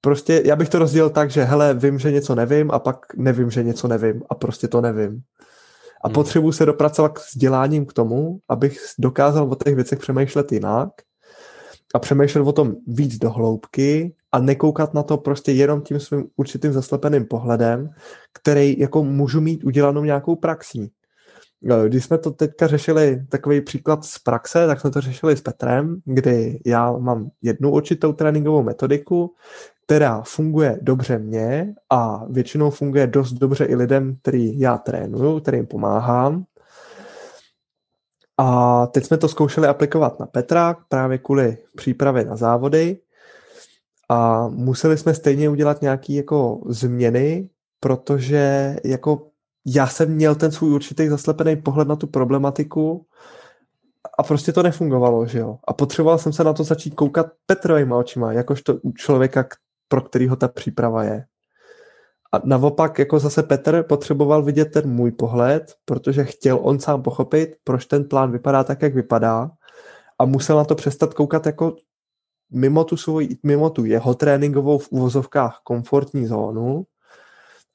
Prostě 0.00 0.42
já 0.44 0.56
bych 0.56 0.68
to 0.68 0.78
rozdělil 0.78 1.10
tak, 1.10 1.30
že 1.30 1.44
hele, 1.44 1.74
vím, 1.74 1.98
že 1.98 2.12
něco 2.12 2.34
nevím 2.34 2.70
a 2.70 2.78
pak 2.78 3.06
nevím, 3.16 3.50
že 3.50 3.62
něco 3.62 3.88
nevím 3.88 4.22
a 4.30 4.34
prostě 4.34 4.68
to 4.68 4.80
nevím. 4.80 5.20
A 6.04 6.08
hmm. 6.08 6.14
potřebuji 6.14 6.52
se 6.52 6.66
dopracovat 6.66 7.12
k 7.12 7.20
vzděláním 7.20 7.86
k 7.86 7.92
tomu, 7.92 8.38
abych 8.48 8.78
dokázal 8.98 9.52
o 9.52 9.54
těch 9.64 9.74
věcech 9.74 9.98
přemýšlet 9.98 10.52
jinak 10.52 10.88
a 11.94 11.98
přemýšlet 11.98 12.42
o 12.42 12.52
tom 12.52 12.74
víc 12.86 13.18
do 13.18 13.30
hloubky 13.30 14.14
a 14.32 14.38
nekoukat 14.38 14.94
na 14.94 15.02
to 15.02 15.16
prostě 15.16 15.52
jenom 15.52 15.80
tím 15.80 16.00
svým 16.00 16.24
určitým 16.36 16.72
zaslepeným 16.72 17.24
pohledem, 17.24 17.90
který 18.32 18.78
jako 18.78 19.04
můžu 19.04 19.40
mít 19.40 19.64
udělanou 19.64 20.04
nějakou 20.04 20.36
praxí. 20.36 20.90
Když 21.88 22.04
jsme 22.04 22.18
to 22.18 22.30
teďka 22.30 22.66
řešili, 22.66 23.26
takový 23.28 23.60
příklad 23.60 24.04
z 24.04 24.18
praxe, 24.18 24.66
tak 24.66 24.80
jsme 24.80 24.90
to 24.90 25.00
řešili 25.00 25.36
s 25.36 25.40
Petrem, 25.40 25.96
kdy 26.04 26.60
já 26.66 26.92
mám 26.92 27.30
jednu 27.42 27.70
určitou 27.70 28.12
tréninkovou 28.12 28.62
metodiku, 28.62 29.34
která 29.86 30.22
funguje 30.22 30.78
dobře 30.82 31.18
mně 31.18 31.74
a 31.90 32.24
většinou 32.30 32.70
funguje 32.70 33.06
dost 33.06 33.32
dobře 33.32 33.64
i 33.64 33.74
lidem, 33.74 34.16
který 34.22 34.60
já 34.60 34.78
trénuju, 34.78 35.40
kterým 35.40 35.66
pomáhám. 35.66 36.44
A 38.44 38.86
teď 38.86 39.04
jsme 39.04 39.16
to 39.16 39.28
zkoušeli 39.28 39.66
aplikovat 39.68 40.20
na 40.20 40.26
Petra 40.26 40.76
právě 40.88 41.18
kvůli 41.18 41.58
přípravě 41.76 42.24
na 42.24 42.36
závody 42.36 42.98
a 44.08 44.48
museli 44.48 44.98
jsme 44.98 45.14
stejně 45.14 45.48
udělat 45.48 45.82
nějaké 45.82 46.12
jako 46.12 46.60
změny, 46.66 47.50
protože 47.80 48.76
jako 48.84 49.26
já 49.66 49.86
jsem 49.86 50.14
měl 50.14 50.34
ten 50.34 50.52
svůj 50.52 50.72
určitý 50.72 51.08
zaslepený 51.08 51.56
pohled 51.56 51.88
na 51.88 51.96
tu 51.96 52.06
problematiku 52.06 53.06
a 54.18 54.22
prostě 54.22 54.52
to 54.52 54.62
nefungovalo, 54.62 55.26
že 55.26 55.38
jo. 55.38 55.58
A 55.68 55.72
potřeboval 55.72 56.18
jsem 56.18 56.32
se 56.32 56.44
na 56.44 56.52
to 56.52 56.64
začít 56.64 56.94
koukat 56.94 57.26
Petrovýma 57.46 57.96
očima, 57.96 58.32
jakožto 58.32 58.74
u 58.74 58.92
člověka, 58.92 59.46
pro 59.88 60.00
kterýho 60.00 60.36
ta 60.36 60.48
příprava 60.48 61.04
je. 61.04 61.24
A 62.32 62.40
naopak 62.44 62.98
jako 62.98 63.18
zase 63.18 63.42
Petr 63.42 63.82
potřeboval 63.82 64.42
vidět 64.42 64.64
ten 64.64 64.90
můj 64.90 65.12
pohled, 65.12 65.74
protože 65.84 66.24
chtěl 66.24 66.58
on 66.62 66.80
sám 66.80 67.02
pochopit, 67.02 67.56
proč 67.64 67.86
ten 67.86 68.04
plán 68.04 68.32
vypadá 68.32 68.64
tak, 68.64 68.82
jak 68.82 68.94
vypadá 68.94 69.50
a 70.18 70.24
musel 70.24 70.56
na 70.56 70.64
to 70.64 70.74
přestat 70.74 71.14
koukat 71.14 71.46
jako 71.46 71.76
mimo 72.52 72.84
tu, 72.84 72.96
svůj, 72.96 73.28
mimo 73.42 73.70
tu 73.70 73.84
jeho 73.84 74.14
tréninkovou 74.14 74.78
v 74.78 74.92
uvozovkách 74.92 75.60
komfortní 75.64 76.26
zónu, 76.26 76.86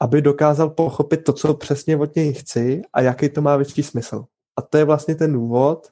aby 0.02 0.22
dokázal 0.22 0.70
pochopit 0.70 1.18
to, 1.18 1.34
co 1.34 1.54
přesně 1.54 1.98
od 1.98 2.16
něj 2.16 2.34
chci 2.34 2.82
a 2.94 3.02
jaký 3.02 3.30
to 3.30 3.42
má 3.42 3.56
větší 3.56 3.84
smysl. 3.84 4.26
A 4.58 4.62
to 4.62 4.78
je 4.78 4.84
vlastně 4.84 5.16
ten 5.16 5.34
důvod, 5.34 5.88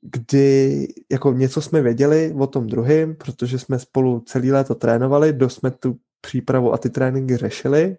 kdy 0.00 0.88
jako 1.10 1.32
něco 1.32 1.62
jsme 1.62 1.82
věděli 1.82 2.34
o 2.38 2.46
tom 2.46 2.66
druhém, 2.66 3.14
protože 3.14 3.58
jsme 3.58 3.78
spolu 3.78 4.20
celý 4.20 4.52
léto 4.52 4.74
trénovali, 4.74 5.32
dost 5.32 5.54
jsme 5.54 5.70
tu 5.70 5.96
přípravu 6.22 6.72
a 6.72 6.78
ty 6.78 6.90
tréninky 6.90 7.36
řešili, 7.36 7.96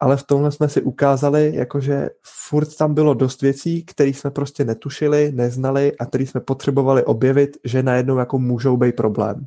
ale 0.00 0.16
v 0.16 0.22
tomhle 0.22 0.52
jsme 0.52 0.68
si 0.68 0.82
ukázali, 0.82 1.52
jakože 1.54 2.08
furt 2.48 2.76
tam 2.76 2.94
bylo 2.94 3.14
dost 3.14 3.42
věcí, 3.42 3.84
které 3.84 4.10
jsme 4.10 4.30
prostě 4.30 4.64
netušili, 4.64 5.32
neznali 5.32 5.92
a 5.98 6.06
které 6.06 6.26
jsme 6.26 6.40
potřebovali 6.40 7.04
objevit, 7.04 7.56
že 7.64 7.82
najednou 7.82 8.18
jako 8.18 8.38
můžou 8.38 8.76
být 8.76 8.96
problém. 8.96 9.46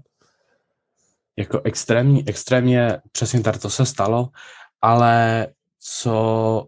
Jako 1.37 1.61
extrémní, 1.63 2.27
extrémně 2.29 3.01
přesně 3.11 3.41
tady 3.41 3.59
to 3.59 3.69
se 3.69 3.85
stalo, 3.85 4.29
ale 4.81 5.47
co 5.79 6.67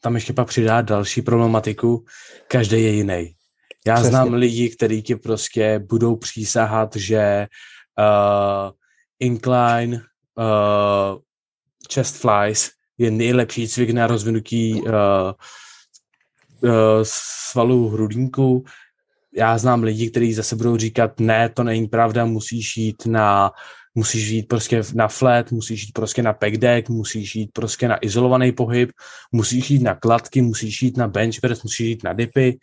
tam 0.00 0.14
ještě 0.14 0.32
pak 0.32 0.48
přidá 0.48 0.80
další 0.80 1.22
problematiku, 1.22 2.04
každý 2.48 2.82
je 2.82 2.90
jiný. 2.90 3.34
Já 3.86 3.94
Přesně. 3.94 4.10
znám 4.10 4.34
lidi, 4.34 4.70
kteří 4.70 5.02
ti 5.02 5.16
prostě 5.16 5.78
budou 5.78 6.16
přísahat, 6.16 6.96
že 6.96 7.46
uh, 7.98 8.70
incline 9.20 10.02
uh, 10.40 11.18
chest 11.92 12.16
flies 12.16 12.70
je 12.98 13.10
nejlepší 13.10 13.68
cvik 13.68 13.90
na 13.90 14.06
rozvinutí 14.06 14.82
uh, 14.82 14.90
uh, 16.62 16.70
svalů 17.02 17.88
hrudníku. 17.88 18.64
Já 19.36 19.58
znám 19.58 19.82
lidi, 19.82 20.10
kteří 20.10 20.34
zase 20.34 20.56
budou 20.56 20.76
říkat, 20.76 21.20
ne, 21.20 21.48
to 21.48 21.64
není 21.64 21.88
pravda, 21.88 22.24
musíš 22.24 22.76
jít 22.76 23.06
na 23.06 23.50
musíš 23.94 24.28
jít 24.28 24.48
prostě 24.48 24.82
na 24.94 25.08
flat, 25.08 25.52
musíš 25.52 25.82
jít 25.82 25.92
prostě 25.92 26.22
na 26.22 26.32
pack 26.32 26.56
deck, 26.56 26.88
musíš 26.88 27.36
jít 27.36 27.50
prostě 27.52 27.88
na 27.88 27.98
izolovaný 28.04 28.52
pohyb, 28.52 28.90
musíš 29.32 29.70
jít 29.70 29.82
na 29.82 29.94
kladky, 29.94 30.42
musíš 30.42 30.82
jít 30.82 30.96
na 30.96 31.08
bench 31.08 31.40
press, 31.40 31.62
musíš 31.62 31.86
jít 31.86 32.04
na 32.04 32.12
dipy. 32.12 32.58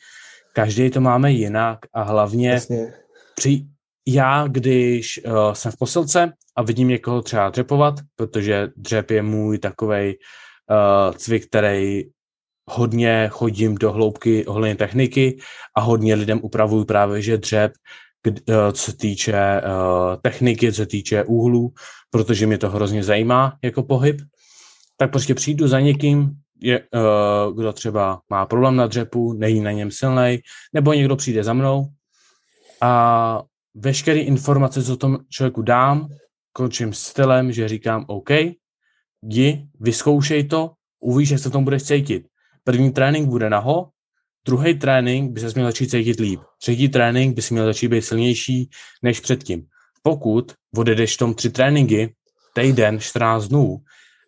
Každý 0.54 0.90
to 0.90 1.02
máme 1.02 1.32
jinak 1.32 1.80
a 1.94 2.04
hlavně 2.04 2.50
Jasně. 2.50 2.94
při, 3.36 3.66
já, 4.08 4.48
když 4.48 5.22
uh, 5.26 5.54
jsem 5.54 5.72
v 5.72 5.78
posilce 5.78 6.34
a 6.56 6.62
vidím 6.62 6.88
někoho 6.88 7.22
třeba 7.22 7.50
dřepovat, 7.50 7.96
protože 8.16 8.68
dřep 8.76 9.12
je 9.12 9.22
můj 9.22 9.60
takovej 9.60 10.18
uh, 10.70 11.16
cvik, 11.16 11.48
který 11.48 12.04
hodně 12.70 13.30
chodím 13.32 13.76
do 13.76 13.92
hloubky 13.92 14.46
ohledně 14.46 14.76
techniky 14.76 15.38
a 15.76 15.82
hodně 15.82 16.16
lidem 16.16 16.40
upravuju 16.44 16.86
právě, 16.86 17.22
že 17.22 17.38
dřep, 17.38 17.72
uh, 18.28 18.34
co 18.72 18.92
se 18.92 18.98
týče 18.98 19.62
uh, 19.62 20.16
techniky, 20.22 20.74
co 20.74 20.86
týče 20.86 21.24
úhlu, 21.24 21.74
protože 22.12 22.48
mě 22.48 22.58
to 22.58 22.70
hrozně 22.70 23.04
zajímá 23.04 23.58
jako 23.64 23.84
pohyb, 23.84 24.22
tak 24.98 25.12
prostě 25.12 25.36
přijdu 25.36 25.68
za 25.68 25.80
někým, 25.80 26.32
je, 26.62 26.80
uh, 26.80 27.60
kdo 27.60 27.74
třeba 27.74 28.20
má 28.30 28.46
problém 28.46 28.76
na 28.76 28.88
dřepu, 28.88 29.34
není 29.34 29.62
na 29.62 29.72
něm 29.72 29.92
silný, 29.92 30.40
nebo 30.74 30.94
někdo 30.94 31.16
přijde 31.16 31.44
za 31.44 31.54
mnou 31.54 31.88
a 32.82 33.42
veškeré 33.78 34.20
informace, 34.20 34.84
co 34.84 34.98
tom 34.98 35.18
člověku 35.30 35.62
dám, 35.62 36.08
končím 36.54 36.94
stylem, 36.94 37.52
že 37.52 37.68
říkám 37.68 38.06
OK, 38.08 38.30
jdi, 39.22 39.68
vyzkoušej 39.80 40.48
to, 40.48 40.72
uvidíš, 41.00 41.30
jak 41.30 41.40
se 41.40 41.50
v 41.50 41.52
tom 41.52 41.64
budeš 41.64 41.84
cítit. 41.84 42.28
První 42.64 42.92
trénink 42.92 43.30
bude 43.30 43.50
naho, 43.50 43.90
druhý 44.46 44.80
trénink 44.80 45.32
by 45.32 45.40
se 45.40 45.52
měl 45.56 45.66
začít 45.68 45.90
cítit 45.90 46.20
líp. 46.20 46.40
Třetí 46.62 46.90
trénink 46.90 47.36
by 47.36 47.42
si 47.42 47.54
měl 47.54 47.66
začít 47.66 47.88
být 47.88 48.02
silnější 48.02 48.70
než 49.04 49.20
předtím. 49.20 49.66
Pokud 50.04 50.54
odjedeš 50.78 51.18
tom 51.18 51.34
tři 51.34 51.50
tréninky, 51.50 52.16
týden, 52.54 53.00
14 53.00 53.48
dnů 53.48 53.78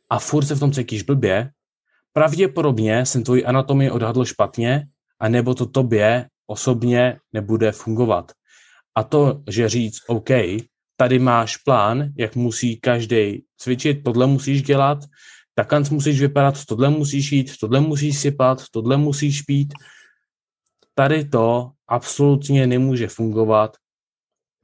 a 0.10 0.20
furt 0.20 0.46
se 0.46 0.56
v 0.56 0.60
tom 0.60 0.72
cítíš 0.72 1.04
blbě, 1.04 1.52
pravděpodobně 2.14 3.06
jsem 3.06 3.24
tvoji 3.24 3.46
anatomii 3.46 3.92
odhadl 3.92 4.26
špatně 4.26 4.88
a 5.20 5.30
nebo 5.30 5.56
to 5.56 5.66
tobě 5.66 6.28
osobně 6.48 7.20
nebude 7.34 7.72
fungovat. 7.72 8.32
A 8.96 9.04
to, 9.04 9.44
že 9.50 9.70
říct, 9.70 10.00
OK, 10.08 10.30
tady 10.98 11.20
máš 11.20 11.58
plán, 11.58 12.12
jak 12.18 12.36
musí 12.36 12.80
každý 12.80 13.44
cvičit, 13.58 14.04
tohle 14.04 14.28
musíš 14.28 14.62
dělat, 14.62 15.00
takhle 15.56 15.84
musíš 15.92 16.22
vypadat, 16.22 16.66
tohle 16.66 16.90
musíš 16.90 17.32
jít, 17.32 17.58
tohle 17.60 17.80
musíš 17.80 18.20
sypat, 18.20 18.64
tohle 18.72 18.98
musíš 18.98 19.42
pít. 19.42 19.74
Tady 20.96 21.26
to 21.26 21.72
absolutně 21.88 22.68
nemůže 22.68 23.08
fungovat, 23.08 23.78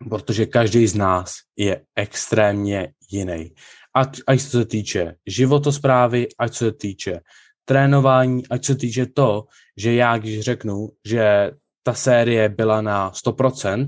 protože 0.09 0.45
každý 0.45 0.87
z 0.87 0.95
nás 0.95 1.35
je 1.57 1.81
extrémně 1.95 2.93
jiný. 3.11 3.51
Ať, 3.95 4.19
ať 4.27 4.41
co 4.41 4.49
se 4.49 4.65
týče 4.65 5.15
životosprávy, 5.27 6.27
ať 6.39 6.53
co 6.53 6.65
se 6.65 6.71
týče 6.71 7.19
trénování, 7.65 8.47
ať 8.47 8.65
co 8.65 8.73
se 8.73 8.77
týče 8.77 9.05
to, 9.05 9.43
že 9.77 9.93
já, 9.93 10.17
když 10.17 10.39
řeknu, 10.39 10.89
že 11.05 11.51
ta 11.85 11.93
série 11.93 12.49
byla 12.49 12.81
na 12.81 13.11
100%, 13.11 13.87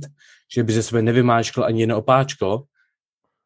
že 0.54 0.64
by 0.64 0.74
ze 0.74 0.84
sebe 0.84 1.02
nevymáčkl 1.02 1.64
ani 1.64 1.82
jedno 1.82 1.98
opáčko 1.98 2.64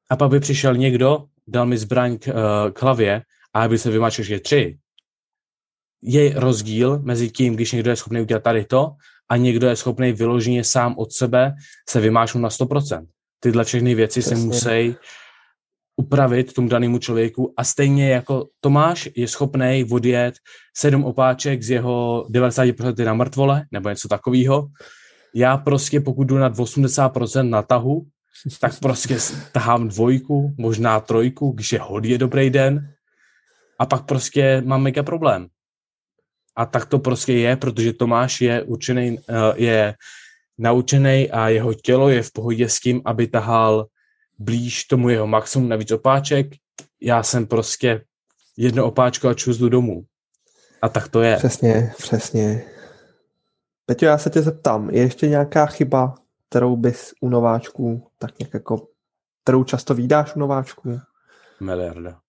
a 0.09 0.15
pak 0.15 0.29
by 0.29 0.39
přišel 0.39 0.75
někdo, 0.75 1.25
dal 1.47 1.65
mi 1.65 1.77
zbraň 1.77 2.17
k, 2.17 2.27
uh, 2.27 2.33
k 2.71 2.81
hlavě 2.81 3.21
a 3.53 3.67
by 3.67 3.77
se 3.77 3.91
vymáčkl, 3.91 4.23
že 4.23 4.39
tři. 4.39 4.77
Je 6.01 6.39
rozdíl 6.39 6.99
mezi 6.99 7.29
tím, 7.29 7.55
když 7.55 7.71
někdo 7.71 7.89
je 7.89 7.95
schopný 7.95 8.21
udělat 8.21 8.43
tady 8.43 8.65
to 8.65 8.91
a 9.29 9.37
někdo 9.37 9.67
je 9.67 9.75
schopný 9.75 10.11
vyloženě 10.11 10.63
sám 10.63 10.95
od 10.97 11.11
sebe 11.11 11.53
se 11.89 11.99
vymáčknout 11.99 12.43
na 12.43 12.49
100%. 12.49 13.07
Tyhle 13.39 13.63
všechny 13.63 13.95
věci 13.95 14.19
Přesně. 14.19 14.37
se 14.37 14.43
musí 14.43 14.95
upravit 16.01 16.53
tomu 16.53 16.67
danému 16.67 16.97
člověku 16.97 17.53
a 17.57 17.63
stejně 17.63 18.09
jako 18.09 18.47
Tomáš 18.59 19.09
je 19.15 19.27
schopný 19.27 19.85
odjet 19.91 20.33
sedm 20.77 21.05
opáček 21.05 21.63
z 21.63 21.69
jeho 21.69 22.25
90% 22.29 23.05
na 23.05 23.13
mrtvole 23.13 23.65
nebo 23.71 23.89
něco 23.89 24.07
takového, 24.07 24.67
já 25.35 25.57
prostě 25.57 25.99
pokud 26.01 26.23
jdu 26.23 26.37
nad 26.37 26.53
80% 26.53 27.49
na 27.49 27.61
tahu, 27.61 28.05
tak 28.61 28.79
prostě 28.79 29.17
tahám 29.51 29.87
dvojku, 29.87 30.55
možná 30.57 30.99
trojku, 30.99 31.51
když 31.51 31.71
je 31.71 31.79
hodně 31.79 32.17
dobrý 32.17 32.49
den 32.49 32.93
a 33.79 33.85
pak 33.85 34.05
prostě 34.05 34.61
mám 34.65 34.81
mega 34.81 35.03
problém. 35.03 35.47
A 36.57 36.65
tak 36.65 36.85
to 36.85 36.99
prostě 36.99 37.33
je, 37.33 37.55
protože 37.55 37.93
Tomáš 37.93 38.41
je 38.41 38.63
určený, 38.63 39.19
eh, 39.29 39.53
je 39.55 39.93
naučený 40.57 41.29
a 41.31 41.49
jeho 41.49 41.73
tělo 41.73 42.09
je 42.09 42.21
v 42.21 42.31
pohodě 42.31 42.69
s 42.69 42.79
tím, 42.79 43.01
aby 43.05 43.27
tahal 43.27 43.85
blíž 44.41 44.83
tomu 44.83 45.09
jeho 45.09 45.27
maximum 45.27 45.69
na 45.69 45.75
víc 45.75 45.91
opáček. 45.91 46.47
Já 47.01 47.23
jsem 47.23 47.47
prostě 47.47 48.05
jedno 48.57 48.85
opáčko 48.85 49.29
a 49.29 49.33
čuzlu 49.33 49.69
domů. 49.69 50.03
A 50.81 50.89
tak 50.89 51.07
to 51.07 51.21
je. 51.21 51.35
Přesně, 51.37 51.93
přesně. 51.97 52.65
Peťo, 53.85 54.05
já 54.05 54.17
se 54.17 54.29
tě 54.29 54.41
zeptám, 54.41 54.89
je 54.89 55.01
ještě 55.01 55.27
nějaká 55.27 55.65
chyba, 55.65 56.15
kterou 56.49 56.75
bys 56.75 57.13
u 57.21 57.29
nováčků, 57.29 58.07
tak 58.17 58.39
nějak 58.39 58.53
jako, 58.53 58.87
kterou 59.43 59.63
často 59.63 59.93
vydáš 59.93 60.35
u 60.35 60.39
nováčků? 60.39 60.99
Miliarda. 61.59 62.19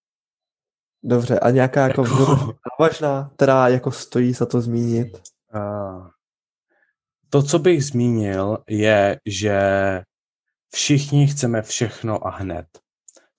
Dobře, 1.03 1.39
a 1.39 1.51
nějaká 1.51 1.89
jako, 1.89 2.03
jako... 2.03 2.55
závažná, 2.79 3.31
která 3.37 3.69
jako 3.69 3.91
stojí 3.91 4.33
za 4.33 4.47
to 4.47 4.61
zmínit? 4.61 5.23
A... 5.55 6.11
To, 7.31 7.43
co 7.43 7.59
bych 7.59 7.85
zmínil, 7.85 8.59
je, 8.69 9.21
že 9.27 9.61
všichni 10.75 11.27
chceme 11.27 11.63
všechno 11.63 12.27
a 12.27 12.31
hned. 12.31 12.67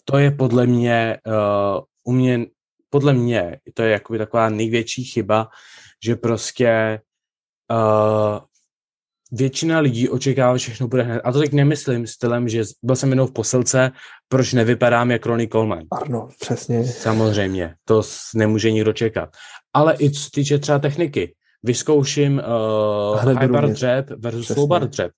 To 0.05 0.17
je 0.17 0.31
podle 0.31 0.67
mě, 0.67 1.17
uh, 1.27 1.83
u 2.03 2.11
mě, 2.11 2.45
podle 2.89 3.13
mě, 3.13 3.59
to 3.73 3.83
je 3.83 3.91
jakoby 3.91 4.19
taková 4.19 4.49
největší 4.49 5.03
chyba, 5.03 5.47
že 6.03 6.15
prostě 6.15 6.99
uh, 7.71 8.39
většina 9.31 9.79
lidí 9.79 10.09
očekává, 10.09 10.57
že 10.57 10.63
všechno 10.63 10.87
bude 10.87 11.03
hned. 11.03 11.21
A 11.23 11.31
to 11.31 11.39
teď 11.39 11.51
nemyslím 11.53 12.07
stylem, 12.07 12.49
že 12.49 12.63
byl 12.83 12.95
jsem 12.95 13.09
jenom 13.09 13.27
v 13.27 13.33
posilce, 13.33 13.91
proč 14.27 14.53
nevypadám 14.53 15.11
jako 15.11 15.29
Ronnie 15.29 15.47
Coleman. 15.47 15.83
Ano, 15.91 16.29
přesně. 16.39 16.85
Samozřejmě, 16.85 17.75
to 17.85 18.01
nemůže 18.35 18.71
nikdo 18.71 18.93
čekat. 18.93 19.29
Ale 19.73 19.95
i 19.99 20.11
co 20.11 20.19
se 20.19 20.29
týče 20.33 20.59
třeba 20.59 20.79
techniky. 20.79 21.35
Vyzkouším 21.63 22.41
uh, 23.13 23.33
high 23.33 23.51
bar 23.51 23.69
dřep 23.71 24.09
versus 24.09 24.47
slow 24.47 24.67
bar 24.67 24.87
dřep. 24.87 25.11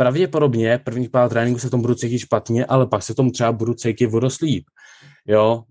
Pravděpodobně 0.00 0.78
prvních 0.78 1.10
pár 1.10 1.28
tréninků 1.28 1.60
se 1.60 1.70
tomu 1.70 1.82
budu 1.82 1.94
cítit 1.94 2.18
špatně, 2.18 2.66
ale 2.66 2.86
pak 2.86 3.02
se 3.02 3.14
tomu 3.14 3.30
třeba 3.30 3.52
budu 3.52 3.74
cítit 3.74 4.06
vodoslíp. 4.06 4.64
Jo, 5.26 5.64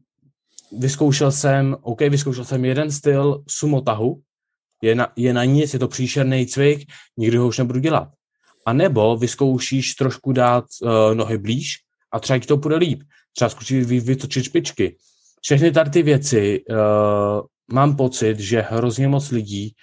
vyzkoušel 0.72 1.32
jsem, 1.32 1.76
OK, 1.82 2.02
vyzkoušel 2.02 2.46
jsem 2.46 2.66
jeden 2.66 2.92
styl 2.92 3.44
sumotahu, 3.48 4.22
je 4.82 4.96
na, 4.96 5.08
je 5.16 5.34
na 5.34 5.44
nic, 5.44 5.74
je 5.74 5.80
to 5.80 5.88
příšerný 5.88 6.46
cvik, 6.46 6.92
nikdy 7.18 7.38
ho 7.38 7.48
už 7.48 7.58
nebudu 7.58 7.80
dělat. 7.80 8.10
A 8.66 8.74
nebo 8.74 9.18
vyzkoušíš 9.18 9.94
trošku 9.94 10.32
dát 10.32 10.66
uh, 10.82 10.90
nohy 11.14 11.38
blíž 11.38 11.76
a 12.12 12.20
třeba 12.20 12.40
ti 12.40 12.48
to 12.48 12.58
půjde 12.58 12.76
líp. 12.76 13.04
Třeba 13.36 13.50
zkusit 13.50 13.84
vy, 13.84 14.00
vytočit 14.00 14.44
špičky. 14.44 14.98
Všechny 15.42 15.72
tady 15.72 15.90
ty 15.90 16.04
věci 16.04 16.64
uh, 16.70 16.78
mám 17.74 17.96
pocit, 17.96 18.40
že 18.40 18.62
hrozně 18.62 19.08
moc 19.08 19.32
lidí 19.32 19.74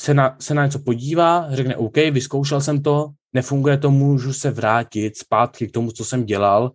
se 0.00 0.14
na, 0.14 0.36
se 0.40 0.54
na 0.54 0.64
něco 0.64 0.78
podívá, 0.78 1.46
řekne 1.50 1.76
OK, 1.76 1.96
vyzkoušel 1.96 2.60
jsem 2.60 2.82
to, 2.82 3.10
nefunguje 3.32 3.78
to, 3.78 3.90
můžu 3.90 4.32
se 4.32 4.50
vrátit 4.50 5.18
zpátky 5.18 5.68
k 5.68 5.72
tomu, 5.72 5.92
co 5.92 6.04
jsem 6.04 6.24
dělal, 6.24 6.72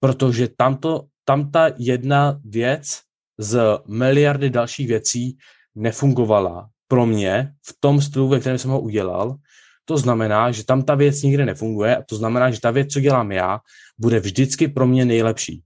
protože 0.00 0.48
tamto, 0.56 1.04
tam 1.24 1.50
ta 1.50 1.70
jedna 1.78 2.40
věc 2.44 3.00
z 3.38 3.78
miliardy 3.88 4.50
dalších 4.50 4.88
věcí 4.88 5.36
nefungovala 5.74 6.68
pro 6.88 7.06
mě 7.06 7.52
v 7.66 7.76
tom 7.80 8.00
stylu, 8.00 8.28
ve 8.28 8.40
kterém 8.40 8.58
jsem 8.58 8.70
ho 8.70 8.80
udělal. 8.80 9.36
To 9.84 9.96
znamená, 9.98 10.50
že 10.50 10.64
tam 10.64 10.82
ta 10.82 10.94
věc 10.94 11.22
nikdy 11.22 11.44
nefunguje 11.44 11.96
a 11.96 12.02
to 12.02 12.16
znamená, 12.16 12.50
že 12.50 12.60
ta 12.60 12.70
věc, 12.70 12.92
co 12.92 13.00
dělám 13.00 13.32
já, 13.32 13.60
bude 13.98 14.20
vždycky 14.20 14.68
pro 14.68 14.86
mě 14.86 15.04
nejlepší. 15.04 15.62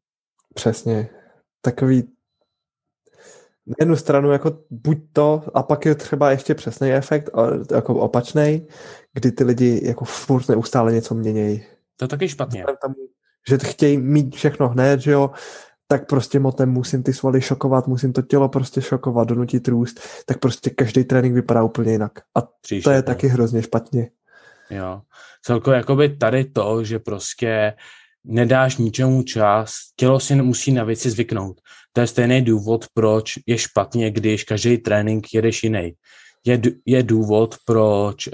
Přesně. 0.54 1.09
Takový 1.61 2.16
na 3.67 3.75
jednu 3.81 3.97
stranu 3.97 4.33
jako 4.33 4.59
buď 4.71 4.99
to, 5.12 5.43
a 5.55 5.62
pak 5.62 5.85
je 5.87 5.95
třeba 5.95 6.31
ještě 6.31 6.55
přesný 6.55 6.93
efekt, 6.93 7.31
jako 7.75 7.95
opačný, 7.95 8.67
kdy 9.12 9.33
ty 9.33 9.45
lidi 9.45 9.81
jako 9.85 10.05
furt 10.05 10.49
neustále 10.49 10.93
něco 10.93 11.14
měnějí. 11.14 11.64
To 11.97 12.05
je 12.05 12.09
taky 12.09 12.29
špatně. 12.29 12.64
Tam, 12.83 12.95
že 13.49 13.59
chtějí 13.59 13.99
mít 13.99 14.37
všechno 14.37 14.69
hned, 14.69 15.01
že 15.01 15.11
jo, 15.11 15.31
tak 15.89 16.07
prostě 16.07 16.39
motem 16.39 16.71
musím 16.71 17.03
ty 17.03 17.12
svaly 17.12 17.41
šokovat, 17.41 17.87
musím 17.87 18.12
to 18.12 18.23
tělo 18.23 18.49
prostě 18.49 18.83
šokovat, 18.83 19.29
donutit 19.29 19.69
růst, 19.69 20.01
tak 20.27 20.39
prostě 20.39 20.71
každý 20.71 21.05
trénink 21.05 21.35
vypadá 21.35 21.62
úplně 21.62 21.93
jinak. 21.93 22.12
A 22.35 22.43
Příště, 22.43 22.85
to 22.85 22.91
je 22.91 23.03
taky 23.03 23.27
hrozně 23.27 23.62
špatně. 23.62 24.11
Jo. 24.71 25.01
Celkově 25.43 25.77
jakoby 25.77 26.17
tady 26.17 26.45
to, 26.45 26.85
že 26.85 26.99
prostě 26.99 27.75
nedáš 28.27 28.77
ničemu 28.77 29.22
čas, 29.22 29.74
tělo 29.97 30.20
si 30.20 30.35
musí 30.35 30.72
na 30.72 30.85
věci 30.85 31.11
zvyknout. 31.11 31.61
To 31.93 32.01
je 32.01 32.07
stejný 32.07 32.43
důvod, 32.43 32.87
proč 32.95 33.39
je 33.47 33.59
špatně, 33.59 34.11
když 34.11 34.45
každý 34.45 34.79
trénink 34.79 35.27
jedeš 35.35 35.62
jiný. 35.62 35.93
Je, 36.47 36.61
je 36.87 37.03
důvod, 37.03 37.57
proč 37.64 38.27
uh, 38.27 38.33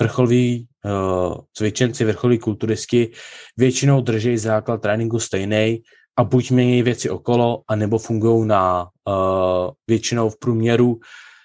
vrcholoví 0.00 0.66
uh, 0.84 1.34
cvičenci, 1.52 2.04
vrcholoví 2.04 2.38
kulturisti 2.38 3.10
většinou 3.56 4.00
drží 4.00 4.38
základ 4.38 4.82
tréninku 4.82 5.18
stejný 5.18 5.82
a 6.16 6.24
buď 6.24 6.50
mění 6.50 6.82
věci 6.82 7.10
okolo, 7.10 7.62
anebo 7.68 7.98
fungují 7.98 8.46
na 8.46 8.82
uh, 8.82 9.70
většinou 9.86 10.30
v 10.30 10.38
průměru 10.38 11.00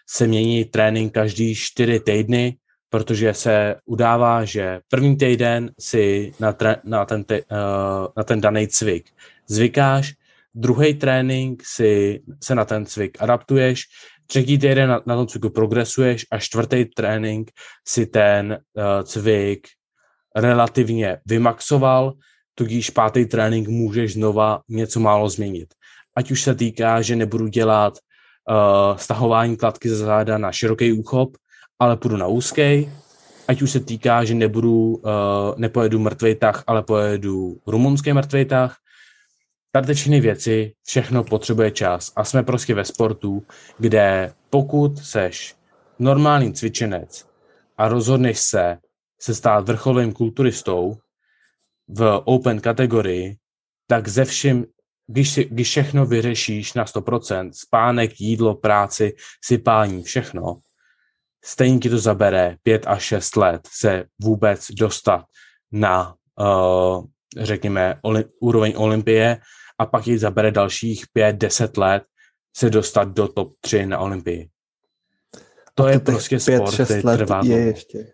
se 0.09 0.28
mění 0.28 0.65
trénink 0.65 1.13
každý 1.13 1.55
čtyři 1.55 1.99
týdny, 1.99 2.57
protože 2.91 3.33
se 3.33 3.75
udává, 3.85 4.45
že 4.45 4.79
první 4.89 5.17
týden 5.17 5.71
si 5.79 6.33
na, 6.39 6.53
tre, 6.53 6.75
na, 6.83 7.05
ten, 7.05 7.23
te, 7.23 7.41
uh, 7.41 8.07
na 8.17 8.23
ten 8.23 8.41
daný 8.41 8.67
cvik 8.67 9.09
zvykáš, 9.47 10.13
druhý 10.55 10.93
trénink 10.93 11.63
si 11.65 12.21
se 12.43 12.55
na 12.55 12.65
ten 12.65 12.85
cvik 12.85 13.17
adaptuješ, 13.21 13.83
třetí 14.27 14.57
týden 14.57 14.89
na, 14.89 15.01
na 15.05 15.15
tom 15.15 15.27
cviku 15.27 15.49
progresuješ 15.49 16.25
a 16.31 16.39
čtvrtý 16.39 16.85
trénink 16.85 17.51
si 17.87 18.05
ten 18.05 18.59
uh, 18.75 19.03
cvik 19.03 19.67
relativně 20.35 21.17
vymaxoval, 21.25 22.13
tudíž 22.55 22.89
pátý 22.89 23.25
trénink 23.25 23.67
můžeš 23.67 24.13
znova 24.13 24.61
něco 24.69 24.99
málo 24.99 25.29
změnit. 25.29 25.73
Ať 26.15 26.31
už 26.31 26.41
se 26.41 26.55
týká, 26.55 27.01
že 27.01 27.15
nebudu 27.15 27.47
dělat 27.47 27.93
uh, 27.93 28.97
stahování 28.97 29.57
kladky 29.57 29.89
ze 29.89 29.95
záda 29.95 30.37
na 30.37 30.51
široký 30.51 30.93
úchop, 30.93 31.37
ale 31.82 31.97
půjdu 31.97 32.17
na 32.17 32.27
úzký, 32.27 32.91
ať 33.47 33.61
už 33.61 33.71
se 33.71 33.79
týká, 33.79 34.23
že 34.23 34.36
nebudu, 34.36 34.88
uh, 34.95 35.01
nepojedu 35.57 35.99
mrtvý 35.99 36.36
tah, 36.36 36.63
ale 36.67 36.84
pojedu 36.84 37.57
rumunský 37.67 38.13
mrtvý 38.13 38.45
tah, 38.45 38.77
tady 39.71 39.93
všechny 39.93 40.19
věci, 40.19 40.73
všechno 40.84 41.23
potřebuje 41.23 41.71
čas. 41.71 42.11
A 42.15 42.23
jsme 42.23 42.43
prostě 42.43 42.75
ve 42.75 42.86
sportu, 42.86 43.43
kde 43.77 44.34
pokud 44.49 44.99
seš 44.99 45.55
normální 45.99 46.53
cvičenec 46.53 47.25
a 47.77 47.88
rozhodneš 47.88 48.39
se 48.39 48.77
se 49.21 49.36
stát 49.36 49.67
vrcholovým 49.67 50.13
kulturistou 50.13 50.97
v 51.88 52.21
open 52.25 52.61
kategorii, 52.61 53.38
tak 53.88 54.07
ze 54.07 54.25
všem, 54.25 54.65
když, 55.07 55.29
si, 55.29 55.45
když 55.45 55.69
všechno 55.69 56.05
vyřešíš 56.05 56.73
na 56.73 56.86
100%, 56.86 57.49
spánek, 57.53 58.21
jídlo, 58.21 58.55
práci, 58.55 59.13
sypání, 59.45 60.03
všechno, 60.03 60.59
stejně 61.43 61.79
ti 61.79 61.89
to 61.89 61.97
zabere 61.97 62.55
5 62.63 62.87
až 62.87 63.03
6 63.03 63.35
let 63.35 63.61
se 63.71 64.03
vůbec 64.21 64.67
dostat 64.71 65.25
na, 65.71 66.15
uh, 66.39 67.05
řekněme, 67.37 67.99
oli, 68.01 68.25
úroveň 68.41 68.73
Olympie 68.77 69.37
a 69.79 69.85
pak 69.85 70.07
ji 70.07 70.17
zabere 70.17 70.51
dalších 70.51 71.05
5-10 71.17 71.81
let 71.81 72.03
se 72.57 72.69
dostat 72.69 73.07
do 73.07 73.27
top 73.27 73.53
3 73.61 73.85
na 73.85 73.99
Olympii. 73.99 74.49
To 75.75 75.87
je 75.87 75.99
prostě 75.99 76.39
sport, 76.39 76.73
který 76.85 77.01
trvá. 77.01 77.41
Je 77.43 77.57
ještě, 77.57 78.05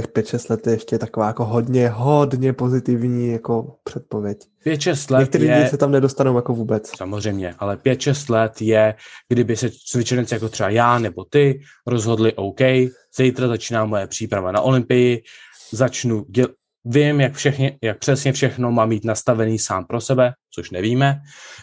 těch 0.00 0.08
5-6 0.08 0.50
let 0.50 0.66
je 0.66 0.72
ještě 0.72 0.98
taková 0.98 1.26
jako 1.26 1.44
hodně, 1.44 1.88
hodně 1.88 2.52
pozitivní 2.52 3.28
jako 3.32 3.76
předpověď. 3.84 4.38
5-6 4.66 5.14
let 5.14 5.20
Některý 5.20 5.44
je... 5.44 5.56
lidi 5.56 5.68
se 5.68 5.76
tam 5.76 5.92
nedostanou 5.92 6.36
jako 6.36 6.54
vůbec. 6.54 6.90
Samozřejmě, 6.96 7.54
ale 7.58 7.76
5-6 7.76 8.32
let 8.32 8.62
je, 8.62 8.94
kdyby 9.28 9.56
se 9.56 9.70
cvičenci 9.90 10.34
jako 10.34 10.48
třeba 10.48 10.68
já 10.68 10.98
nebo 10.98 11.24
ty 11.24 11.60
rozhodli 11.86 12.32
OK, 12.32 12.60
zítra 13.16 13.48
začíná 13.48 13.84
moje 13.84 14.06
příprava 14.06 14.52
na 14.52 14.60
Olympii, 14.60 15.22
začnu 15.72 16.20
děl- 16.20 16.48
Vím, 16.84 17.20
jak, 17.20 17.34
všechny, 17.34 17.78
jak 17.82 17.98
přesně 17.98 18.32
všechno 18.32 18.72
mám 18.72 18.88
mít 18.88 19.04
nastavený 19.04 19.58
sám 19.58 19.84
pro 19.84 20.00
sebe, 20.00 20.32
což 20.54 20.70
nevíme. 20.70 21.20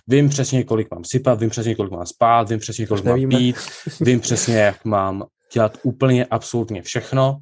Vím 0.08 0.30
přesně, 0.30 0.64
kolik 0.64 0.92
mám 0.92 1.04
sypat, 1.04 1.40
vím 1.40 1.50
přesně, 1.50 1.76
kolik 1.76 1.92
mám 1.92 2.06
spát, 2.06 2.50
vím 2.50 2.60
přesně, 2.60 2.88
kolik 2.88 3.06
mám 3.06 3.30
pít, 3.30 3.56
vím 4.02 4.20
přesně, 4.20 4.58
jak 4.58 4.86
mám 4.86 5.24
dělat 5.54 5.78
úplně 5.84 6.26
absolutně 6.26 6.82
všechno 6.82 7.38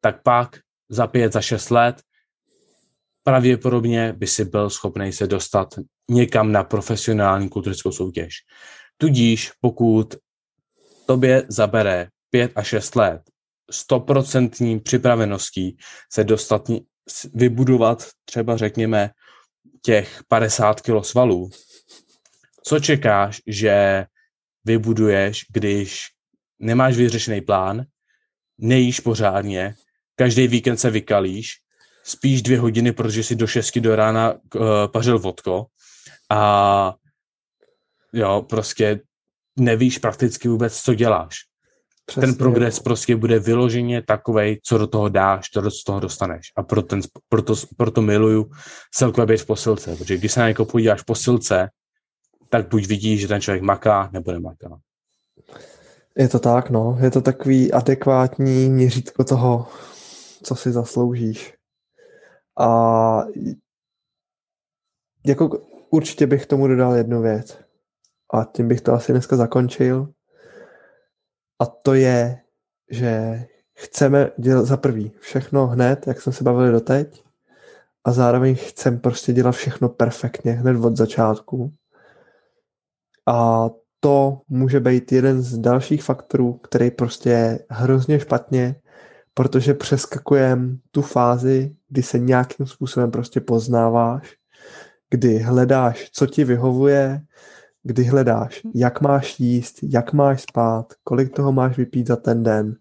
tak 0.00 0.22
pak 0.22 0.58
za 0.88 1.06
pět, 1.06 1.32
za 1.32 1.40
šest 1.40 1.70
let 1.70 2.02
pravděpodobně 3.22 4.12
by 4.12 4.26
si 4.26 4.44
byl 4.44 4.70
schopný 4.70 5.12
se 5.12 5.26
dostat 5.26 5.74
někam 6.10 6.52
na 6.52 6.64
profesionální 6.64 7.48
kulturickou 7.48 7.92
soutěž. 7.92 8.34
Tudíž 8.96 9.52
pokud 9.60 10.14
tobě 11.06 11.44
zabere 11.48 12.08
pět 12.30 12.52
a 12.54 12.62
šest 12.62 12.96
let 12.96 13.22
stoprocentní 13.70 14.80
připraveností 14.80 15.76
se 16.12 16.24
dostat, 16.24 16.70
vybudovat 17.34 18.08
třeba 18.24 18.56
řekněme 18.56 19.10
těch 19.82 20.22
50 20.28 20.80
kg 20.80 21.04
svalů, 21.04 21.50
co 22.64 22.80
čekáš, 22.80 23.40
že 23.46 24.06
vybuduješ, 24.64 25.46
když 25.52 26.06
nemáš 26.58 26.96
vyřešený 26.96 27.40
plán, 27.40 27.84
nejíš 28.58 29.00
pořádně, 29.00 29.74
každý 30.18 30.48
víkend 30.48 30.76
se 30.76 30.90
vykalíš, 30.90 31.52
spíš 32.04 32.42
dvě 32.42 32.60
hodiny, 32.60 32.92
protože 32.92 33.22
si 33.22 33.36
do 33.36 33.46
šesti 33.46 33.80
do 33.80 33.96
rána 33.96 34.32
uh, 34.32 34.60
pařil 34.92 35.18
vodko 35.18 35.66
a 36.30 36.94
jo, 38.12 38.46
prostě 38.48 39.00
nevíš 39.56 39.98
prakticky 39.98 40.48
vůbec, 40.48 40.80
co 40.80 40.94
děláš. 40.94 41.36
Přesně. 42.06 42.26
Ten 42.26 42.34
progres 42.34 42.80
prostě 42.80 43.16
bude 43.16 43.38
vyloženě 43.38 44.02
takovej, 44.02 44.60
co 44.64 44.78
do 44.78 44.86
toho 44.86 45.08
dáš, 45.08 45.48
to 45.48 45.60
do 45.60 45.70
toho 45.86 46.00
dostaneš. 46.00 46.52
A 46.56 46.62
proto, 46.62 46.88
ten, 46.88 47.00
proto, 47.28 47.54
proto 47.76 48.02
miluju 48.02 48.50
celkově 48.94 49.26
být 49.26 49.42
v 49.42 49.46
posilce, 49.46 49.96
protože 49.96 50.16
když 50.16 50.32
se 50.32 50.40
na 50.40 50.48
někoho 50.48 50.66
podíváš 50.66 51.00
v 51.00 51.04
posilce, 51.04 51.68
tak 52.48 52.68
buď 52.68 52.86
vidíš, 52.86 53.20
že 53.20 53.28
ten 53.28 53.40
člověk 53.40 53.62
maká, 53.62 54.10
nebo 54.12 54.32
nemaká. 54.32 54.78
Je 56.16 56.28
to 56.28 56.38
tak, 56.38 56.70
no. 56.70 56.98
Je 57.02 57.10
to 57.10 57.20
takový 57.20 57.72
adekvátní 57.72 58.70
měřítko 58.70 59.24
toho, 59.24 59.66
co 60.42 60.54
si 60.54 60.72
zasloužíš. 60.72 61.54
A 62.60 63.24
jako 65.26 65.48
určitě 65.90 66.26
bych 66.26 66.46
tomu 66.46 66.66
dodal 66.68 66.94
jednu 66.94 67.22
věc. 67.22 67.58
A 68.34 68.44
tím 68.44 68.68
bych 68.68 68.80
to 68.80 68.92
asi 68.92 69.12
dneska 69.12 69.36
zakončil. 69.36 70.08
A 71.60 71.66
to 71.66 71.94
je, 71.94 72.40
že 72.90 73.44
chceme 73.78 74.30
dělat 74.38 74.64
za 74.64 74.76
prvý 74.76 75.12
všechno 75.20 75.66
hned, 75.66 76.06
jak 76.06 76.22
jsme 76.22 76.32
se 76.32 76.44
bavili 76.44 76.72
doteď, 76.72 77.24
a 78.04 78.12
zároveň 78.12 78.56
chcem 78.56 78.98
prostě 78.98 79.32
dělat 79.32 79.52
všechno 79.52 79.88
perfektně 79.88 80.52
hned 80.52 80.84
od 80.84 80.96
začátku. 80.96 81.74
A 83.26 83.70
to 84.00 84.40
může 84.48 84.80
být 84.80 85.12
jeden 85.12 85.42
z 85.42 85.58
dalších 85.58 86.02
faktorů, 86.02 86.52
který 86.52 86.90
prostě 86.90 87.30
je 87.30 87.66
hrozně 87.70 88.20
špatně, 88.20 88.80
protože 89.38 89.74
přeskakujem 89.74 90.78
tu 90.90 91.02
fázi, 91.02 91.76
kdy 91.88 92.02
se 92.02 92.18
nějakým 92.18 92.66
způsobem 92.66 93.10
prostě 93.10 93.40
poznáváš, 93.40 94.36
kdy 95.10 95.38
hledáš, 95.38 96.10
co 96.12 96.26
ti 96.26 96.44
vyhovuje, 96.44 97.20
kdy 97.82 98.04
hledáš, 98.04 98.60
jak 98.74 99.00
máš 99.00 99.40
jíst, 99.40 99.78
jak 99.82 100.12
máš 100.12 100.42
spát, 100.42 100.92
kolik 101.04 101.36
toho 101.36 101.52
máš 101.52 101.76
vypít 101.76 102.06
za 102.06 102.16
ten 102.16 102.42
den. 102.42 102.76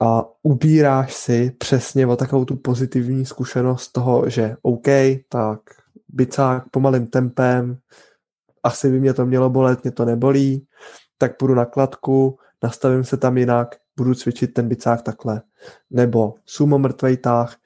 A 0.00 0.24
ubíráš 0.42 1.14
si 1.14 1.50
přesně 1.58 2.06
o 2.06 2.16
takovou 2.16 2.44
tu 2.44 2.56
pozitivní 2.56 3.26
zkušenost 3.26 3.88
toho, 3.88 4.30
že 4.30 4.56
OK, 4.62 4.88
tak 5.28 5.60
bicák 6.08 6.68
pomalým 6.70 7.06
tempem, 7.06 7.78
asi 8.62 8.90
by 8.90 9.00
mě 9.00 9.14
to 9.14 9.26
mělo 9.26 9.50
bolet, 9.50 9.84
mě 9.84 9.92
to 9.92 10.04
nebolí, 10.04 10.66
tak 11.18 11.36
půjdu 11.36 11.54
na 11.54 11.64
kladku, 11.64 12.38
nastavím 12.62 13.04
se 13.04 13.16
tam 13.16 13.38
jinak, 13.38 13.76
budu 13.98 14.14
cvičit 14.14 14.54
ten 14.54 14.68
bicák 14.68 15.02
takhle. 15.02 15.42
Nebo 15.90 16.34
sumo 16.46 16.78
mrtvej 16.78 17.16
tah, 17.16 17.56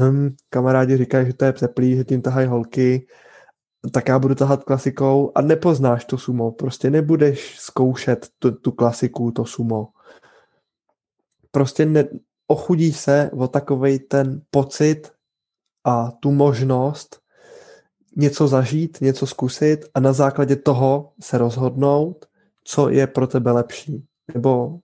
hm, 0.00 0.36
kamarádi 0.50 0.96
říkají, 0.96 1.26
že 1.26 1.32
to 1.32 1.44
je 1.44 1.52
teplý, 1.52 1.96
že 1.96 2.04
tím 2.04 2.22
tahají 2.22 2.46
holky, 2.46 3.06
tak 3.92 4.08
já 4.08 4.18
budu 4.18 4.34
tahat 4.34 4.64
klasikou 4.64 5.32
a 5.34 5.40
nepoznáš 5.40 6.04
to 6.04 6.18
sumo. 6.18 6.52
Prostě 6.52 6.90
nebudeš 6.90 7.58
zkoušet 7.58 8.28
tu, 8.38 8.52
tu 8.52 8.72
klasiku, 8.72 9.30
to 9.30 9.44
sumo. 9.44 9.88
Prostě 11.50 11.86
ne, 11.86 12.08
ochudíš 12.46 12.96
se 12.96 13.30
o 13.32 13.48
takovej 13.48 13.98
ten 13.98 14.42
pocit 14.50 15.12
a 15.84 16.10
tu 16.10 16.30
možnost 16.30 17.20
něco 18.16 18.48
zažít, 18.48 19.00
něco 19.00 19.26
zkusit 19.26 19.84
a 19.94 20.00
na 20.00 20.12
základě 20.12 20.56
toho 20.56 21.12
se 21.20 21.38
rozhodnout, 21.38 22.26
co 22.64 22.88
je 22.88 23.06
pro 23.06 23.26
tebe 23.26 23.52
lepší. 23.52 24.04
Nebo 24.34 24.78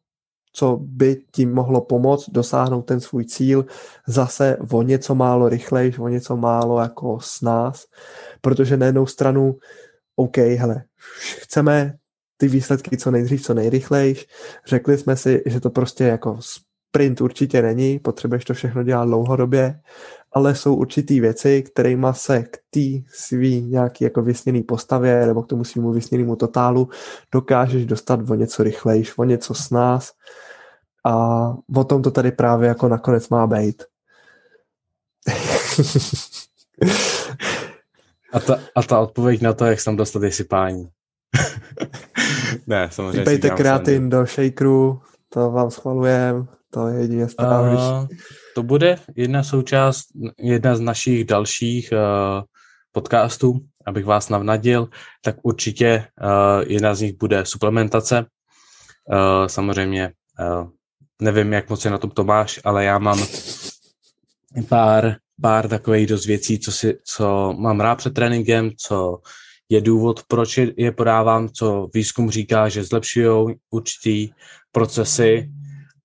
co 0.57 0.79
by 0.81 1.23
ti 1.33 1.47
mohlo 1.47 1.81
pomoct 1.81 2.31
dosáhnout 2.31 2.83
ten 2.83 3.01
svůj 3.01 3.25
cíl 3.25 3.67
zase 4.07 4.57
o 4.73 4.83
něco 4.83 5.15
málo 5.15 5.49
rychlejš, 5.49 5.99
o 5.99 6.09
něco 6.09 6.37
málo 6.37 6.81
jako 6.81 7.19
s 7.21 7.41
nás, 7.41 7.85
protože 8.41 8.77
na 8.77 8.87
jednou 8.87 9.07
stranu 9.07 9.57
OK, 10.17 10.37
hele, 10.37 10.85
chceme 11.39 11.95
ty 12.37 12.49
výsledky 12.49 12.97
co 12.97 13.11
nejdřív, 13.11 13.43
co 13.43 13.55
nejrychlejš, 13.55 14.27
řekli 14.67 14.99
jsme 14.99 15.17
si, 15.17 15.43
že 15.47 15.61
to 15.61 15.71
prostě 15.71 16.05
jako 16.05 16.39
sprint 16.41 17.21
určitě 17.21 17.63
není, 17.63 17.99
potřebuješ 17.99 18.45
to 18.45 18.55
všechno 18.55 18.83
dělat 18.83 19.05
dlouhodobě, 19.05 19.81
ale 20.37 20.55
jsou 20.55 20.75
určitý 20.75 21.21
věci, 21.21 21.63
kterými 21.63 22.07
se 22.13 22.43
k 22.43 22.59
té 22.71 22.81
svý 23.15 23.63
nějaký 23.63 24.05
jako 24.05 24.23
vysněný 24.23 24.63
postavě 24.63 25.27
nebo 25.27 25.43
k 25.43 25.47
tomu 25.47 25.65
svýmu 25.65 25.93
vysněnému 25.93 26.37
totálu 26.37 26.89
dokážeš 27.33 27.87
dostat 27.87 28.31
o 28.31 28.35
něco 28.35 28.63
rychlejš, 28.63 29.19
o 29.19 29.25
něco 29.25 29.55
s 29.55 29.71
nás 29.71 30.13
a 31.07 31.15
o 31.77 31.85
tom 31.85 32.03
to 32.03 32.11
tady 32.11 32.33
právě 32.33 32.69
jako 32.69 32.89
nakonec 32.89 33.29
má 33.29 33.47
být. 33.47 33.83
a, 38.33 38.41
ta, 38.41 38.59
a 38.75 38.83
ta 38.83 39.01
odpověď 39.01 39.41
na 39.41 39.53
to, 39.53 39.65
jak 39.65 39.81
se 39.81 39.85
tam 39.85 39.97
dostat, 39.97 40.23
je 40.23 40.33
sypání. 40.33 40.89
ne, 42.67 42.89
samozřejmě. 42.93 43.19
Sypejte 43.19 43.51
kreatin 43.51 44.11
do 44.11 44.27
shakeru, 44.27 45.01
to 45.29 45.51
vám 45.51 45.71
schvalujem, 45.71 46.49
to 46.71 46.89
je 46.89 47.01
jedině 47.01 47.29
správně. 47.29 47.77
Uh, 47.77 48.07
to 48.57 48.63
bude 48.63 48.97
jedna 49.17 49.43
součást, 49.43 50.05
jedna 50.39 50.77
z 50.77 50.81
našich 50.81 51.25
dalších 51.25 51.93
uh, 51.93 52.43
podcastů, 52.93 53.61
abych 53.87 54.05
vás 54.05 54.29
navnadil, 54.29 54.89
tak 55.25 55.37
určitě 55.43 56.09
uh, 56.23 56.65
jedna 56.67 56.95
z 56.95 57.01
nich 57.01 57.19
bude 57.19 57.47
suplementace. 57.47 58.27
Uh, 59.13 59.47
samozřejmě 59.47 60.13
uh, 60.41 60.69
nevím, 61.23 61.53
jak 61.53 61.71
moc 61.71 61.85
je 61.85 61.91
na 61.91 61.99
tom 61.99 62.11
Tomáš, 62.11 62.61
ale 62.65 62.85
já 62.85 62.99
mám 62.99 63.19
pár, 64.69 65.17
pár 65.43 65.69
takových 65.69 66.07
dost 66.07 66.27
věcí, 66.27 66.59
co, 66.59 66.73
si, 66.73 66.99
co 67.05 67.55
mám 67.59 67.81
rád 67.81 67.95
před 67.95 68.15
tréninkem, 68.15 68.71
co 68.77 69.19
je 69.69 69.81
důvod, 69.81 70.23
proč 70.29 70.59
je 70.77 70.93
podávám, 70.93 71.49
co 71.49 71.89
výzkum 71.95 72.31
říká, 72.31 72.69
že 72.69 72.85
zlepšují 72.85 73.55
určitý 73.71 74.31
procesy, 74.73 75.51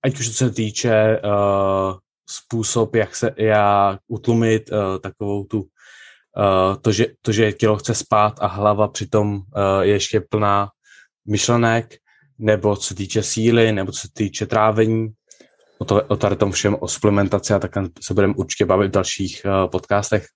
ať 0.04 0.20
už 0.20 0.28
se 0.28 0.50
týče 0.50 1.20
uh, 1.24 2.01
způsob, 2.28 2.94
jak 2.94 3.16
se 3.16 3.30
já 3.36 3.98
utlumit 4.08 4.70
uh, 4.72 4.98
takovou 4.98 5.44
tu, 5.44 5.60
uh, 5.60 5.66
to, 6.80 6.92
že, 6.92 7.06
to, 7.22 7.32
že 7.32 7.52
tělo 7.52 7.76
chce 7.76 7.94
spát 7.94 8.34
a 8.40 8.46
hlava 8.46 8.88
přitom 8.88 9.34
uh, 9.34 9.42
je 9.80 9.92
ještě 9.92 10.20
plná 10.20 10.68
myšlenek, 11.28 11.94
nebo 12.38 12.76
co 12.76 12.94
týče 12.94 13.22
síly, 13.22 13.72
nebo 13.72 13.92
co 13.92 14.00
se 14.00 14.08
týče 14.12 14.46
trávení, 14.46 15.08
o, 15.78 15.84
to, 15.84 16.02
o 16.02 16.16
tady 16.16 16.36
tom 16.36 16.52
všem, 16.52 16.76
o 16.80 16.88
suplementaci 16.88 17.54
a 17.54 17.58
tak 17.58 17.70
se 18.02 18.14
budeme 18.14 18.34
určitě 18.36 18.66
bavit 18.66 18.88
v 18.88 18.94
dalších 18.94 19.42
uh, 19.44 19.70
podcastech. 19.70 20.26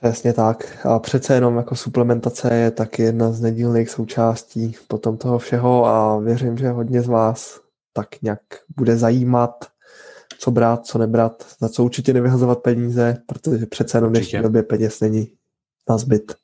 Přesně 0.00 0.32
tak. 0.32 0.86
A 0.86 0.98
přece 0.98 1.34
jenom 1.34 1.56
jako 1.56 1.76
suplementace 1.76 2.54
je 2.54 2.70
taky 2.70 3.02
jedna 3.02 3.32
z 3.32 3.40
nedílných 3.40 3.90
součástí 3.90 4.76
potom 4.88 5.16
toho 5.16 5.38
všeho 5.38 5.86
a 5.86 6.18
věřím, 6.18 6.58
že 6.58 6.68
hodně 6.68 7.02
z 7.02 7.08
vás 7.08 7.60
tak 7.92 8.22
nějak 8.22 8.40
bude 8.76 8.96
zajímat, 8.96 9.50
co 10.38 10.50
brát, 10.50 10.86
co 10.86 10.98
nebrat, 10.98 11.56
za 11.60 11.68
co 11.68 11.84
určitě 11.84 12.12
nevyhazovat 12.12 12.62
peníze, 12.62 13.16
protože 13.26 13.66
přece 13.66 13.98
jenom 13.98 14.10
v 14.10 14.12
dnešní 14.12 14.42
době 14.42 14.62
peněz 14.62 15.00
není 15.00 15.32
na 15.88 15.98
zbyt. 15.98 16.34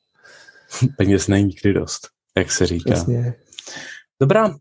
peněz 0.97 1.27
není 1.27 1.45
nikdy 1.45 1.73
dost, 1.73 2.07
jak 2.37 2.51
se 2.51 2.65
říká. 2.65 2.89
Jasně. 2.89 3.33
Dobrá, 4.21 4.47
uh, 4.47 4.55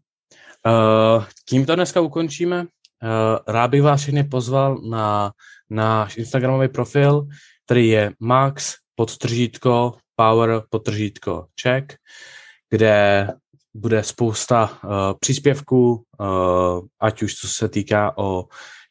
tím 1.49 1.66
to 1.66 1.74
dneska 1.74 2.01
ukončíme. 2.01 2.61
Uh, 2.61 3.39
rád 3.49 3.70
bych 3.70 3.83
vás 3.83 4.01
všechny 4.01 4.24
pozval 4.24 4.78
na 4.91 5.33
náš 5.70 6.16
Instagramový 6.16 6.68
profil, 6.68 7.26
který 7.64 7.89
je 7.89 8.12
max 8.20 8.74
podtržítko 8.95 9.95
power 10.16 10.62
podtržítko 10.70 11.47
check, 11.62 11.95
kde 12.70 13.28
bude 13.74 14.03
spousta 14.03 14.78
uh, 14.85 14.91
příspěvků, 15.20 16.05
uh, 16.20 16.87
ať 17.01 17.22
už 17.22 17.35
co 17.35 17.49
se 17.49 17.68
týká 17.68 18.18
o 18.18 18.45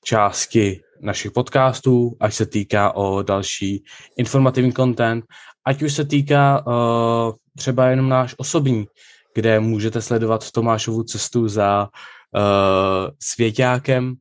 části 0.04 0.82
našich 1.02 1.32
podcastů, 1.32 2.18
ať 2.20 2.34
se 2.34 2.46
týká 2.46 2.96
o 2.96 3.24
další 3.24 3.84
informativní 4.18 4.74
content, 4.74 5.26
ať 5.66 5.82
už 5.82 5.94
se 5.94 6.06
týká 6.06 6.68
uh, 6.68 7.34
třeba 7.58 7.88
jenom 7.88 8.10
náš 8.10 8.36
osobní, 8.38 8.88
kde 9.36 9.60
můžete 9.60 10.02
sledovat 10.02 10.52
Tomášovu 10.52 11.04
cestu 11.04 11.48
za 11.48 11.90
uh, 12.36 13.10
svěťákem. 13.20 14.14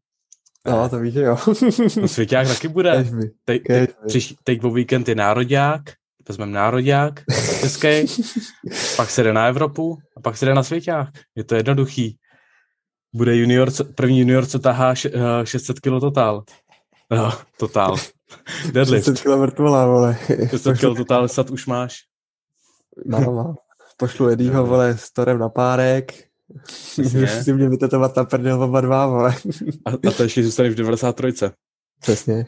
No, 0.67 0.89
to 0.89 0.99
víš, 0.99 1.15
jo. 1.15 1.39
no, 2.01 2.09
svěťák 2.09 2.49
taky 2.49 2.69
bude. 2.69 3.07
Teď, 3.45 3.63
teď, 4.13 4.37
teď 4.45 4.65
o 4.65 4.71
víkend 4.71 5.09
je 5.09 5.15
národák, 5.15 5.83
vezmeme 6.29 6.53
národák 6.53 7.21
český, 7.61 7.89
pak 8.97 9.11
se 9.11 9.23
jde 9.23 9.33
na 9.33 9.47
Evropu 9.47 9.99
a 10.17 10.21
pak 10.21 10.37
se 10.37 10.47
jde 10.47 10.55
na 10.55 10.63
svěťák. 10.63 11.09
Je 11.37 11.45
to 11.45 11.55
jednoduchý. 11.55 12.19
Bude 13.15 13.37
junior, 13.37 13.71
první 13.95 14.19
junior, 14.19 14.47
co 14.47 14.59
tahá 14.59 14.95
600 15.45 15.77
eh, 15.77 15.81
kg 15.81 16.01
totál. 16.01 16.45
No, 17.11 17.33
totál. 17.59 17.97
Deadlift. 18.73 19.05
600 19.05 19.21
kg 19.21 19.39
mrtvola, 19.39 19.87
vole. 19.87 20.19
600 20.51 20.79
kg 20.79 20.97
totál 20.97 21.29
sad 21.29 21.51
už 21.51 21.67
máš. 21.67 21.99
No, 23.07 23.21
no. 23.21 23.55
Pošlu 23.97 24.29
Edího, 24.29 24.67
vole, 24.67 24.99
s 24.99 25.13
torem 25.13 25.39
na 25.39 25.49
párek. 25.49 26.29
Můžeš 26.99 27.31
si 27.31 27.53
mě 27.53 27.69
vytetovat 27.69 28.17
na 28.17 28.25
prdel 28.25 28.63
oba 28.63 28.81
dva, 28.81 29.07
vole. 29.07 29.35
A, 29.87 29.91
a 30.09 30.11
to 30.17 30.23
ještě 30.23 30.45
zůstaneš 30.45 30.73
v 30.73 30.77
93. 30.77 31.33
Přesně. 32.01 32.47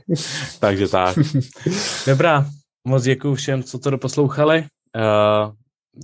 Takže 0.60 0.88
tak. 0.88 1.18
Dobrá, 2.06 2.46
moc 2.84 3.02
děkuji 3.02 3.34
všem, 3.34 3.62
co 3.62 3.78
to 3.78 3.90
doposlouchali. 3.90 4.64
Uh, 4.96 5.52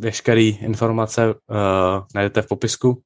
veškeré 0.01 0.43
informace 0.43 1.27
uh, 1.27 1.35
najdete 2.15 2.43
v 2.43 2.47
popisku. 2.47 3.03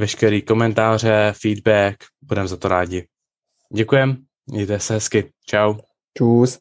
Veškeré 0.00 0.40
komentáře, 0.40 1.32
feedback, 1.42 1.96
budeme 2.22 2.48
za 2.48 2.56
to 2.56 2.68
rádi. 2.68 3.06
Děkujem, 3.74 4.16
mějte 4.46 4.80
se 4.80 4.94
hezky. 4.94 5.32
Čau. 5.46 5.74
Čus. 6.18 6.58